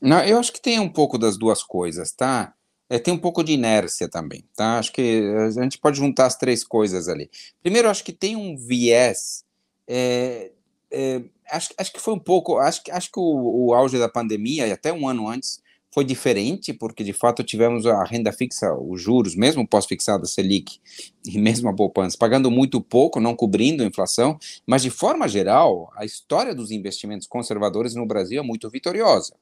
Não, 0.00 0.22
eu 0.22 0.38
acho 0.38 0.52
que 0.52 0.60
tem 0.60 0.78
um 0.78 0.88
pouco 0.88 1.18
das 1.18 1.36
duas 1.36 1.62
coisas, 1.62 2.12
tá? 2.12 2.54
É, 2.88 2.98
tem 2.98 3.12
um 3.12 3.18
pouco 3.18 3.42
de 3.42 3.52
inércia 3.52 4.08
também, 4.08 4.44
tá? 4.54 4.78
Acho 4.78 4.92
que 4.92 5.22
a 5.58 5.62
gente 5.62 5.78
pode 5.78 5.96
juntar 5.98 6.26
as 6.26 6.36
três 6.36 6.62
coisas 6.62 7.08
ali. 7.08 7.28
Primeiro, 7.62 7.88
acho 7.88 8.04
que 8.04 8.12
tem 8.12 8.36
um 8.36 8.56
viés. 8.56 9.44
É, 9.88 10.52
é, 10.90 11.22
acho, 11.50 11.70
acho 11.78 11.92
que 11.92 12.00
foi 12.00 12.14
um 12.14 12.18
pouco. 12.18 12.58
Acho, 12.58 12.82
acho 12.90 13.10
que 13.10 13.18
o, 13.18 13.66
o 13.68 13.74
auge 13.74 13.98
da 13.98 14.08
pandemia, 14.08 14.68
e 14.68 14.72
até 14.72 14.92
um 14.92 15.08
ano 15.08 15.28
antes, 15.28 15.60
foi 15.96 16.04
diferente, 16.04 16.74
porque 16.74 17.02
de 17.02 17.14
fato 17.14 17.42
tivemos 17.42 17.86
a 17.86 18.04
renda 18.04 18.30
fixa, 18.30 18.72
os 18.74 19.00
juros, 19.00 19.34
mesmo 19.34 19.66
pós-fixada 19.66 20.26
Selic 20.26 20.78
e 21.24 21.38
mesmo 21.38 21.70
a 21.70 21.74
poupança, 21.74 22.18
pagando 22.18 22.50
muito 22.50 22.82
pouco, 22.82 23.18
não 23.18 23.34
cobrindo 23.34 23.82
a 23.82 23.86
inflação, 23.86 24.38
mas 24.66 24.82
de 24.82 24.90
forma 24.90 25.26
geral, 25.26 25.90
a 25.96 26.04
história 26.04 26.54
dos 26.54 26.70
investimentos 26.70 27.26
conservadores 27.26 27.94
no 27.94 28.06
Brasil 28.06 28.38
é 28.38 28.44
muito 28.44 28.68
vitoriosa. 28.68 29.34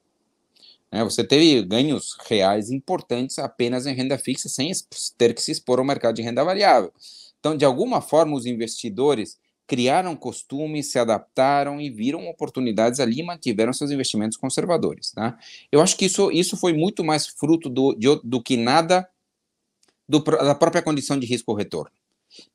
Né? 0.94 1.02
Você 1.02 1.24
teve 1.24 1.60
ganhos 1.62 2.16
reais 2.28 2.70
importantes 2.70 3.40
apenas 3.40 3.84
em 3.84 3.92
renda 3.92 4.16
fixa, 4.16 4.48
sem 4.48 4.70
ter 5.18 5.34
que 5.34 5.42
se 5.42 5.50
expor 5.50 5.80
ao 5.80 5.84
mercado 5.84 6.14
de 6.14 6.22
renda 6.22 6.44
variável. 6.44 6.92
Então, 7.40 7.56
de 7.56 7.64
alguma 7.64 8.00
forma, 8.00 8.36
os 8.36 8.46
investidores 8.46 9.36
criaram 9.66 10.14
costumes, 10.14 10.92
se 10.92 10.98
adaptaram 10.98 11.80
e 11.80 11.90
viram 11.90 12.28
oportunidades 12.28 13.00
ali 13.00 13.18
e 13.18 13.22
mantiveram 13.24 13.72
seus 13.72 13.90
investimentos 13.90 14.36
conservadores. 14.36 15.10
Tá? 15.10 15.36
Eu 15.72 15.80
acho 15.80 15.96
que 15.96 16.04
isso, 16.04 16.30
isso 16.30 16.56
foi 16.56 16.72
muito 16.72 17.02
mais 17.02 17.26
fruto 17.26 17.68
do, 17.68 17.92
de, 17.94 18.20
do 18.22 18.40
que 18.40 18.56
nada 18.56 19.08
do, 20.08 20.20
da 20.20 20.54
própria 20.54 20.82
condição 20.82 21.18
de 21.18 21.26
risco-retorno. 21.26 21.90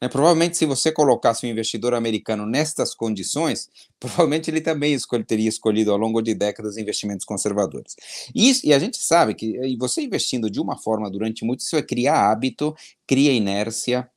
Né? 0.02 0.08
Provavelmente, 0.08 0.58
se 0.58 0.66
você 0.66 0.92
colocasse 0.92 1.46
um 1.46 1.50
investidor 1.50 1.94
americano 1.94 2.46
nestas 2.46 2.94
condições, 2.94 3.70
provavelmente 4.00 4.50
ele 4.50 4.62
também 4.62 4.94
escolhe, 4.94 5.24
teria 5.24 5.50
escolhido 5.50 5.92
ao 5.92 5.98
longo 5.98 6.22
de 6.22 6.34
décadas 6.34 6.78
investimentos 6.78 7.26
conservadores. 7.26 7.96
Isso, 8.34 8.66
e 8.66 8.74
a 8.74 8.80
gente 8.80 8.98
sabe 8.98 9.34
que 9.34 9.78
você 9.78 10.02
investindo 10.02 10.50
de 10.50 10.60
uma 10.60 10.78
forma 10.78 11.10
durante 11.10 11.46
muito, 11.46 11.62
isso 11.62 11.76
é 11.76 11.82
criar 11.82 12.32
hábito, 12.32 12.76
cria 13.08 13.32
inércia, 13.32 14.10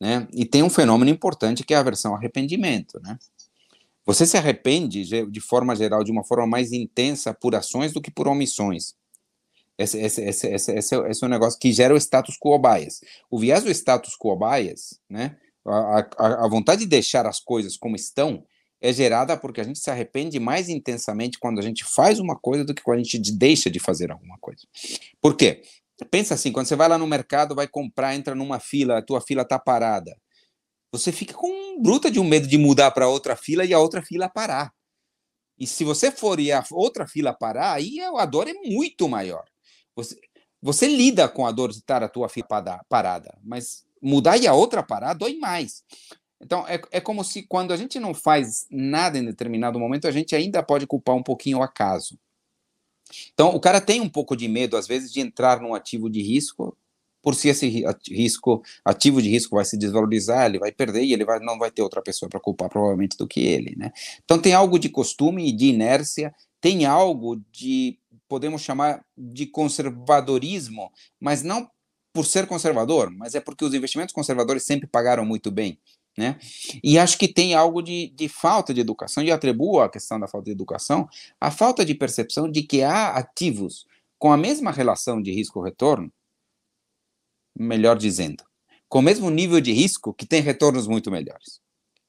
né? 0.00 0.26
e 0.32 0.44
tem 0.44 0.62
um 0.62 0.70
fenômeno 0.70 1.10
importante 1.10 1.62
que 1.64 1.74
é 1.74 1.76
a 1.76 1.80
aversão 1.80 2.12
ao 2.12 2.18
arrependimento. 2.18 3.00
Né? 3.00 3.18
Você 4.04 4.26
se 4.26 4.36
arrepende, 4.36 5.04
de 5.04 5.40
forma 5.40 5.76
geral, 5.76 6.02
de 6.02 6.10
uma 6.10 6.24
forma 6.24 6.46
mais 6.46 6.72
intensa 6.72 7.32
por 7.32 7.54
ações 7.54 7.92
do 7.92 8.00
que 8.00 8.10
por 8.10 8.26
omissões. 8.26 8.94
Esse, 9.78 9.98
esse, 9.98 10.22
esse, 10.22 10.46
esse, 10.48 10.72
esse, 10.76 10.94
é 10.94 11.26
um 11.26 11.30
negócio 11.30 11.58
que 11.58 11.72
gera 11.72 11.94
o 11.94 11.96
status 11.96 12.36
quo 12.38 12.58
bias. 12.58 13.00
O 13.30 13.38
viés 13.38 13.64
do 13.64 13.70
status 13.70 14.16
quo 14.16 14.36
bias, 14.36 15.00
né, 15.08 15.36
a, 15.66 16.06
a, 16.18 16.44
a 16.44 16.48
vontade 16.48 16.82
de 16.82 16.86
deixar 16.86 17.26
as 17.26 17.40
coisas 17.40 17.76
como 17.76 17.96
estão, 17.96 18.44
é 18.80 18.92
gerada 18.92 19.36
porque 19.36 19.60
a 19.60 19.64
gente 19.64 19.78
se 19.78 19.90
arrepende 19.90 20.40
mais 20.40 20.68
intensamente 20.68 21.38
quando 21.38 21.60
a 21.60 21.62
gente 21.62 21.84
faz 21.84 22.18
uma 22.18 22.36
coisa 22.36 22.64
do 22.64 22.74
que 22.74 22.82
quando 22.82 22.98
a 22.98 23.02
gente 23.02 23.32
deixa 23.32 23.70
de 23.70 23.78
fazer 23.78 24.10
alguma 24.10 24.36
coisa. 24.38 24.62
Por 25.20 25.36
quê? 25.36 25.62
Pensa 26.10 26.34
assim, 26.34 26.50
quando 26.50 26.66
você 26.66 26.74
vai 26.74 26.88
lá 26.88 26.98
no 26.98 27.06
mercado, 27.06 27.54
vai 27.54 27.68
comprar, 27.68 28.14
entra 28.16 28.34
numa 28.34 28.58
fila, 28.58 28.98
a 28.98 29.02
tua 29.02 29.20
fila 29.20 29.42
está 29.42 29.58
parada. 29.58 30.16
Você 30.90 31.12
fica 31.12 31.32
com 31.32 31.80
bruta 31.80 32.10
de 32.10 32.18
um 32.18 32.24
medo 32.24 32.46
de 32.48 32.58
mudar 32.58 32.90
para 32.90 33.08
outra 33.08 33.36
fila 33.36 33.64
e 33.64 33.72
a 33.72 33.78
outra 33.78 34.02
fila 34.02 34.28
parar. 34.28 34.72
E 35.56 35.66
se 35.66 35.84
você 35.84 36.10
for 36.10 36.40
e 36.40 36.50
a 36.50 36.64
outra 36.72 37.06
fila 37.06 37.32
parar, 37.32 37.74
aí 37.74 38.00
a 38.00 38.26
dor 38.26 38.48
é 38.48 38.52
muito 38.52 39.08
maior. 39.08 39.44
Você, 39.94 40.18
você 40.60 40.86
lida 40.86 41.28
com 41.28 41.46
a 41.46 41.52
dor 41.52 41.70
de 41.70 41.78
estar 41.78 42.02
a 42.02 42.08
tua 42.08 42.28
filha 42.28 42.46
parada, 42.88 43.38
mas 43.42 43.84
mudar 44.00 44.36
e 44.36 44.46
a 44.46 44.54
outra 44.54 44.82
parar 44.82 45.14
dói 45.14 45.34
mais. 45.36 45.82
Então, 46.40 46.66
é, 46.66 46.80
é 46.90 47.00
como 47.00 47.22
se 47.22 47.42
quando 47.44 47.72
a 47.72 47.76
gente 47.76 48.00
não 48.00 48.12
faz 48.12 48.66
nada 48.70 49.16
em 49.18 49.24
determinado 49.24 49.78
momento, 49.78 50.08
a 50.08 50.10
gente 50.10 50.34
ainda 50.34 50.62
pode 50.62 50.86
culpar 50.86 51.14
um 51.14 51.22
pouquinho 51.22 51.58
o 51.58 51.62
acaso. 51.62 52.18
Então, 53.32 53.54
o 53.54 53.60
cara 53.60 53.80
tem 53.80 54.00
um 54.00 54.08
pouco 54.08 54.36
de 54.36 54.48
medo, 54.48 54.76
às 54.76 54.86
vezes, 54.86 55.12
de 55.12 55.20
entrar 55.20 55.60
num 55.60 55.74
ativo 55.74 56.10
de 56.10 56.20
risco, 56.20 56.76
por 57.22 57.36
se 57.36 57.48
esse 57.48 57.68
risco, 58.10 58.62
ativo 58.84 59.22
de 59.22 59.28
risco 59.28 59.54
vai 59.54 59.64
se 59.64 59.78
desvalorizar, 59.78 60.46
ele 60.46 60.58
vai 60.58 60.72
perder 60.72 61.04
e 61.04 61.12
ele 61.12 61.24
vai, 61.24 61.38
não 61.38 61.56
vai 61.56 61.70
ter 61.70 61.82
outra 61.82 62.02
pessoa 62.02 62.28
para 62.28 62.40
culpar, 62.40 62.68
provavelmente, 62.68 63.16
do 63.16 63.28
que 63.28 63.40
ele. 63.40 63.76
Né? 63.76 63.92
Então, 64.24 64.40
tem 64.40 64.54
algo 64.54 64.78
de 64.78 64.88
costume 64.88 65.48
e 65.48 65.52
de 65.52 65.66
inércia, 65.66 66.34
tem 66.60 66.84
algo 66.84 67.40
de 67.52 67.96
podemos 68.32 68.62
chamar 68.62 69.04
de 69.14 69.44
conservadorismo, 69.44 70.90
mas 71.20 71.42
não 71.42 71.68
por 72.14 72.24
ser 72.24 72.46
conservador, 72.46 73.10
mas 73.10 73.34
é 73.34 73.40
porque 73.40 73.62
os 73.62 73.74
investimentos 73.74 74.14
conservadores 74.14 74.62
sempre 74.62 74.86
pagaram 74.86 75.22
muito 75.22 75.50
bem. 75.50 75.78
Né? 76.16 76.38
E 76.82 76.98
acho 76.98 77.18
que 77.18 77.28
tem 77.28 77.52
algo 77.52 77.82
de, 77.82 78.08
de 78.08 78.30
falta 78.30 78.72
de 78.72 78.80
educação, 78.80 79.22
e 79.22 79.30
atribuo 79.30 79.80
a 79.80 79.90
questão 79.90 80.18
da 80.18 80.26
falta 80.26 80.46
de 80.46 80.50
educação 80.50 81.06
a 81.38 81.50
falta 81.50 81.84
de 81.84 81.94
percepção 81.94 82.50
de 82.50 82.62
que 82.62 82.82
há 82.82 83.08
ativos 83.10 83.86
com 84.18 84.32
a 84.32 84.36
mesma 84.38 84.70
relação 84.70 85.20
de 85.20 85.30
risco-retorno, 85.30 86.10
melhor 87.54 87.98
dizendo, 87.98 88.44
com 88.88 89.00
o 89.00 89.02
mesmo 89.02 89.28
nível 89.28 89.60
de 89.60 89.72
risco 89.72 90.14
que 90.14 90.24
tem 90.24 90.40
retornos 90.40 90.86
muito 90.86 91.10
melhores. 91.10 91.60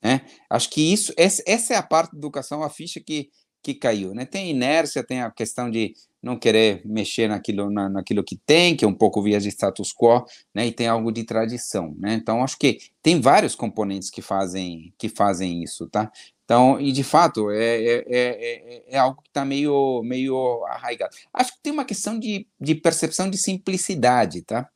Né? 0.02 0.22
Acho 0.50 0.70
que 0.70 0.94
isso, 0.94 1.14
essa 1.18 1.74
é 1.74 1.76
a 1.76 1.84
parte 1.84 2.14
da 2.14 2.20
educação, 2.20 2.64
a 2.64 2.70
ficha 2.70 3.02
que, 3.02 3.30
que 3.62 3.74
caiu. 3.74 4.14
Né? 4.14 4.26
Tem 4.26 4.52
inércia, 4.52 5.04
tem 5.04 5.22
a 5.22 5.32
questão 5.32 5.72
de 5.72 5.96
não 6.24 6.38
querer 6.38 6.82
mexer 6.86 7.28
naquilo, 7.28 7.70
na, 7.70 7.90
naquilo 7.90 8.24
que 8.24 8.38
tem, 8.38 8.76
que 8.76 8.86
é 8.86 8.88
um 8.88 8.94
pouco 8.94 9.22
via 9.22 9.40
de 9.40 9.50
status 9.50 9.94
quo, 9.94 10.26
né, 10.56 10.66
e 10.66 10.72
tem 10.72 10.88
algo 10.88 11.12
de 11.12 11.24
tradição, 11.26 11.94
né, 12.00 12.14
então 12.14 12.44
acho 12.44 12.58
que 12.58 12.80
tem 13.02 13.20
vários 13.20 13.54
componentes 13.54 14.10
que 14.10 14.22
fazem, 14.22 14.94
que 14.98 15.10
fazem 15.10 15.62
isso, 15.62 15.88
tá, 15.90 16.10
então, 16.46 16.80
e 16.80 16.92
de 16.92 17.04
fato, 17.04 17.50
é, 17.52 17.84
é, 17.84 18.04
é, 18.08 18.84
é 18.88 18.98
algo 18.98 19.22
que 19.22 19.30
está 19.30 19.46
meio, 19.46 20.04
meio 20.04 20.64
arraigado. 20.66 21.16
Acho 21.34 21.54
que 21.54 21.60
tem 21.64 21.72
uma 21.72 21.86
questão 21.86 22.20
de, 22.20 22.46
de 22.60 22.76
percepção 22.76 23.30
de 23.30 23.38
simplicidade, 23.38 24.42
tá, 24.42 24.70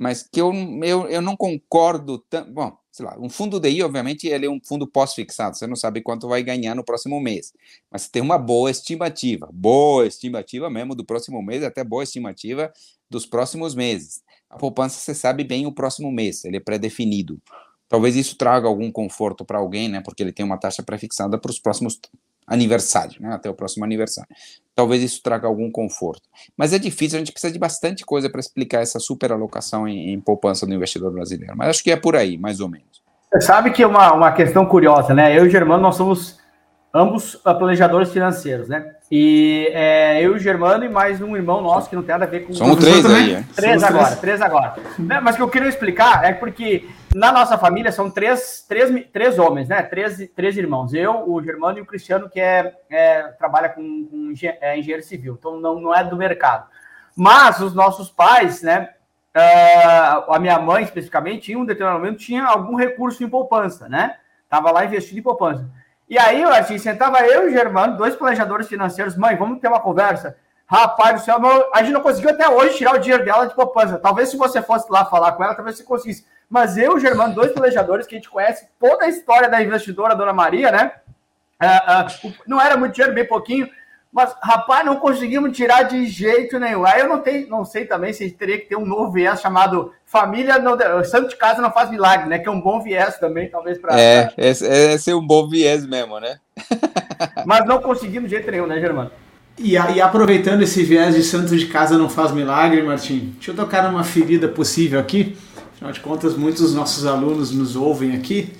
mas 0.00 0.22
que 0.22 0.40
eu, 0.40 0.50
eu, 0.82 1.06
eu 1.08 1.20
não 1.20 1.36
concordo 1.36 2.24
tanto. 2.30 2.50
Bom, 2.50 2.74
sei 2.90 3.04
lá, 3.04 3.18
um 3.20 3.28
fundo 3.28 3.60
DI, 3.60 3.82
obviamente, 3.82 4.26
ele 4.26 4.46
é 4.46 4.50
um 4.50 4.58
fundo 4.64 4.86
pós-fixado, 4.86 5.58
você 5.58 5.66
não 5.66 5.76
sabe 5.76 6.00
quanto 6.00 6.26
vai 6.26 6.42
ganhar 6.42 6.74
no 6.74 6.82
próximo 6.82 7.20
mês, 7.20 7.52
mas 7.90 8.08
tem 8.08 8.22
uma 8.22 8.38
boa 8.38 8.70
estimativa, 8.70 9.46
boa 9.52 10.06
estimativa 10.06 10.70
mesmo 10.70 10.94
do 10.94 11.04
próximo 11.04 11.42
mês, 11.42 11.62
até 11.62 11.84
boa 11.84 12.02
estimativa 12.02 12.72
dos 13.10 13.26
próximos 13.26 13.74
meses. 13.74 14.22
A 14.48 14.56
poupança, 14.56 14.98
você 14.98 15.14
sabe 15.14 15.44
bem 15.44 15.66
o 15.66 15.72
próximo 15.72 16.10
mês, 16.10 16.46
ele 16.46 16.56
é 16.56 16.60
pré-definido. 16.60 17.38
Talvez 17.86 18.16
isso 18.16 18.36
traga 18.36 18.66
algum 18.66 18.90
conforto 18.90 19.44
para 19.44 19.58
alguém, 19.58 19.86
né, 19.86 20.00
porque 20.00 20.22
ele 20.22 20.32
tem 20.32 20.46
uma 20.46 20.56
taxa 20.56 20.82
pré-fixada 20.82 21.36
para 21.36 21.50
os 21.50 21.58
próximos 21.58 22.00
aniversário, 22.50 23.22
né, 23.22 23.32
até 23.32 23.48
o 23.48 23.54
próximo 23.54 23.84
aniversário. 23.84 24.28
Talvez 24.74 25.02
isso 25.02 25.22
traga 25.22 25.46
algum 25.46 25.70
conforto. 25.70 26.28
Mas 26.56 26.72
é 26.72 26.78
difícil, 26.78 27.16
a 27.16 27.20
gente 27.20 27.32
precisa 27.32 27.52
de 27.52 27.58
bastante 27.58 28.04
coisa 28.04 28.28
para 28.28 28.40
explicar 28.40 28.80
essa 28.82 28.98
superalocação 28.98 29.86
em, 29.86 30.12
em 30.12 30.20
poupança 30.20 30.66
do 30.66 30.74
investidor 30.74 31.12
brasileiro. 31.12 31.56
Mas 31.56 31.68
acho 31.68 31.84
que 31.84 31.92
é 31.92 31.96
por 31.96 32.16
aí, 32.16 32.36
mais 32.36 32.60
ou 32.60 32.68
menos. 32.68 33.00
Você 33.32 33.40
sabe 33.42 33.70
que 33.70 33.82
é 33.82 33.86
uma, 33.86 34.12
uma 34.12 34.32
questão 34.32 34.66
curiosa, 34.66 35.14
né? 35.14 35.38
Eu 35.38 35.44
e 35.44 35.48
o 35.48 35.50
Germano, 35.50 35.82
nós 35.82 35.94
somos 35.94 36.40
ambos 36.92 37.36
planejadores 37.36 38.12
financeiros, 38.12 38.68
né? 38.68 38.94
E 39.10 39.68
é, 39.72 40.22
eu, 40.22 40.34
o 40.34 40.38
Germano 40.38 40.84
e 40.84 40.88
mais 40.88 41.20
um 41.20 41.36
irmão 41.36 41.60
nosso 41.60 41.88
que 41.88 41.96
não 41.96 42.02
tem 42.02 42.12
nada 42.12 42.24
a 42.24 42.28
ver 42.28 42.46
com... 42.46 42.52
Somos 42.52 42.76
três 42.76 43.04
aí, 43.06 43.34
é. 43.34 43.44
Três 43.54 43.80
Somos 43.80 43.84
agora, 43.84 44.04
três, 44.06 44.20
três 44.20 44.40
agora. 44.40 44.74
né? 44.98 45.20
Mas 45.20 45.34
o 45.34 45.38
que 45.38 45.42
eu 45.42 45.48
queria 45.48 45.68
explicar 45.68 46.24
é 46.24 46.32
porque 46.32 46.88
na 47.14 47.32
nossa 47.32 47.58
família 47.58 47.90
são 47.90 48.08
três, 48.10 48.64
três, 48.68 49.06
três 49.12 49.38
homens, 49.38 49.68
né? 49.68 49.82
Três, 49.82 50.30
três 50.34 50.56
irmãos. 50.56 50.94
Eu, 50.94 51.28
o 51.28 51.42
Germano 51.42 51.78
e 51.78 51.80
o 51.80 51.86
Cristiano, 51.86 52.28
que 52.28 52.38
é, 52.38 52.74
é 52.88 53.22
trabalha 53.38 53.68
com, 53.68 53.82
com 53.82 54.32
é, 54.60 54.78
engenheiro 54.78 55.02
civil. 55.02 55.36
Então 55.38 55.60
não, 55.60 55.80
não 55.80 55.94
é 55.94 56.04
do 56.04 56.16
mercado. 56.16 56.66
Mas 57.16 57.60
os 57.60 57.74
nossos 57.74 58.10
pais, 58.10 58.62
né? 58.62 58.90
Uh, 59.36 60.32
a 60.32 60.38
minha 60.40 60.58
mãe, 60.58 60.82
especificamente, 60.82 61.52
em 61.52 61.56
um 61.56 61.64
determinado 61.64 62.00
momento, 62.00 62.18
tinha 62.18 62.44
algum 62.44 62.74
recurso 62.74 63.22
em 63.22 63.28
poupança, 63.28 63.88
né? 63.88 64.16
Tava 64.48 64.72
lá 64.72 64.84
investido 64.84 65.20
em 65.20 65.22
poupança. 65.22 65.68
E 66.10 66.18
aí, 66.18 66.42
assim, 66.42 66.76
sentava 66.76 67.20
eu 67.20 67.44
e 67.44 67.46
o 67.46 67.52
Germano, 67.52 67.96
dois 67.96 68.16
planejadores 68.16 68.66
financeiros. 68.66 69.16
Mãe, 69.16 69.36
vamos 69.36 69.60
ter 69.60 69.68
uma 69.68 69.78
conversa? 69.78 70.36
Rapaz 70.66 71.20
do 71.20 71.24
céu, 71.24 71.38
a 71.72 71.82
gente 71.84 71.92
não 71.92 72.00
conseguiu 72.00 72.30
até 72.30 72.48
hoje 72.48 72.78
tirar 72.78 72.96
o 72.96 72.98
dinheiro 72.98 73.24
dela 73.24 73.46
de 73.46 73.54
poupança. 73.54 73.96
Talvez 73.96 74.28
se 74.28 74.36
você 74.36 74.60
fosse 74.60 74.90
lá 74.90 75.04
falar 75.04 75.32
com 75.32 75.44
ela, 75.44 75.54
talvez 75.54 75.76
você 75.76 75.84
conseguisse. 75.84 76.26
Mas 76.48 76.76
eu 76.76 76.92
e 76.92 76.96
o 76.96 76.98
Germano, 76.98 77.32
dois 77.32 77.52
planejadores 77.52 78.08
que 78.08 78.16
a 78.16 78.18
gente 78.18 78.28
conhece 78.28 78.68
toda 78.80 79.04
a 79.04 79.08
história 79.08 79.48
da 79.48 79.62
investidora, 79.62 80.16
Dona 80.16 80.32
Maria, 80.32 80.72
né? 80.72 80.92
Uh, 81.62 82.26
uh, 82.26 82.34
não 82.44 82.60
era 82.60 82.76
muito 82.76 82.94
dinheiro, 82.94 83.14
bem 83.14 83.26
pouquinho. 83.26 83.68
Mas, 84.12 84.34
rapaz, 84.42 84.84
não 84.84 84.96
conseguimos 84.96 85.56
tirar 85.56 85.84
de 85.84 86.06
jeito 86.06 86.58
nenhum. 86.58 86.84
Aí 86.84 87.00
eu 87.00 87.08
não, 87.08 87.20
tenho, 87.20 87.48
não 87.48 87.64
sei 87.64 87.84
também 87.84 88.12
se 88.12 88.28
teria 88.30 88.58
que 88.58 88.66
ter 88.66 88.76
um 88.76 88.84
novo 88.84 89.12
viés 89.12 89.40
chamado 89.40 89.92
Família 90.04 90.58
não, 90.58 90.76
Santo 91.04 91.28
de 91.28 91.36
Casa 91.36 91.62
não 91.62 91.70
faz 91.70 91.88
milagre, 91.88 92.28
né? 92.28 92.40
Que 92.40 92.48
é 92.48 92.50
um 92.50 92.60
bom 92.60 92.82
viés 92.82 93.18
também, 93.18 93.48
talvez, 93.48 93.78
para. 93.78 94.00
É, 94.00 94.24
pra... 94.26 94.44
é, 94.44 94.94
é 94.94 94.98
ser 94.98 95.14
um 95.14 95.24
bom 95.24 95.48
viés 95.48 95.86
mesmo, 95.86 96.18
né? 96.18 96.38
Mas 97.46 97.64
não 97.64 97.80
conseguimos 97.80 98.28
de 98.28 98.34
jeito 98.34 98.50
nenhum, 98.50 98.66
né, 98.66 98.80
Germano? 98.80 99.12
E, 99.56 99.74
e, 99.74 100.00
aproveitando 100.00 100.62
esse 100.62 100.82
viés 100.82 101.14
de 101.14 101.22
santo 101.22 101.56
de 101.56 101.66
casa 101.66 101.96
não 101.96 102.08
faz 102.08 102.32
milagre, 102.32 102.82
Martim, 102.82 103.34
deixa 103.34 103.52
eu 103.52 103.54
tocar 103.54 103.84
numa 103.84 104.02
ferida 104.02 104.48
possível 104.48 104.98
aqui. 104.98 105.36
Afinal 105.74 105.92
de 105.92 106.00
contas, 106.00 106.36
muitos 106.36 106.62
dos 106.62 106.74
nossos 106.74 107.06
alunos 107.06 107.52
nos 107.52 107.76
ouvem 107.76 108.16
aqui. 108.16 108.52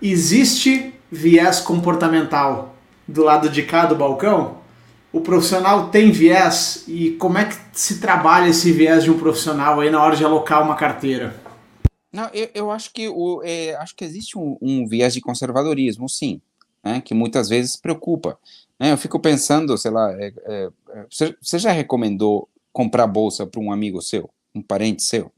Existe 0.00 0.94
viés 1.10 1.60
comportamental 1.60 2.73
do 3.06 3.22
lado 3.22 3.48
de 3.48 3.62
cá 3.62 3.86
do 3.86 3.94
balcão? 3.94 4.58
O 5.12 5.20
profissional 5.20 5.90
tem 5.90 6.10
viés 6.10 6.84
e 6.88 7.12
como 7.12 7.38
é 7.38 7.44
que 7.44 7.56
se 7.72 8.00
trabalha 8.00 8.48
esse 8.48 8.72
viés 8.72 9.04
de 9.04 9.10
um 9.10 9.18
profissional 9.18 9.80
aí 9.80 9.88
na 9.88 10.02
hora 10.02 10.16
de 10.16 10.24
alocar 10.24 10.62
uma 10.62 10.74
carteira? 10.74 11.40
Não, 12.12 12.28
eu, 12.32 12.48
eu 12.54 12.70
acho 12.70 12.92
que 12.92 13.08
o, 13.08 13.40
é, 13.44 13.74
acho 13.76 13.94
que 13.94 14.04
existe 14.04 14.38
um, 14.38 14.56
um, 14.60 14.86
viés 14.86 15.14
de 15.14 15.20
conservadorismo, 15.20 16.08
sim, 16.08 16.40
né, 16.82 17.00
que 17.00 17.14
muitas 17.14 17.48
vezes 17.48 17.76
preocupa. 17.76 18.38
Né, 18.78 18.92
eu 18.92 18.98
fico 18.98 19.18
pensando, 19.20 19.76
sei 19.78 19.90
lá, 19.90 20.12
é, 20.12 20.32
é, 20.46 20.68
é 20.90 21.06
você, 21.10 21.36
você 21.40 21.58
já 21.58 21.72
recomendou 21.72 22.48
comprar 22.72 23.06
bolsa 23.06 23.46
para 23.46 23.60
um 23.60 23.72
amigo 23.72 24.00
seu, 24.00 24.30
um 24.54 24.62
parente 24.62 25.02
seu? 25.02 25.30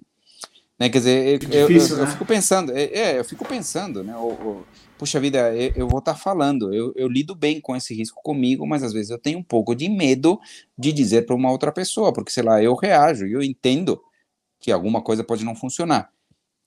Né, 0.78 0.90
quer 0.90 0.98
dizer, 0.98 1.26
eu, 1.26 1.38
difícil, 1.38 1.96
eu, 1.96 2.02
eu, 2.02 2.04
né? 2.04 2.10
eu, 2.10 2.12
fico 2.12 2.26
pensando, 2.26 2.72
é, 2.76 2.82
é, 2.84 3.18
eu 3.18 3.24
fico 3.24 3.44
pensando, 3.46 4.04
né? 4.04 4.14
O, 4.16 4.28
o, 4.28 4.64
puxa 4.98 5.20
vida, 5.20 5.54
eu, 5.54 5.72
eu 5.76 5.88
vou 5.88 5.98
estar 5.98 6.14
tá 6.14 6.18
falando, 6.18 6.72
eu, 6.72 6.92
eu 6.96 7.08
lido 7.08 7.34
bem 7.34 7.60
com 7.60 7.76
esse 7.76 7.94
risco 7.94 8.20
comigo, 8.22 8.66
mas 8.66 8.82
às 8.82 8.92
vezes 8.92 9.10
eu 9.10 9.18
tenho 9.18 9.38
um 9.38 9.42
pouco 9.42 9.74
de 9.74 9.88
medo 9.88 10.40
de 10.76 10.92
dizer 10.92 11.26
para 11.26 11.34
uma 11.34 11.50
outra 11.50 11.72
pessoa, 11.72 12.12
porque 12.12 12.30
sei 12.30 12.42
lá, 12.42 12.62
eu 12.62 12.74
reajo 12.74 13.26
e 13.26 13.32
eu 13.32 13.42
entendo 13.42 14.02
que 14.60 14.72
alguma 14.72 15.02
coisa 15.02 15.22
pode 15.22 15.44
não 15.44 15.54
funcionar. 15.54 16.10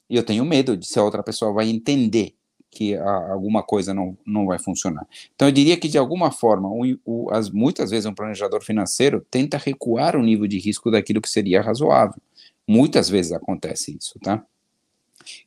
E 0.10 0.16
eu 0.16 0.24
tenho 0.24 0.46
medo 0.46 0.76
de 0.76 0.88
se 0.88 0.98
a 0.98 1.04
outra 1.04 1.22
pessoa 1.22 1.54
vai 1.54 1.70
entender 1.70 2.36
que 2.72 2.96
a, 2.96 3.32
alguma 3.32 3.64
coisa 3.64 3.94
não, 3.94 4.18
não 4.26 4.46
vai 4.46 4.60
funcionar. 4.60 5.08
Então 5.36 5.48
eu 5.48 5.52
diria 5.52 5.78
que 5.78 5.88
de 5.88 5.98
alguma 5.98 6.32
forma, 6.32 6.70
o, 7.06 7.30
as, 7.32 7.50
muitas 7.50 7.90
vezes 7.90 8.06
um 8.06 8.14
planejador 8.14 8.64
financeiro 8.64 9.26
tenta 9.30 9.58
recuar 9.58 10.16
o 10.16 10.24
nível 10.24 10.48
de 10.48 10.60
risco 10.60 10.92
daquilo 10.92 11.22
que 11.22 11.30
seria 11.30 11.62
razoável. 11.62 12.22
Muitas 12.68 13.10
vezes 13.10 13.32
acontece 13.32 13.98
isso, 13.98 14.20
tá? 14.20 14.46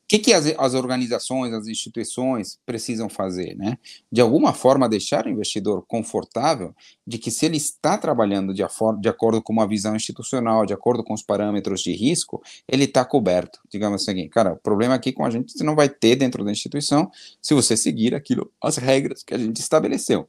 O 0.05 0.09
que, 0.09 0.18
que 0.18 0.33
as, 0.33 0.47
as, 0.59 0.74
organizações, 0.74 1.55
as 1.55 1.66
instituições 1.66 2.59
precisam 2.66 3.09
fazer? 3.09 3.57
Né? 3.57 3.78
De 4.11 4.20
alguma 4.20 4.53
forma, 4.53 4.89
deixar 4.89 5.26
o 5.26 5.30
investidor 5.30 5.85
confortável 5.87 6.74
de 7.07 7.18
que, 7.18 7.30
se 7.30 7.47
ele 7.47 7.57
está 7.57 7.97
trabalhando 7.97 8.53
de, 8.53 8.62
de 9.01 9.09
acordo 9.09 9.43
com 9.43 9.53
uma 9.53 9.66
visão 9.66 9.97
institucional, 9.97 10.66
de 10.66 10.74
acordo 10.74 11.03
com 11.03 11.14
os 11.14 11.22
parâmetros 11.22 11.80
de 11.80 11.93
risco, 11.93 12.43
ele 12.68 12.85
está 12.85 13.05
coberto. 13.05 13.59
Digamos 13.70 14.03
assim, 14.03 14.28
cara, 14.28 14.53
o 14.53 14.59
problema 14.59 14.95
aqui 14.95 15.12
com 15.12 15.24
a 15.24 15.30
gente 15.30 15.53
você 15.53 15.64
não 15.64 15.74
vai 15.74 15.89
ter 15.89 16.16
dentro 16.16 16.45
da 16.45 16.53
instituição 16.53 17.11
se 17.41 17.55
você 17.55 17.76
seguir 17.76 18.14
aquilo, 18.14 18.51
as 18.62 18.76
regras 18.76 19.22
que 19.22 19.35
a 19.35 19.39
gente 19.39 19.61
estabeleceu. 19.61 20.28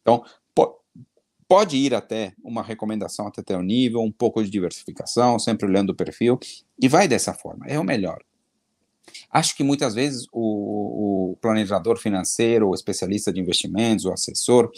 Então, 0.00 0.24
pode 1.50 1.76
ir 1.76 1.92
até 1.96 2.32
uma 2.44 2.62
recomendação 2.62 3.26
até 3.26 3.42
teu 3.42 3.60
nível, 3.60 4.00
um 4.00 4.12
pouco 4.12 4.40
de 4.40 4.48
diversificação, 4.48 5.36
sempre 5.36 5.66
olhando 5.66 5.90
o 5.90 5.94
perfil, 5.96 6.38
e 6.80 6.86
vai 6.86 7.08
dessa 7.08 7.34
forma, 7.34 7.66
é 7.66 7.76
o 7.76 7.82
melhor. 7.82 8.22
Acho 9.30 9.56
que 9.56 9.62
muitas 9.62 9.94
vezes 9.94 10.26
o, 10.32 11.32
o 11.32 11.36
planejador 11.36 11.98
financeiro, 11.98 12.68
o 12.68 12.74
especialista 12.74 13.32
de 13.32 13.40
investimentos, 13.40 14.04
o 14.04 14.12
assessor, 14.12 14.70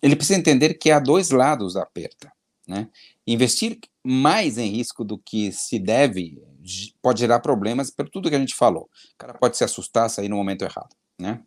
ele 0.00 0.16
precisa 0.16 0.38
entender 0.38 0.74
que 0.74 0.90
há 0.90 1.00
dois 1.00 1.30
lados 1.30 1.74
da 1.74 1.84
perda. 1.84 2.32
Né? 2.66 2.88
Investir 3.26 3.78
mais 4.04 4.56
em 4.56 4.68
risco 4.68 5.04
do 5.04 5.18
que 5.18 5.52
se 5.52 5.78
deve 5.78 6.40
pode 7.00 7.20
gerar 7.20 7.40
problemas 7.40 7.90
por 7.90 8.08
tudo 8.08 8.28
que 8.30 8.36
a 8.36 8.38
gente 8.38 8.54
falou. 8.54 8.84
O 8.84 9.18
cara 9.18 9.34
pode 9.34 9.56
se 9.56 9.64
assustar, 9.64 10.08
sair 10.08 10.28
no 10.28 10.36
momento 10.36 10.62
errado. 10.62 10.94
Né? 11.18 11.42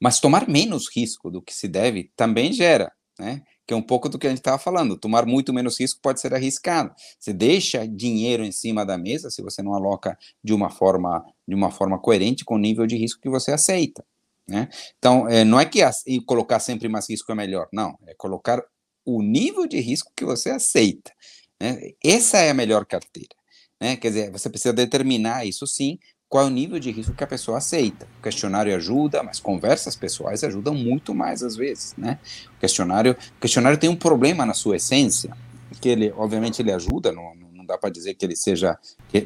Mas 0.00 0.20
tomar 0.20 0.48
menos 0.48 0.88
risco 0.94 1.30
do 1.30 1.42
que 1.42 1.54
se 1.54 1.68
deve 1.68 2.10
também 2.16 2.52
gera. 2.52 2.90
Né? 3.18 3.42
Que 3.66 3.74
é 3.74 3.76
um 3.76 3.82
pouco 3.82 4.08
do 4.08 4.18
que 4.18 4.26
a 4.26 4.30
gente 4.30 4.38
estava 4.38 4.58
falando. 4.58 4.96
Tomar 4.96 5.26
muito 5.26 5.52
menos 5.52 5.78
risco 5.80 6.00
pode 6.00 6.20
ser 6.20 6.32
arriscado. 6.32 6.94
Você 7.18 7.32
deixa 7.32 7.86
dinheiro 7.86 8.44
em 8.44 8.52
cima 8.52 8.86
da 8.86 8.96
mesa 8.96 9.30
se 9.30 9.42
você 9.42 9.62
não 9.62 9.74
aloca 9.74 10.16
de 10.42 10.54
uma 10.54 10.70
forma, 10.70 11.24
de 11.46 11.54
uma 11.54 11.70
forma 11.70 11.98
coerente 11.98 12.44
com 12.44 12.54
o 12.54 12.58
nível 12.58 12.86
de 12.86 12.96
risco 12.96 13.20
que 13.20 13.28
você 13.28 13.52
aceita. 13.52 14.04
Né? 14.48 14.68
Então, 14.98 15.28
é, 15.28 15.44
não 15.44 15.58
é 15.58 15.64
que 15.64 15.82
as, 15.82 16.04
colocar 16.24 16.60
sempre 16.60 16.88
mais 16.88 17.10
risco 17.10 17.32
é 17.32 17.34
melhor, 17.34 17.68
não. 17.72 17.98
É 18.06 18.14
colocar 18.14 18.62
o 19.04 19.20
nível 19.20 19.66
de 19.66 19.80
risco 19.80 20.12
que 20.16 20.24
você 20.24 20.50
aceita. 20.50 21.12
Né? 21.60 21.90
Essa 22.04 22.38
é 22.38 22.50
a 22.50 22.54
melhor 22.54 22.86
carteira. 22.86 23.34
Né? 23.80 23.96
Quer 23.96 24.08
dizer, 24.08 24.30
você 24.30 24.48
precisa 24.48 24.72
determinar 24.72 25.44
isso 25.44 25.66
sim, 25.66 25.98
qual 26.28 26.44
é 26.44 26.46
o 26.46 26.50
nível 26.50 26.78
de 26.78 26.90
risco 26.90 27.14
que 27.14 27.22
a 27.22 27.26
pessoa 27.26 27.58
aceita. 27.58 28.06
O 28.18 28.22
questionário 28.22 28.74
ajuda, 28.74 29.22
mas 29.22 29.38
conversas 29.38 29.94
pessoais 29.94 30.42
ajudam 30.42 30.74
muito 30.74 31.14
mais 31.14 31.42
às 31.42 31.56
vezes, 31.56 31.94
né? 31.96 32.18
O 32.56 32.60
questionário, 32.60 33.12
o 33.12 33.40
questionário 33.40 33.78
tem 33.78 33.88
um 33.88 33.96
problema 33.96 34.44
na 34.44 34.54
sua 34.54 34.76
essência, 34.76 35.36
que 35.80 35.88
ele, 35.88 36.12
obviamente, 36.16 36.60
ele 36.60 36.72
ajuda, 36.72 37.12
não, 37.12 37.34
não 37.52 37.64
dá 37.64 37.78
para 37.78 37.90
dizer 37.90 38.14
que 38.14 38.24
ele 38.24 38.34
seja 38.34 38.76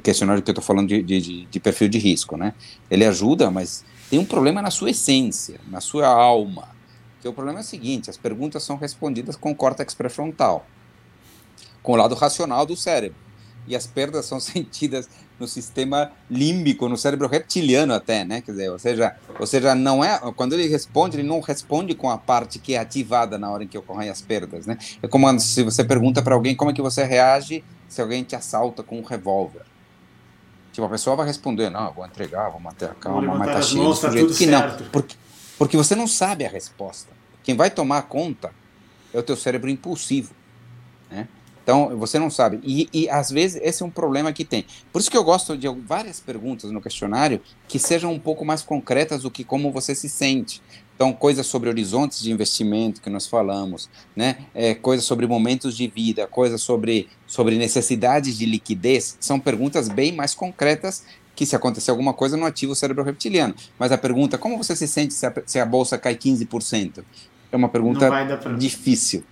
questionário 0.03 0.43
que 0.43 0.51
eu 0.51 0.53
estou 0.53 0.65
falando 0.65 0.89
de, 0.89 1.03
de, 1.03 1.47
de, 1.47 1.61
perfil 1.61 1.89
de 1.89 1.99
risco, 1.99 2.37
né? 2.37 2.55
Ele 2.91 3.05
ajuda, 3.05 3.51
mas 3.51 3.85
tem 4.11 4.19
um 4.19 4.25
problema 4.25 4.61
na 4.61 4.71
sua 4.71 4.91
essência, 4.91 5.59
na 5.69 5.81
sua 5.81 6.07
alma. 6.07 6.69
Que 7.23 7.29
o 7.29 7.33
problema 7.33 7.61
é 7.61 7.63
o 7.63 7.65
seguinte: 7.65 8.11
as 8.11 8.17
perguntas 8.17 8.63
são 8.63 8.77
respondidas 8.77 9.37
com 9.37 9.55
córtex 9.55 9.95
pré-frontal, 9.95 10.67
com 11.83 11.93
o 11.93 11.97
lado 11.97 12.15
racional 12.15 12.67
do 12.67 12.77
cérebro 12.77 13.30
e 13.67 13.77
as 13.77 13.87
perdas 13.87 14.27
são 14.27 14.39
sentidas 14.41 15.09
no 15.39 15.49
sistema 15.49 16.13
límbico, 16.31 16.87
no 16.89 16.99
cérebro 16.99 17.27
reptiliano 17.27 17.95
até, 17.95 18.25
né? 18.25 18.43
Quer 18.43 18.53
dizer, 18.53 18.71
ou 18.71 18.79
seja, 18.79 19.17
ou 19.39 19.47
seja, 19.47 19.75
não 19.75 20.05
é 20.05 20.19
quando 20.37 20.53
ele 20.53 20.69
responde, 20.69 21.17
ele 21.17 21.27
não 21.27 21.41
responde 21.41 21.95
com 21.95 22.11
a 22.11 22.19
parte 22.19 22.59
que 22.59 22.75
é 22.75 22.79
ativada 22.79 23.39
na 23.39 23.51
hora 23.51 23.65
em 23.65 23.67
que 23.67 23.79
ocorrem 23.79 24.11
as 24.11 24.21
perdas, 24.21 24.67
né? 24.67 24.77
É 25.03 25.09
como 25.09 25.41
se 25.41 25.63
você 25.63 25.83
pergunta 25.83 26.21
para 26.21 26.35
alguém 26.35 26.55
como 26.55 26.71
é 26.71 26.75
que 26.75 26.83
você 26.83 27.05
reage 27.05 27.65
se 27.89 28.03
alguém 28.03 28.23
te 28.23 28.37
assalta 28.37 28.83
com 28.83 28.99
um 28.99 29.03
revólver. 29.03 29.63
Tipo, 30.73 30.87
a 30.87 30.91
pessoa 30.91 31.17
vai 31.17 31.27
responder, 31.27 31.71
não, 31.71 31.93
vou 31.93 32.07
entregar, 32.07 32.51
vou 32.51 32.61
manter 32.61 32.91
a 32.91 32.95
calma, 32.95 33.35
mas 33.35 33.49
tá 33.49 33.63
cheio 33.63 34.27
de 34.27 34.33
tá 34.33 34.39
que 34.39 34.47
não, 34.47 34.91
porque, 34.93 35.17
porque 35.59 35.77
você 35.77 35.97
não 35.97 36.07
sabe 36.07 36.45
a 36.45 36.49
resposta. 36.49 37.11
Quem 37.43 37.57
vai 37.57 37.71
tomar 37.71 38.03
conta 38.03 38.53
é 39.13 39.19
o 39.19 39.23
teu 39.23 39.37
cérebro 39.37 39.69
impulsivo, 39.69 40.33
né? 41.11 41.27
Então, 41.63 41.97
você 41.97 42.19
não 42.19 42.31
sabe. 42.31 42.61
E, 42.63 42.89
e, 42.93 43.09
às 43.09 43.31
vezes 43.31 43.61
esse 43.63 43.83
é 43.83 43.87
um 43.87 43.91
problema 43.91 44.33
que 44.33 44.45
tem. 44.45 44.65
Por 44.93 45.01
isso 45.01 45.11
que 45.11 45.17
eu 45.17 45.25
gosto 45.25 45.57
de 45.57 45.69
várias 45.69 46.19
perguntas 46.19 46.71
no 46.71 46.81
questionário 46.81 47.41
que 47.69 47.79
sejam 47.79 48.13
um 48.13 48.19
pouco 48.19 48.45
mais 48.45 48.63
concretas 48.63 49.23
do 49.23 49.31
que 49.31 49.45
como 49.45 49.71
você 49.71 49.95
se 49.95 50.09
sente. 50.09 50.63
Então, 50.95 51.15
coisas 51.15 51.47
sobre 51.47 51.71
horizontes 51.71 52.21
de 52.21 52.31
investimento 52.31 53.01
que 53.01 53.09
nós 53.09 53.27
falamos, 53.27 53.89
né? 54.15 54.37
É, 54.55 54.75
coisas 54.75 55.07
sobre 55.07 55.27
momentos 55.27 55.75
de 55.75 55.87
vida, 55.89 56.27
coisas 56.27 56.61
sobre, 56.61 57.09
sobre 57.27 57.57
necessidades 57.57 58.37
de 58.37 58.45
liquidez, 58.45 59.17
são 59.19 59.41
perguntas 59.41 59.89
bem 59.89 60.13
mais 60.13 60.35
concretas 60.35 61.05
que 61.35 61.47
se 61.47 61.57
acontecer 61.57 61.91
alguma 61.91 62.13
coisa 62.13 62.37
no 62.37 62.45
ativo 62.45 62.75
cérebro 62.75 63.03
reptiliano. 63.03 63.55
Mas 63.79 63.93
a 63.93 63.97
pergunta, 63.97 64.37
como 64.37 64.59
você 64.59 64.77
se 64.77 64.87
sente 64.87 65.15
se 65.15 65.25
a, 65.25 65.33
se 65.47 65.59
a 65.59 65.65
bolsa 65.65 65.97
cai 65.97 66.15
15%? 66.15 67.03
É 67.51 67.57
uma 67.57 67.71
pergunta 67.71 68.11
difícil. 68.59 69.25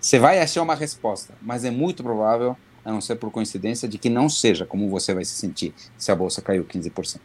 Você 0.00 0.18
vai 0.18 0.40
achar 0.40 0.62
uma 0.62 0.74
resposta, 0.74 1.34
mas 1.42 1.64
é 1.64 1.70
muito 1.70 2.02
provável, 2.02 2.56
a 2.84 2.90
não 2.90 3.00
ser 3.00 3.16
por 3.16 3.30
coincidência, 3.30 3.86
de 3.86 3.98
que 3.98 4.08
não 4.08 4.28
seja 4.28 4.64
como 4.64 4.88
você 4.88 5.12
vai 5.12 5.24
se 5.24 5.32
sentir 5.32 5.74
se 5.98 6.10
a 6.10 6.16
bolsa 6.16 6.40
caiu 6.40 6.64
15%. 6.64 7.20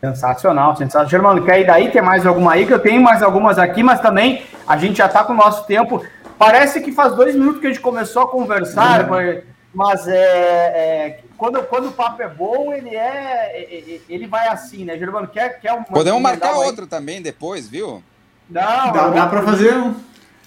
Sensacional, 0.00 0.74
sensacional. 0.76 1.10
Germano, 1.10 1.44
quer 1.44 1.60
ir 1.60 1.66
daí? 1.66 1.90
Tem 1.90 2.00
mais 2.00 2.24
alguma 2.24 2.54
aí? 2.54 2.66
Que 2.66 2.72
eu 2.72 2.78
tenho 2.78 3.02
mais 3.02 3.22
algumas 3.22 3.58
aqui, 3.58 3.82
mas 3.82 4.00
também 4.00 4.42
a 4.66 4.78
gente 4.78 4.96
já 4.96 5.04
está 5.04 5.22
com 5.22 5.34
o 5.34 5.36
nosso 5.36 5.66
tempo. 5.66 6.02
Parece 6.38 6.80
que 6.80 6.90
faz 6.90 7.14
dois 7.14 7.34
minutos 7.34 7.60
que 7.60 7.66
a 7.66 7.70
gente 7.70 7.82
começou 7.82 8.22
a 8.22 8.28
conversar, 8.28 9.10
uhum. 9.10 9.42
mas 9.74 10.08
é, 10.08 10.14
é, 10.14 11.20
quando, 11.36 11.62
quando 11.64 11.88
o 11.88 11.92
papo 11.92 12.22
é 12.22 12.28
bom, 12.28 12.72
ele 12.72 12.96
é. 12.96 14.00
Ele 14.08 14.26
vai 14.26 14.48
assim, 14.48 14.86
né, 14.86 14.98
Germano? 14.98 15.28
Quer, 15.28 15.60
quer 15.60 15.74
uma, 15.74 15.84
Podemos 15.84 16.22
marcar 16.22 16.52
outro 16.52 16.86
também 16.86 17.20
depois, 17.20 17.68
viu? 17.68 18.02
Não, 18.48 18.92
dá, 18.92 19.08
dá 19.10 19.26
para 19.26 19.42
fazer 19.42 19.74
um. 19.74 19.94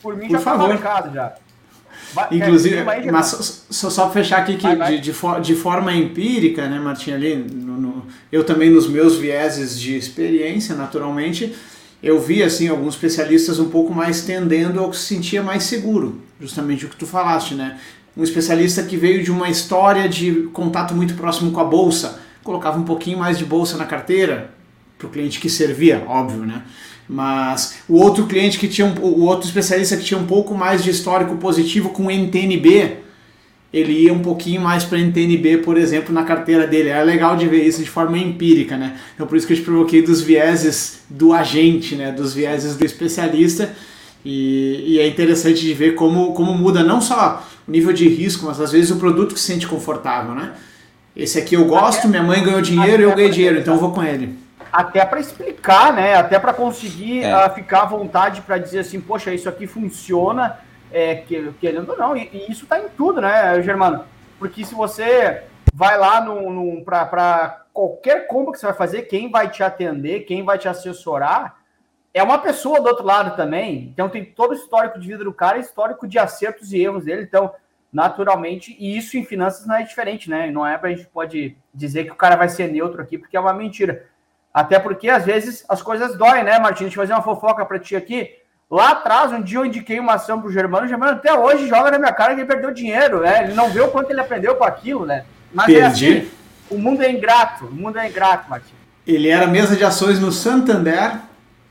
Por 0.04 0.18
mim 0.18 0.28
Por 0.28 0.34
já 0.34 0.40
favor. 0.40 0.68
tá 0.68 0.74
marcado 0.74 1.14
já. 1.14 1.34
Inclusive, 2.32 2.84
mas 3.12 3.26
só, 3.28 3.64
só, 3.70 3.90
só 3.90 4.12
fechar 4.12 4.40
aqui 4.40 4.56
que 4.56 4.64
vai, 4.64 4.76
vai. 4.76 4.92
De, 4.96 5.02
de, 5.02 5.14
for, 5.14 5.42
de, 5.42 5.56
forma 5.56 5.94
empírica, 5.94 6.68
né, 6.68 6.78
Martinha, 6.80 7.16
ali, 7.16 7.36
no, 7.36 7.80
no, 7.80 8.06
eu 8.32 8.44
também 8.44 8.70
nos 8.70 8.88
meus 8.88 9.16
vieses 9.16 9.80
de 9.80 9.98
experiência, 9.98 10.76
naturalmente, 10.76 11.56
eu 12.04 12.20
vi, 12.20 12.44
assim, 12.44 12.68
alguns 12.68 12.96
especialistas 12.96 13.58
um 13.58 13.70
pouco 13.70 13.94
mais 13.94 14.22
tendendo 14.22 14.80
ao 14.80 14.92
que 14.92 14.98
se 14.98 15.06
sentia 15.06 15.42
mais 15.42 15.64
seguro, 15.64 16.22
justamente 16.40 16.86
o 16.86 16.90
que 16.90 16.98
tu 16.98 17.08
falaste, 17.08 17.56
né? 17.56 17.80
Um 18.16 18.24
especialista 18.24 18.84
que 18.84 18.96
veio 18.96 19.24
de 19.24 19.32
uma 19.32 19.50
história 19.50 20.08
de 20.08 20.50
contato 20.54 20.94
muito 20.94 21.16
próximo 21.16 21.52
com 21.52 21.62
a 21.62 21.66
bolsa, 21.66 22.20
colocava 22.44 22.78
um 22.78 22.84
pouquinho 22.84 23.18
mais 23.18 23.40
de 23.40 23.46
bolsa 23.46 23.76
na 23.78 23.86
carteira, 23.86 24.52
para 25.00 25.08
o 25.08 25.10
cliente 25.10 25.40
que 25.40 25.50
servia, 25.50 26.04
óbvio, 26.08 26.46
né? 26.46 26.62
Mas 27.08 27.80
o 27.88 27.96
outro 27.96 28.26
cliente 28.26 28.58
que 28.58 28.68
tinha, 28.68 28.88
um, 28.88 28.94
o 29.02 29.24
outro 29.24 29.48
especialista 29.48 29.98
que 29.98 30.04
tinha 30.04 30.20
um 30.20 30.26
pouco 30.26 30.56
mais 30.56 30.84
de 30.84 30.90
histórico 30.90 31.36
positivo 31.38 31.90
com 31.90 32.10
NTNB, 32.10 32.98
ele 33.74 34.04
ia 34.04 34.14
um 34.14 34.20
pouquinho 34.20 34.62
mais 34.62 34.84
para 34.84 35.00
NTNB, 35.00 35.58
por 35.58 35.78
exemplo, 35.78 36.14
na 36.14 36.24
carteira 36.24 36.68
dele. 36.68 36.90
É 36.90 37.04
legal 37.04 37.36
de 37.36 37.48
ver 37.48 37.66
isso 37.66 37.82
de 37.82 37.90
forma 37.90 38.18
empírica, 38.18 38.78
né? 38.78 38.98
Então 39.16 39.26
por 39.26 39.36
isso 39.36 39.48
que 39.48 39.54
eu 39.54 39.58
te 39.58 39.64
provoquei 39.64 40.02
dos 40.02 40.22
vieses 40.22 41.00
do 41.10 41.34
agente, 41.34 41.96
né? 41.96 42.12
Dos 42.12 42.34
vieses 42.34 42.76
do 42.76 42.86
especialista. 42.86 43.74
E, 44.24 44.86
e, 44.88 45.00
é 45.00 45.08
interessante 45.08 45.60
de 45.60 45.74
ver 45.74 45.96
como, 45.96 46.32
como 46.34 46.54
muda 46.54 46.82
não 46.82 47.02
só 47.02 47.46
o 47.68 47.72
nível 47.72 47.92
de 47.92 48.08
risco, 48.08 48.46
mas 48.46 48.62
às 48.62 48.72
vezes 48.72 48.90
o 48.90 48.96
produto 48.96 49.34
que 49.34 49.40
se 49.40 49.48
sente 49.48 49.68
confortável, 49.68 50.34
né? 50.34 50.54
Esse 51.14 51.38
aqui 51.38 51.56
eu 51.56 51.66
gosto, 51.66 52.08
minha 52.08 52.24
mãe 52.24 52.42
ganhou 52.42 52.62
dinheiro 52.62 53.02
e 53.02 53.06
eu 53.06 53.14
ganhei 53.14 53.30
dinheiro, 53.30 53.60
então 53.60 53.74
eu 53.74 53.80
vou 53.82 53.92
com 53.92 54.02
ele 54.02 54.43
até 54.74 55.06
para 55.06 55.20
explicar, 55.20 55.94
né? 55.94 56.16
Até 56.16 56.40
para 56.40 56.52
conseguir 56.52 57.24
é. 57.24 57.46
uh, 57.46 57.54
ficar 57.54 57.84
à 57.84 57.86
vontade 57.86 58.42
para 58.42 58.58
dizer 58.58 58.80
assim, 58.80 59.00
poxa, 59.00 59.32
isso 59.32 59.48
aqui 59.48 59.68
funciona, 59.68 60.60
é, 60.92 61.16
que, 61.18 61.54
querendo 61.62 61.92
ou 61.92 61.98
não, 61.98 62.18
e, 62.18 62.28
e 62.34 62.52
isso 62.52 62.64
está 62.64 62.80
em 62.80 62.90
tudo, 62.90 63.22
né, 63.22 63.62
Germano? 63.62 64.04
Porque 64.40 64.66
se 64.66 64.74
você 64.74 65.44
vai 65.72 65.96
lá 65.96 66.20
no, 66.22 66.84
para 66.84 67.66
qualquer 67.72 68.26
compra 68.26 68.54
que 68.54 68.60
você 68.60 68.66
vai 68.66 68.76
fazer, 68.76 69.04
quem 69.04 69.30
vai 69.30 69.48
te 69.48 69.62
atender, 69.62 70.22
quem 70.22 70.44
vai 70.44 70.58
te 70.58 70.68
assessorar, 70.68 71.56
é 72.12 72.24
uma 72.24 72.40
pessoa 72.40 72.82
do 72.82 72.88
outro 72.88 73.06
lado 73.06 73.36
também. 73.36 73.90
Então 73.94 74.10
tem 74.10 74.26
todo 74.26 74.52
o 74.52 74.56
histórico 74.56 75.00
de 75.00 75.08
vida 75.08 75.24
do 75.24 75.34
cara, 75.34 75.60
histórico 75.60 76.08
de 76.08 76.18
acertos 76.18 76.74
e 76.74 76.82
erros 76.82 77.06
dele. 77.06 77.24
Então, 77.24 77.52
naturalmente, 77.92 78.76
e 78.80 78.98
isso 78.98 79.18
em 79.18 79.24
finanças 79.24 79.68
não 79.68 79.76
é 79.76 79.84
diferente, 79.84 80.30
né? 80.30 80.50
Não 80.50 80.66
é 80.66 80.78
para 80.78 80.90
a 80.90 80.94
gente 80.94 81.08
pode 81.08 81.56
dizer 81.74 82.06
que 82.06 82.12
o 82.12 82.16
cara 82.16 82.36
vai 82.36 82.50
ser 82.50 82.72
neutro 82.72 83.02
aqui, 83.02 83.18
porque 83.18 83.38
é 83.38 83.40
uma 83.40 83.54
mentira. 83.54 84.08
Até 84.54 84.78
porque, 84.78 85.10
às 85.10 85.26
vezes, 85.26 85.66
as 85.68 85.82
coisas 85.82 86.16
doem, 86.16 86.44
né, 86.44 86.60
Martins? 86.60 86.86
Deixa 86.86 87.00
eu 87.00 87.04
fazer 87.04 87.14
uma 87.14 87.24
fofoca 87.24 87.66
para 87.66 87.80
ti 87.80 87.96
aqui. 87.96 88.30
Lá 88.70 88.92
atrás, 88.92 89.32
um 89.32 89.42
dia 89.42 89.60
eu 89.60 89.66
indiquei 89.66 90.00
uma 90.00 90.14
ação 90.14 90.42
pro 90.42 90.52
Germano, 90.52 90.86
o 90.86 90.90
Germano 90.90 91.14
até 91.14 91.34
hoje 91.34 91.68
joga 91.68 91.92
na 91.92 92.00
minha 92.00 92.12
cara 92.12 92.34
que 92.34 92.42
ele 92.42 92.48
perdeu 92.48 92.74
dinheiro, 92.74 93.22
né? 93.22 93.44
Ele 93.44 93.54
não 93.54 93.70
vê 93.70 93.82
o 93.82 93.90
quanto 93.90 94.10
ele 94.10 94.20
aprendeu 94.20 94.56
com 94.56 94.64
aquilo, 94.64 95.06
né? 95.06 95.26
Mas 95.54 95.70
é 95.70 95.80
Perdi. 95.80 96.06
É 96.06 96.18
assim, 96.18 96.28
o 96.70 96.78
mundo 96.78 97.04
é 97.04 97.12
ingrato, 97.12 97.66
o 97.66 97.72
mundo 97.72 98.00
é 98.00 98.10
ingrato, 98.10 98.50
Martins. 98.50 98.74
Ele 99.06 99.28
era 99.28 99.46
mesa 99.46 99.76
de 99.76 99.84
ações 99.84 100.20
no 100.20 100.32
Santander, 100.32 101.20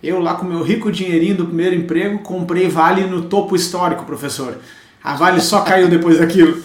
eu 0.02 0.20
lá 0.20 0.34
com 0.34 0.44
meu 0.44 0.62
rico 0.62 0.92
dinheirinho 0.92 1.36
do 1.36 1.46
primeiro 1.46 1.74
emprego, 1.74 2.18
comprei 2.20 2.68
Vale 2.68 3.04
no 3.04 3.22
topo 3.22 3.56
histórico, 3.56 4.04
professor. 4.04 4.58
A 5.02 5.14
Vale 5.14 5.40
só 5.40 5.62
caiu 5.62 5.88
depois 5.88 6.18
daquilo. 6.18 6.62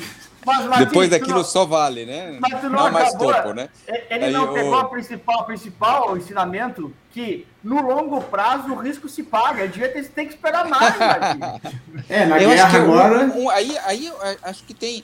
Mas, 0.48 0.80
Depois 0.80 1.10
daquilo 1.10 1.40
não, 1.40 1.44
só 1.44 1.66
vale, 1.66 2.06
né? 2.06 2.38
Mas 2.40 2.62
tu 2.62 2.70
não, 2.70 2.86
não 2.86 2.92
mais 2.92 3.14
topo, 3.14 3.54
né? 3.54 3.68
Ele 4.10 4.26
Aí, 4.26 4.32
não 4.32 4.54
pegou 4.54 4.80
o 4.80 4.90
principal, 4.90 5.46
principal 5.46 6.18
ensinamento 6.18 6.94
que 7.12 7.46
no 7.62 7.82
longo 7.82 8.22
prazo 8.22 8.72
o 8.72 8.76
risco 8.76 9.10
se 9.10 9.24
paga. 9.24 9.68
Devia 9.68 9.90
ter, 9.92 10.08
tem 10.08 10.26
que 10.26 10.36
esperar 10.36 10.66
mais, 10.68 10.96
É, 12.08 12.26
na 12.26 12.42
eu 12.42 12.50
guerra 12.50 12.80
agora. 12.80 13.26
Um, 13.26 13.44
um, 13.44 13.50
aí, 13.50 13.78
aí 13.80 14.12
acho 14.44 14.64
que 14.64 14.74
tem. 14.74 15.04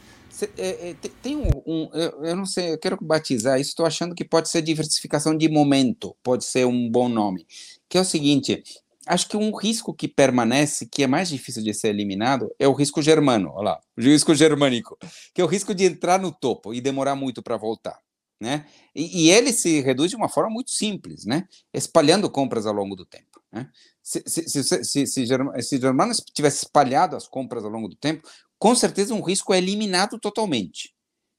É, 0.58 0.90
é, 0.90 0.96
tem 1.22 1.36
um, 1.36 1.50
um 1.66 1.90
eu, 1.94 2.24
eu, 2.24 2.36
não 2.36 2.46
sei, 2.46 2.74
eu 2.74 2.78
quero 2.80 2.98
batizar 3.00 3.60
isso, 3.60 3.70
estou 3.70 3.86
achando 3.86 4.16
que 4.16 4.26
pode 4.26 4.50
ser 4.50 4.64
diversificação 4.64 5.38
de 5.38 5.48
momento, 5.48 6.16
pode 6.24 6.46
ser 6.46 6.66
um 6.66 6.90
bom 6.90 7.10
nome. 7.10 7.46
Que 7.90 7.98
é 7.98 8.02
o 8.02 8.06
seguinte: 8.06 8.64
acho 9.08 9.28
que 9.28 9.38
um 9.38 9.56
risco 9.56 9.94
que 9.94 10.08
permanece, 10.08 10.88
que 10.88 11.04
é 11.04 11.08
mais 11.08 11.30
difícil 11.30 11.64
de 11.64 11.74
ser 11.74 11.90
eliminado, 11.90 12.50
é 12.58 12.68
o 12.68 12.74
risco 12.74 13.02
germano, 13.02 13.52
olha 13.54 13.72
lá, 13.72 13.82
o 13.98 14.02
risco 14.02 14.34
germânico, 14.34 14.98
que 15.34 15.42
é 15.42 15.44
o 15.44 15.48
risco 15.48 15.74
de 15.74 15.86
entrar 15.86 16.20
no 16.20 16.32
topo 16.32 16.74
e 16.74 16.82
demorar 16.82 17.16
muito 17.16 17.42
para 17.42 17.58
voltar. 17.58 18.00
Né? 18.40 18.66
E, 18.94 19.28
e, 19.28 19.32
ele 19.32 19.54
se 19.54 19.80
reduz 19.80 20.10
de 20.10 20.18
uma 20.18 20.28
forma 20.28 20.50
muito 20.50 20.72
simples, 20.72 21.24
né? 21.24 21.48
espalhando 21.74 22.30
compras 22.30 22.66
ao 22.66 22.74
longo 22.74 22.94
do 22.94 23.06
tempo. 23.06 23.42
Né? 23.50 23.70
Se, 24.02 24.22
se, 24.26 24.50
se, 24.50 24.64
se, 24.64 24.84
se, 24.84 25.08
se 25.08 25.78
Germano 25.78 26.14
tivesse 26.34 26.66
espalhado 26.66 27.16
as 27.16 27.26
compras 27.26 27.64
ao 27.64 27.70
longo 27.70 27.88
do 27.88 27.96
tempo, 27.96 28.28
com 28.60 28.76
certeza 28.76 29.14
um 29.14 29.22
risco 29.22 29.54
é 29.54 29.58
eliminado 29.60 30.20
totalmente, 30.20 30.94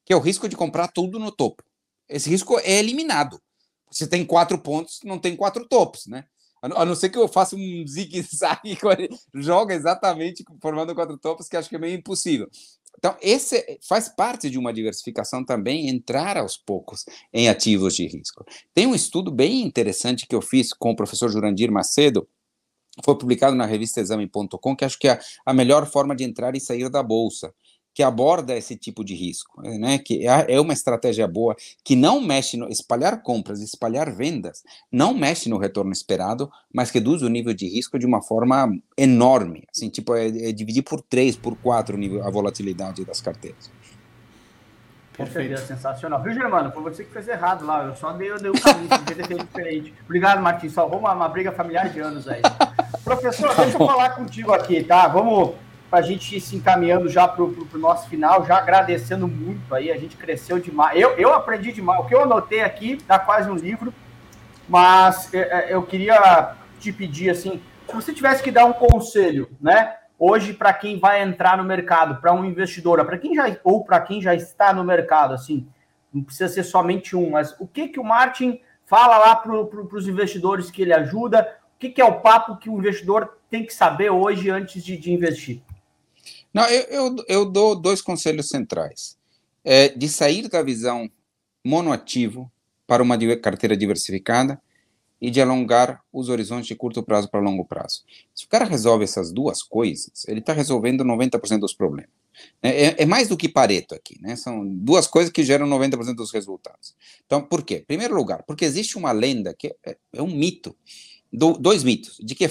que 0.05 0.13
é 0.13 0.17
o 0.17 0.21
risco 0.21 0.49
de 0.49 0.57
comprar 0.57 0.89
tudo 0.89 1.19
no 1.19 1.31
topo. 1.31 1.63
Esse 2.09 2.31
risco 2.31 2.59
é 2.59 2.79
eliminado. 2.79 3.41
Se 3.91 4.07
tem 4.07 4.25
quatro 4.25 4.59
pontos, 4.59 5.01
não 5.05 5.19
tem 5.19 5.37
quatro 5.37 5.69
topos, 5.69 6.07
né? 6.07 6.25
A 6.73 6.85
não 6.85 6.95
ser 6.95 7.11
que 7.11 7.19
eu 7.19 7.29
faça 7.29 7.55
um 7.55 7.85
zigue-zague, 7.87 8.79
joga 9.35 9.75
exatamente 9.75 10.43
formando 10.63 10.95
quatro 10.95 11.19
topos, 11.19 11.49
que 11.49 11.57
acho 11.57 11.69
que 11.69 11.77
é 11.77 11.79
meio 11.79 11.97
impossível. 11.97 12.49
Então, 12.97 13.17
esse 13.21 13.79
faz 13.87 14.09
parte 14.09 14.49
de 14.49 14.59
uma 14.59 14.73
diversificação 14.73 15.45
também 15.45 15.91
entrar 15.91 16.39
aos 16.39 16.57
poucos 16.57 17.05
em 17.33 17.49
ativos 17.49 17.95
de 17.95 18.07
risco. 18.07 18.47
Tem 18.73 18.87
um 18.87 18.95
estudo 18.95 19.31
bem 19.31 19.63
interessante 19.63 20.27
que 20.27 20.35
eu 20.35 20.41
fiz 20.41 20.73
com 20.73 20.93
o 20.93 20.97
professor 20.97 21.29
Jurandir 21.31 21.71
Macedo, 21.71 22.27
foi 23.05 23.19
publicado 23.19 23.57
na 23.57 23.67
revista 23.67 24.01
Exame.com, 24.01 24.77
que 24.77 24.85
acho 24.85 24.99
que 24.99 25.09
é 25.09 25.19
a 25.45 25.53
melhor 25.53 25.85
forma 25.87 26.15
de 26.15 26.25
entrar 26.25 26.55
e 26.55 26.61
sair 26.61 26.89
da 26.89 27.03
bolsa 27.03 27.53
que 27.95 28.03
aborda 28.03 28.57
esse 28.57 28.77
tipo 28.77 29.05
de 29.05 29.15
risco, 29.15 29.63
né? 29.63 29.99
que 29.99 30.27
é, 30.27 30.55
é 30.55 30.61
uma 30.61 30.73
estratégia 30.73 31.29
boa, 31.29 31.55
que 31.85 31.95
não 31.95 32.21
mexe 32.21 32.57
no 32.57 32.69
espalhar 32.69 33.23
compras, 33.23 33.61
espalhar 33.61 34.11
vendas, 34.11 34.65
não 34.91 35.15
mexe 35.15 35.49
no 35.49 35.57
retorno 35.57 35.93
esperado, 35.93 36.51
mas 36.73 36.91
reduz 36.91 37.23
o 37.23 37.29
nível 37.29 37.55
de 37.55 37.69
risco 37.69 37.99
de 37.99 38.05
uma 38.05 38.21
forma 38.21 38.77
enorme, 38.99 39.65
assim, 39.73 39.89
tipo, 39.89 40.15
é, 40.15 40.27
é 40.27 40.53
dividir 40.53 40.83
por 40.83 41.01
três, 41.01 41.37
por 41.37 41.57
quatro 41.57 41.97
nível, 41.97 42.27
a 42.27 42.31
volatilidade 42.31 43.05
das 43.05 43.21
carteiras. 43.21 43.71
Perfeito. 45.17 45.61
sensacional. 45.61 46.21
Viu, 46.23 46.35
Germano? 46.35 46.73
Foi 46.73 46.83
você 46.83 47.05
que 47.05 47.13
fez 47.13 47.29
errado 47.29 47.65
lá. 47.65 47.85
Eu 47.85 47.95
só 47.95 48.13
dei, 48.13 48.33
eu 48.33 48.39
dei 48.39 48.51
o 48.51 48.61
caminho, 48.61 48.89
podia 48.89 49.15
ter 49.15 49.27
feito 49.27 49.45
diferente. 49.45 49.95
Obrigado, 50.05 50.43
Martins. 50.43 50.73
Salvou 50.73 50.99
uma, 50.99 51.13
uma 51.13 51.29
briga 51.29 51.53
familiar 51.53 51.89
de 51.89 52.01
anos 52.01 52.27
aí. 52.27 52.43
Professor, 53.05 53.55
deixa 53.55 53.79
eu 53.79 53.87
falar 53.87 54.11
contigo 54.11 54.53
aqui, 54.53 54.83
tá? 54.83 55.07
Vamos 55.07 55.55
para 55.95 56.01
a 56.01 56.07
gente 56.09 56.37
ir 56.37 56.41
se 56.41 56.57
encaminhando 56.57 57.09
já 57.09 57.29
para 57.29 57.45
o 57.45 57.69
nosso 57.75 58.09
final, 58.09 58.45
já 58.45 58.59
agradecendo 58.59 59.29
muito 59.29 59.73
aí, 59.73 59.93
a 59.93 59.97
gente 59.97 60.17
cresceu 60.17 60.59
demais. 60.59 61.01
Eu, 61.01 61.11
eu 61.11 61.33
aprendi 61.33 61.71
demais. 61.71 62.01
O 62.01 62.09
que 62.09 62.13
eu 62.13 62.23
anotei 62.23 62.63
aqui 62.63 62.99
dá 63.07 63.17
quase 63.17 63.49
um 63.49 63.55
livro, 63.55 63.95
mas 64.69 65.33
é, 65.33 65.39
é, 65.39 65.73
eu 65.73 65.85
queria 65.85 66.57
te 66.81 66.93
pedir 66.93 67.31
assim, 67.31 67.63
se 67.87 67.95
você 67.95 68.13
tivesse 68.13 68.43
que 68.43 68.51
dar 68.51 68.65
um 68.65 68.73
conselho, 68.73 69.49
né? 69.61 69.95
Hoje, 70.19 70.53
para 70.53 70.73
quem 70.73 70.99
vai 70.99 71.23
entrar 71.23 71.57
no 71.57 71.63
mercado, 71.63 72.21
para 72.21 72.33
um 72.33 72.45
investidor, 72.45 73.05
para 73.05 73.17
quem 73.17 73.33
já 73.33 73.57
ou 73.63 73.85
para 73.85 74.01
quem 74.01 74.21
já 74.21 74.35
está 74.35 74.73
no 74.73 74.83
mercado, 74.83 75.33
assim, 75.33 75.65
não 76.13 76.25
precisa 76.25 76.53
ser 76.53 76.65
somente 76.65 77.15
um, 77.15 77.31
mas 77.31 77.55
o 77.61 77.69
que 77.69 77.87
que 77.87 78.01
o 78.01 78.05
Martin 78.05 78.61
fala 78.85 79.17
lá 79.17 79.37
para 79.37 79.65
pro, 79.65 79.89
os 79.93 80.09
investidores 80.09 80.73
que 80.73 80.83
ele 80.83 80.93
ajuda? 80.93 81.57
O 81.77 81.79
que, 81.79 81.91
que 81.91 82.01
é 82.01 82.05
o 82.05 82.21
papo 82.21 82.57
que 82.57 82.69
o 82.69 82.79
investidor 82.79 83.39
tem 83.49 83.65
que 83.65 83.73
saber 83.73 84.11
hoje 84.11 84.51
antes 84.51 84.83
de, 84.83 84.97
de 84.97 85.13
investir? 85.13 85.63
Não, 86.55 86.65
eu, 86.69 86.83
eu, 86.85 87.17
eu 87.27 87.45
dou 87.45 87.75
dois 87.75 88.01
conselhos 88.01 88.49
centrais. 88.49 89.19
É 89.65 89.89
de 89.89 90.09
sair 90.09 90.49
da 90.49 90.63
visão 90.63 91.11
monoativo 91.65 92.51
para 92.87 93.03
uma 93.03 93.19
carteira 93.37 93.77
diversificada 93.77 94.61
e 95.21 95.31
de 95.31 95.41
alongar 95.41 96.03
os 96.13 96.29
horizontes 96.29 96.67
de 96.67 96.75
curto 96.75 97.03
prazo 97.03 97.31
para 97.31 97.41
longo 97.41 97.65
prazo. 97.65 98.03
Se 98.35 98.45
o 98.45 98.49
cara 98.49 98.65
resolve 98.67 99.05
essas 99.05 99.33
duas 99.33 99.63
coisas, 99.63 100.25
ele 100.29 100.41
está 100.41 100.53
resolvendo 100.53 101.03
90% 101.03 101.61
dos 101.61 101.73
problemas. 101.73 102.11
É, 102.63 102.69
é, 102.69 102.95
é, 102.99 103.07
mais 103.07 103.29
do 103.29 103.37
que 103.37 103.49
Pareto 103.49 103.95
aqui, 103.95 104.21
né? 104.21 104.37
São 104.37 104.67
duas 104.67 105.07
coisas 105.07 105.33
que 105.33 105.43
geram 105.43 105.67
90% 105.67 106.15
dos 106.15 106.33
resultados. 106.33 106.95
Então, 107.25 107.41
por 107.41 107.63
quê? 107.63 107.77
Em 107.77 107.85
primeiro 107.85 108.15
lugar, 108.15 108.43
porque 108.47 108.65
existe 108.65 108.99
uma 108.99 109.13
lenda 109.13 109.55
que 109.55 109.75
é, 109.85 109.97
é 110.13 110.23
um 110.23 110.35
mito, 110.35 110.77
do, 111.33 111.55
dois 111.55 111.83
mitos, 111.83 112.17
de 112.21 112.35
que 112.35 112.45
é, 112.45 112.51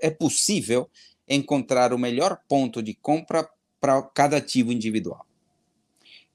é 0.00 0.10
possível 0.10 0.90
encontrar 1.30 1.92
o 1.92 1.98
melhor 1.98 2.40
ponto 2.48 2.82
de 2.82 2.92
compra 2.92 3.48
para 3.80 4.02
cada 4.02 4.36
ativo 4.36 4.72
individual. 4.72 5.24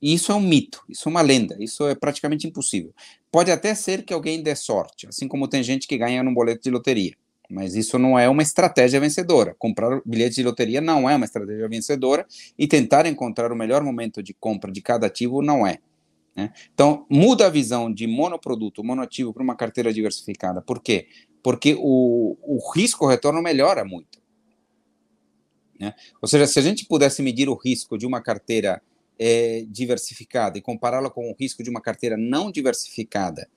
E 0.02 0.14
isso 0.14 0.32
é 0.32 0.36
um 0.36 0.42
mito, 0.42 0.84
isso 0.90 1.08
é 1.08 1.12
uma 1.12 1.22
lenda, 1.22 1.56
isso 1.60 1.88
é 1.88 1.96
praticamente 1.96 2.48
impossível. 2.48 2.94
Pode 3.32 3.52
até 3.52 3.76
ser 3.76 4.04
que 4.04 4.14
alguém 4.14 4.42
dê 4.42 4.56
sorte, 4.56 5.08
assim 5.08 5.28
como 5.28 5.48
tem 5.48 5.62
gente 5.62 5.88
que 5.88 5.98
ganha 5.98 6.24
num 6.24 6.34
boleto 6.34 6.64
de 6.64 6.70
loteria. 6.70 7.16
Mas 7.50 7.76
isso 7.76 8.00
não 8.00 8.18
é 8.18 8.28
uma 8.28 8.42
estratégia 8.42 9.00
vencedora. 9.00 9.56
Comprar 9.60 10.02
bilhete 10.06 10.36
de 10.36 10.44
loteria 10.44 10.82
não 10.82 11.10
é 11.10 11.16
uma 11.16 11.26
estratégia 11.26 11.68
vencedora 11.68 12.26
e 12.58 12.68
tentar 12.68 13.06
encontrar 13.06 13.52
o 13.52 13.56
melhor 13.56 13.84
momento 13.84 14.24
de 14.24 14.34
compra 14.34 14.72
de 14.72 14.82
cada 14.82 15.08
ativo 15.08 15.42
não 15.42 15.66
é. 15.66 15.78
Né? 16.36 16.52
Então, 16.74 17.06
muda 17.10 17.46
a 17.46 17.50
visão 17.50 17.92
de 17.92 18.08
monoproduto, 18.08 18.84
monoativo 18.84 19.34
para 19.34 19.44
uma 19.44 19.56
carteira 19.56 19.94
diversificada. 19.94 20.62
Por 20.62 20.82
quê? 20.82 21.08
Porque 21.44 21.76
o, 21.78 22.36
o 22.42 22.72
risco-retorno 22.74 23.42
melhora 23.42 23.86
muito. 23.86 24.20
Né? 25.80 25.94
Ou 26.22 26.28
seja, 26.28 26.48
se 26.48 26.58
a 26.60 26.62
gente 26.62 26.86
pudesse 26.86 27.22
medir 27.22 27.50
o 27.50 27.56
risco 27.56 27.98
de 27.98 28.06
uma 28.06 28.22
carteira 28.22 28.82
é, 29.20 29.66
diversificada 29.68 30.58
e 30.58 30.62
compará-la 30.62 31.10
com 31.10 31.30
o 31.30 31.36
risco 31.38 31.64
de 31.64 31.70
uma 31.70 31.82
carteira 31.82 32.18
não 32.18 32.52
diversificada, 32.52 33.50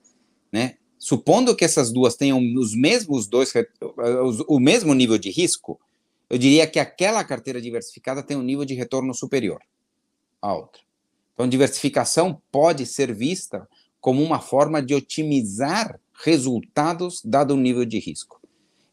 né? 0.51 0.75
Supondo 0.97 1.55
que 1.55 1.63
essas 1.63 1.91
duas 1.91 2.15
tenham 2.15 2.41
os 2.57 2.75
mesmos 2.75 3.25
dois, 3.25 3.53
o 4.47 4.59
mesmo 4.59 4.93
nível 4.93 5.17
de 5.17 5.29
risco, 5.29 5.79
eu 6.29 6.37
diria 6.37 6.67
que 6.67 6.77
aquela 6.77 7.23
carteira 7.23 7.61
diversificada 7.61 8.21
tem 8.21 8.35
um 8.35 8.41
nível 8.41 8.65
de 8.65 8.73
retorno 8.73 9.13
superior 9.13 9.61
à 10.41 10.53
outra. 10.53 10.81
Então, 11.33 11.47
diversificação 11.47 12.41
pode 12.51 12.85
ser 12.85 13.13
vista 13.13 13.67
como 14.01 14.21
uma 14.21 14.41
forma 14.41 14.81
de 14.81 14.93
otimizar 14.93 15.99
resultados 16.13 17.21
dado 17.23 17.53
o 17.53 17.57
nível 17.57 17.85
de 17.85 17.97
risco. 17.97 18.38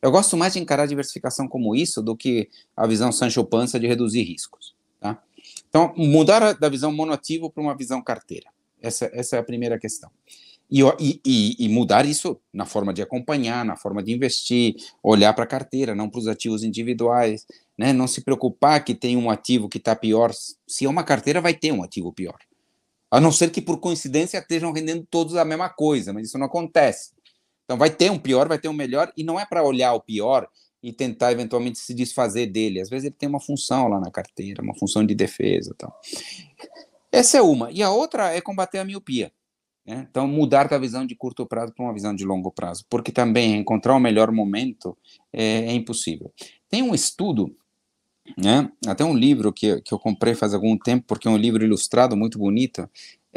Eu 0.06 0.12
gosto 0.12 0.36
mais 0.36 0.52
de 0.52 0.60
encarar 0.60 0.84
a 0.84 0.86
diversificação 0.86 1.48
como 1.48 1.74
isso 1.74 2.00
do 2.00 2.16
que 2.16 2.48
a 2.76 2.86
visão 2.86 3.10
Sancho 3.10 3.44
Panza 3.44 3.80
de 3.80 3.88
reduzir 3.88 4.22
riscos. 4.22 4.72
Tá? 5.00 5.20
Então, 5.68 5.92
mudar 5.96 6.52
da 6.52 6.68
visão 6.68 6.92
monoativo 6.92 7.50
para 7.50 7.60
uma 7.60 7.76
visão 7.76 8.00
carteira. 8.00 8.46
Essa, 8.80 9.10
essa 9.12 9.34
é 9.34 9.40
a 9.40 9.42
primeira 9.42 9.80
questão. 9.80 10.08
E, 10.70 10.80
e, 11.26 11.56
e, 11.58 11.68
mudar 11.68 12.06
isso 12.06 12.40
na 12.52 12.64
forma 12.64 12.94
de 12.94 13.02
acompanhar, 13.02 13.64
na 13.64 13.74
forma 13.74 14.00
de 14.00 14.12
investir, 14.12 14.76
olhar 15.02 15.32
para 15.32 15.42
a 15.42 15.48
carteira, 15.48 15.92
não 15.92 16.08
para 16.08 16.20
os 16.20 16.28
ativos 16.28 16.62
individuais, 16.62 17.44
né? 17.76 17.92
não 17.92 18.06
se 18.06 18.20
preocupar 18.20 18.84
que 18.84 18.94
tem 18.94 19.16
um 19.16 19.28
ativo 19.28 19.68
que 19.68 19.78
está 19.78 19.96
pior. 19.96 20.30
Se 20.68 20.84
é 20.84 20.88
uma 20.88 21.02
carteira, 21.02 21.40
vai 21.40 21.52
ter 21.52 21.72
um 21.72 21.82
ativo 21.82 22.12
pior. 22.12 22.38
A 23.10 23.20
não 23.20 23.32
ser 23.32 23.50
que, 23.50 23.60
por 23.60 23.80
coincidência, 23.80 24.38
estejam 24.38 24.70
rendendo 24.70 25.04
todos 25.10 25.34
a 25.34 25.44
mesma 25.44 25.68
coisa, 25.68 26.12
mas 26.12 26.28
isso 26.28 26.38
não 26.38 26.46
acontece. 26.46 27.15
Então, 27.66 27.76
vai 27.76 27.90
ter 27.90 28.10
um 28.10 28.18
pior, 28.18 28.48
vai 28.48 28.58
ter 28.58 28.68
um 28.68 28.72
melhor, 28.72 29.12
e 29.16 29.22
não 29.22 29.38
é 29.38 29.44
para 29.44 29.62
olhar 29.62 29.92
o 29.92 30.00
pior 30.00 30.48
e 30.82 30.92
tentar 30.92 31.32
eventualmente 31.32 31.78
se 31.78 31.92
desfazer 31.92 32.46
dele. 32.46 32.80
Às 32.80 32.88
vezes 32.88 33.06
ele 33.06 33.14
tem 33.18 33.28
uma 33.28 33.40
função 33.40 33.88
lá 33.88 34.00
na 34.00 34.10
carteira, 34.10 34.62
uma 34.62 34.74
função 34.74 35.04
de 35.04 35.14
defesa. 35.14 35.74
Tal. 35.76 35.92
Essa 37.10 37.38
é 37.38 37.42
uma. 37.42 37.70
E 37.72 37.82
a 37.82 37.90
outra 37.90 38.32
é 38.32 38.40
combater 38.40 38.78
a 38.78 38.84
miopia. 38.84 39.32
Né? 39.86 40.06
Então, 40.10 40.26
mudar 40.26 40.68
da 40.68 40.78
visão 40.78 41.06
de 41.06 41.14
curto 41.14 41.46
prazo 41.46 41.72
para 41.72 41.84
uma 41.84 41.94
visão 41.94 42.14
de 42.14 42.24
longo 42.24 42.50
prazo, 42.50 42.84
porque 42.90 43.12
também 43.12 43.56
encontrar 43.56 43.94
o 43.94 44.00
melhor 44.00 44.32
momento 44.32 44.96
é, 45.32 45.66
é 45.66 45.72
impossível. 45.72 46.32
Tem 46.68 46.82
um 46.82 46.94
estudo, 46.94 47.56
né? 48.36 48.70
até 48.86 49.04
um 49.04 49.14
livro 49.14 49.52
que, 49.52 49.80
que 49.82 49.94
eu 49.94 49.98
comprei 49.98 50.34
faz 50.34 50.52
algum 50.52 50.76
tempo, 50.76 51.04
porque 51.06 51.28
é 51.28 51.30
um 51.30 51.36
livro 51.36 51.64
ilustrado 51.64 52.16
muito 52.16 52.38
bonito, 52.38 52.88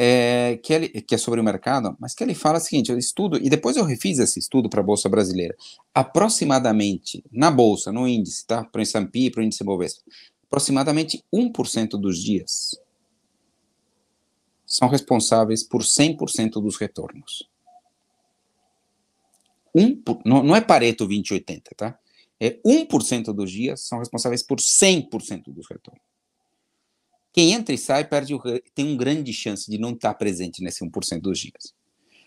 é, 0.01 0.57
que, 0.63 0.71
ele, 0.71 0.87
que 0.87 1.13
é 1.13 1.17
sobre 1.17 1.41
o 1.41 1.43
mercado, 1.43 1.93
mas 1.99 2.15
que 2.15 2.23
ele 2.23 2.33
fala 2.33 2.57
o 2.57 2.61
seguinte: 2.61 2.89
eu 2.89 2.97
estudo, 2.97 3.35
e 3.35 3.49
depois 3.49 3.75
eu 3.75 3.83
refiz 3.83 4.17
esse 4.17 4.39
estudo 4.39 4.69
para 4.69 4.79
a 4.79 4.83
Bolsa 4.83 5.09
Brasileira. 5.09 5.53
Aproximadamente, 5.93 7.21
na 7.29 7.51
Bolsa, 7.51 7.91
no 7.91 8.07
índice, 8.07 8.47
tá? 8.47 8.63
para 8.63 8.79
o 8.79 8.81
S&P 8.81 9.29
para 9.29 9.41
o 9.41 9.43
índice 9.43 9.61
Bovespa, 9.61 10.01
aproximadamente 10.45 11.21
1% 11.35 11.99
dos 11.99 12.17
dias 12.23 12.79
são 14.65 14.87
responsáveis 14.87 15.63
por 15.63 15.81
100% 15.81 16.61
dos 16.61 16.77
retornos. 16.77 17.49
Um, 19.75 20.01
não, 20.23 20.55
é 20.55 20.61
Pareto 20.61 21.05
2080, 21.05 21.71
tá? 21.75 21.99
É 22.39 22.57
1% 22.65 23.33
dos 23.33 23.51
dias 23.51 23.81
são 23.81 23.99
responsáveis 23.99 24.43
por 24.43 24.59
100% 24.59 25.51
dos 25.53 25.67
retornos. 25.69 26.08
Quem 27.39 27.53
entra 27.53 27.73
e 27.73 27.77
sai 27.77 28.03
perde 28.03 28.35
o, 28.35 28.41
tem 28.75 28.85
uma 28.85 28.97
grande 28.97 29.31
chance 29.31 29.71
de 29.71 29.77
não 29.77 29.91
estar 29.91 30.13
presente 30.15 30.61
nesse 30.61 30.83
1% 30.83 31.21
dos 31.21 31.39
dias. 31.39 31.73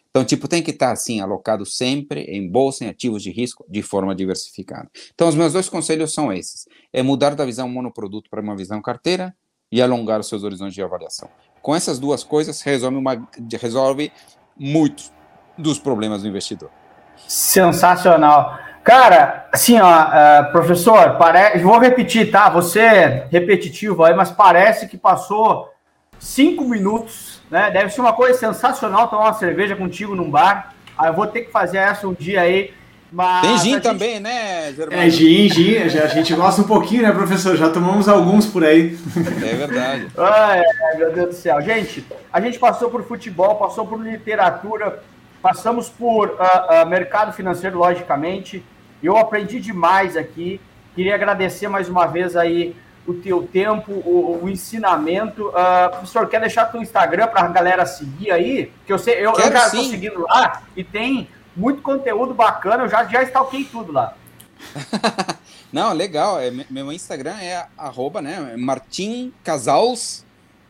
Então, 0.08 0.24
tipo, 0.24 0.48
tem 0.48 0.62
que 0.62 0.70
estar 0.70 0.90
assim, 0.90 1.20
alocado 1.20 1.66
sempre 1.66 2.22
em 2.22 2.50
bolsa, 2.50 2.86
em 2.86 2.88
ativos 2.88 3.22
de 3.22 3.30
risco, 3.30 3.62
de 3.68 3.82
forma 3.82 4.14
diversificada. 4.14 4.90
Então, 5.12 5.28
os 5.28 5.34
meus 5.34 5.52
dois 5.52 5.68
conselhos 5.68 6.14
são 6.14 6.32
esses: 6.32 6.64
é 6.90 7.02
mudar 7.02 7.34
da 7.34 7.44
visão 7.44 7.68
monoproduto 7.68 8.30
para 8.30 8.40
uma 8.40 8.56
visão 8.56 8.80
carteira 8.80 9.36
e 9.70 9.82
alongar 9.82 10.18
os 10.18 10.30
seus 10.30 10.44
horizontes 10.44 10.74
de 10.74 10.82
avaliação. 10.82 11.28
Com 11.60 11.76
essas 11.76 11.98
duas 11.98 12.24
coisas, 12.24 12.62
resolve, 12.62 12.96
uma, 12.96 13.28
resolve 13.60 14.10
muitos 14.56 15.12
dos 15.58 15.78
problemas 15.78 16.22
do 16.22 16.28
investidor. 16.28 16.70
Sensacional. 17.28 18.58
Cara, 18.83 19.47
assim, 19.53 19.78
ó, 19.80 19.89
uh, 19.89 20.53
professor, 20.53 21.16
pare... 21.16 21.59
vou 21.61 21.78
repetir, 21.78 22.30
tá? 22.30 22.49
Você 22.51 22.80
é 22.80 23.26
repetitivo 23.30 24.05
aí, 24.05 24.14
mas 24.14 24.30
parece 24.30 24.89
que 24.89 24.97
passou 24.97 25.72
cinco 26.18 26.64
minutos, 26.64 27.41
né? 27.51 27.70
Deve 27.70 27.91
ser 27.91 28.01
uma 28.01 28.12
coisa 28.12 28.39
sensacional 28.39 29.09
tomar 29.09 29.24
uma 29.24 29.35
cerveja 29.35 29.76
contigo 29.76 30.14
num 30.14 30.30
bar. 30.30 30.74
Aí 30.99 31.09
eu 31.09 31.14
vou 31.14 31.26
ter 31.26 31.43
que 31.43 31.53
fazer 31.53 31.78
essa 31.78 32.07
um 32.07 32.12
dia 32.12 32.41
aí 32.41 32.74
mas 33.12 33.43
Tem 33.43 33.59
gin 33.59 33.70
gente... 33.72 33.83
também, 33.83 34.18
né, 34.18 34.72
Germano? 34.72 35.03
É, 35.03 35.11
gin, 35.11 35.47
gin. 35.51 35.76
A 35.76 36.07
gente 36.07 36.35
gosta 36.35 36.62
um 36.62 36.64
pouquinho, 36.64 37.03
né, 37.03 37.12
professor? 37.12 37.55
Já 37.57 37.68
tomamos 37.68 38.09
alguns 38.09 38.47
por 38.47 38.64
aí. 38.64 38.99
É 39.16 39.55
verdade. 39.55 40.09
Ai, 40.16 40.62
meu 40.97 41.12
Deus 41.12 41.28
do 41.28 41.35
céu. 41.35 41.61
Gente, 41.61 42.07
a 42.33 42.41
gente 42.41 42.59
passou 42.59 42.89
por 42.89 43.05
futebol, 43.05 43.57
passou 43.57 43.87
por 43.87 44.01
literatura, 44.01 45.03
passamos 45.43 45.91
por 45.91 46.28
uh, 46.30 46.85
uh, 46.85 46.89
mercado 46.89 47.35
financeiro, 47.35 47.78
logicamente. 47.78 48.64
Eu 49.03 49.16
aprendi 49.16 49.61
demais 49.61 50.16
aqui. 50.16 50.61
Queria 50.94 51.14
agradecer 51.14 51.68
mais 51.68 51.88
uma 51.88 52.07
vez 52.07 52.36
aí 52.36 52.76
o 53.07 53.14
teu 53.14 53.46
tempo, 53.46 53.92
o, 53.92 54.40
o 54.42 54.48
ensinamento. 54.48 55.48
Uh, 55.48 55.90
professor, 55.90 56.28
quer 56.28 56.40
deixar 56.40 56.66
teu 56.66 56.80
Instagram 56.80 57.26
para 57.26 57.42
a 57.42 57.48
galera 57.48 57.84
seguir 57.86 58.30
aí? 58.30 58.72
Que 58.86 58.92
eu 58.92 58.98
sei, 58.98 59.14
eu, 59.14 59.32
eu 59.32 59.53
já 59.53 59.66
estou 59.66 59.84
seguindo 59.84 60.20
lá 60.20 60.62
e 60.76 60.84
tem 60.84 61.28
muito 61.57 61.82
conteúdo 61.82 62.32
bacana, 62.32 62.84
eu 62.84 62.88
já, 62.88 63.05
já 63.05 63.22
stalkei 63.22 63.64
tudo 63.64 63.92
lá. 63.92 64.16
Não, 65.72 65.92
legal. 65.92 66.38
É, 66.38 66.50
meu 66.70 66.92
Instagram 66.92 67.34
é 67.40 67.66
arroba, 67.76 68.20
né? 68.22 68.55
Martim 68.57 69.32
Casals 69.42 70.24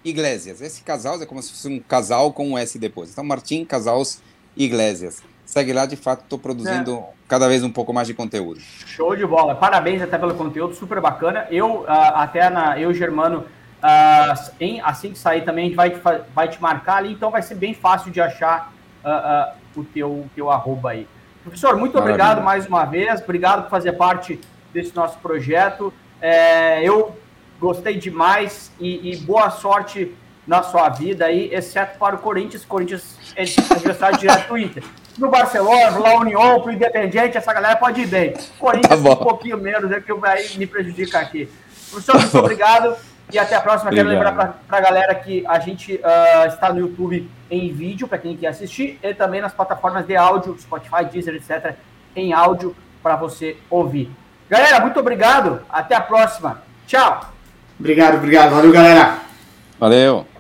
Iglesias. 0.05 0.61
Esse 0.61 0.83
casal 0.83 1.21
é 1.21 1.27
como 1.27 1.43
se 1.43 1.51
fosse 1.51 1.69
um 1.69 1.81
casal 1.81 2.33
com 2.33 2.51
um 2.51 2.59
S 2.59 2.79
depois. 2.79 3.11
Então, 3.11 3.25
Martim 3.25 3.65
Casals 3.65 4.21
Iglesias. 4.57 5.23
Segue 5.45 5.73
lá, 5.73 5.87
de 5.87 5.97
fato, 5.97 6.23
estou 6.23 6.39
produzindo 6.39 6.99
é. 6.99 7.05
Cada 7.33 7.49
vez 7.49 7.65
um 7.65 7.71
pouco 7.71 7.95
mais 7.95 8.07
de 8.07 8.13
conteúdo. 8.13 8.61
Show 8.61 9.17
de 9.17 9.25
bola. 9.25 9.55
Parabéns 9.55 10.03
até 10.03 10.19
pelo 10.19 10.35
conteúdo, 10.35 10.75
super 10.75 11.01
bacana. 11.01 11.47
Eu, 11.51 11.77
uh, 11.77 11.87
até 11.89 12.51
na, 12.51 12.79
eu, 12.79 12.93
Germano, 12.93 13.47
em, 14.61 14.83
assim 14.83 15.13
que 15.13 15.19
sair 15.19 15.41
também, 15.43 15.65
a 15.65 15.69
gente 15.69 15.77
vai 15.77 15.89
te, 15.89 16.01
vai 16.35 16.49
te 16.49 16.61
marcar 16.61 16.97
ali, 16.97 17.11
então 17.11 17.31
vai 17.31 17.41
ser 17.41 17.55
bem 17.55 17.73
fácil 17.73 18.13
de 18.13 18.21
achar 18.21 18.71
uh, 19.03 19.57
o 19.75 19.83
teu, 19.83 20.27
teu 20.35 20.51
arroba 20.51 20.91
aí. 20.91 21.09
Professor, 21.43 21.75
muito 21.75 21.95
Maravilha. 21.95 22.17
obrigado 22.17 22.45
mais 22.45 22.67
uma 22.67 22.85
vez, 22.85 23.23
obrigado 23.23 23.63
por 23.63 23.71
fazer 23.71 23.93
parte 23.93 24.39
desse 24.71 24.95
nosso 24.95 25.19
projeto. 25.21 25.91
É, 26.21 26.87
eu 26.87 27.17
gostei 27.59 27.97
demais 27.97 28.71
e, 28.79 29.11
e, 29.11 29.17
boa 29.17 29.49
sorte 29.49 30.15
na 30.47 30.63
sua 30.63 30.91
vida 30.91 31.25
aí, 31.25 31.49
exceto 31.51 31.99
para 31.99 32.15
o 32.15 32.19
Corinthians. 32.19 32.63
Corinthians 32.63 33.17
é 33.35 33.45
adversário 33.73 34.19
direto 34.19 34.49
do 34.49 34.59
Inter. 34.59 34.85
No 35.19 35.29
Barcelona, 35.29 35.91
no 35.91 36.21
União, 36.21 36.61
pro 36.61 36.73
Independiente, 36.73 37.37
essa 37.37 37.53
galera 37.53 37.77
pode 37.77 38.01
ir 38.01 38.07
bem. 38.07 38.35
Corinthians 38.59 39.03
tá 39.03 39.11
um 39.11 39.17
pouquinho 39.17 39.59
menos, 39.59 39.91
é 39.93 40.01
que 40.01 40.13
vai 40.15 40.43
me 40.57 40.67
prejudica 40.67 41.19
aqui. 41.19 41.49
Professor, 41.91 42.19
muito 42.19 42.39
obrigado. 42.41 42.97
E 43.33 43.39
até 43.39 43.55
a 43.55 43.61
próxima. 43.61 43.91
Obrigado. 43.91 44.09
Quero 44.09 44.25
lembrar 44.25 44.61
para 44.67 44.79
a 44.79 44.81
galera 44.81 45.15
que 45.15 45.45
a 45.47 45.59
gente 45.59 45.95
uh, 45.95 46.49
está 46.49 46.73
no 46.73 46.81
YouTube 46.81 47.31
em 47.51 47.73
vídeo, 47.73 48.09
para 48.09 48.19
quem 48.19 48.37
quer 48.37 48.49
assistir, 48.49 48.99
e 49.03 49.15
também 49.15 49.41
nas 49.41 49.53
plataformas 49.53 50.07
de 50.07 50.17
áudio, 50.17 50.57
Spotify, 50.59 51.05
Deezer, 51.11 51.35
etc., 51.35 51.75
em 52.15 52.33
áudio 52.33 52.77
para 53.03 53.17
você 53.17 53.57
ouvir. 53.71 54.11
Galera, 54.49 54.81
muito 54.81 55.01
obrigado. 55.01 55.63
Até 55.69 55.95
a 55.95 56.01
próxima. 56.01 56.63
Tchau. 56.87 57.33
Obrigado, 57.79 58.17
obrigado. 58.17 58.51
Valeu, 58.51 58.73
galera. 58.73 59.19
Valeu. 59.79 60.32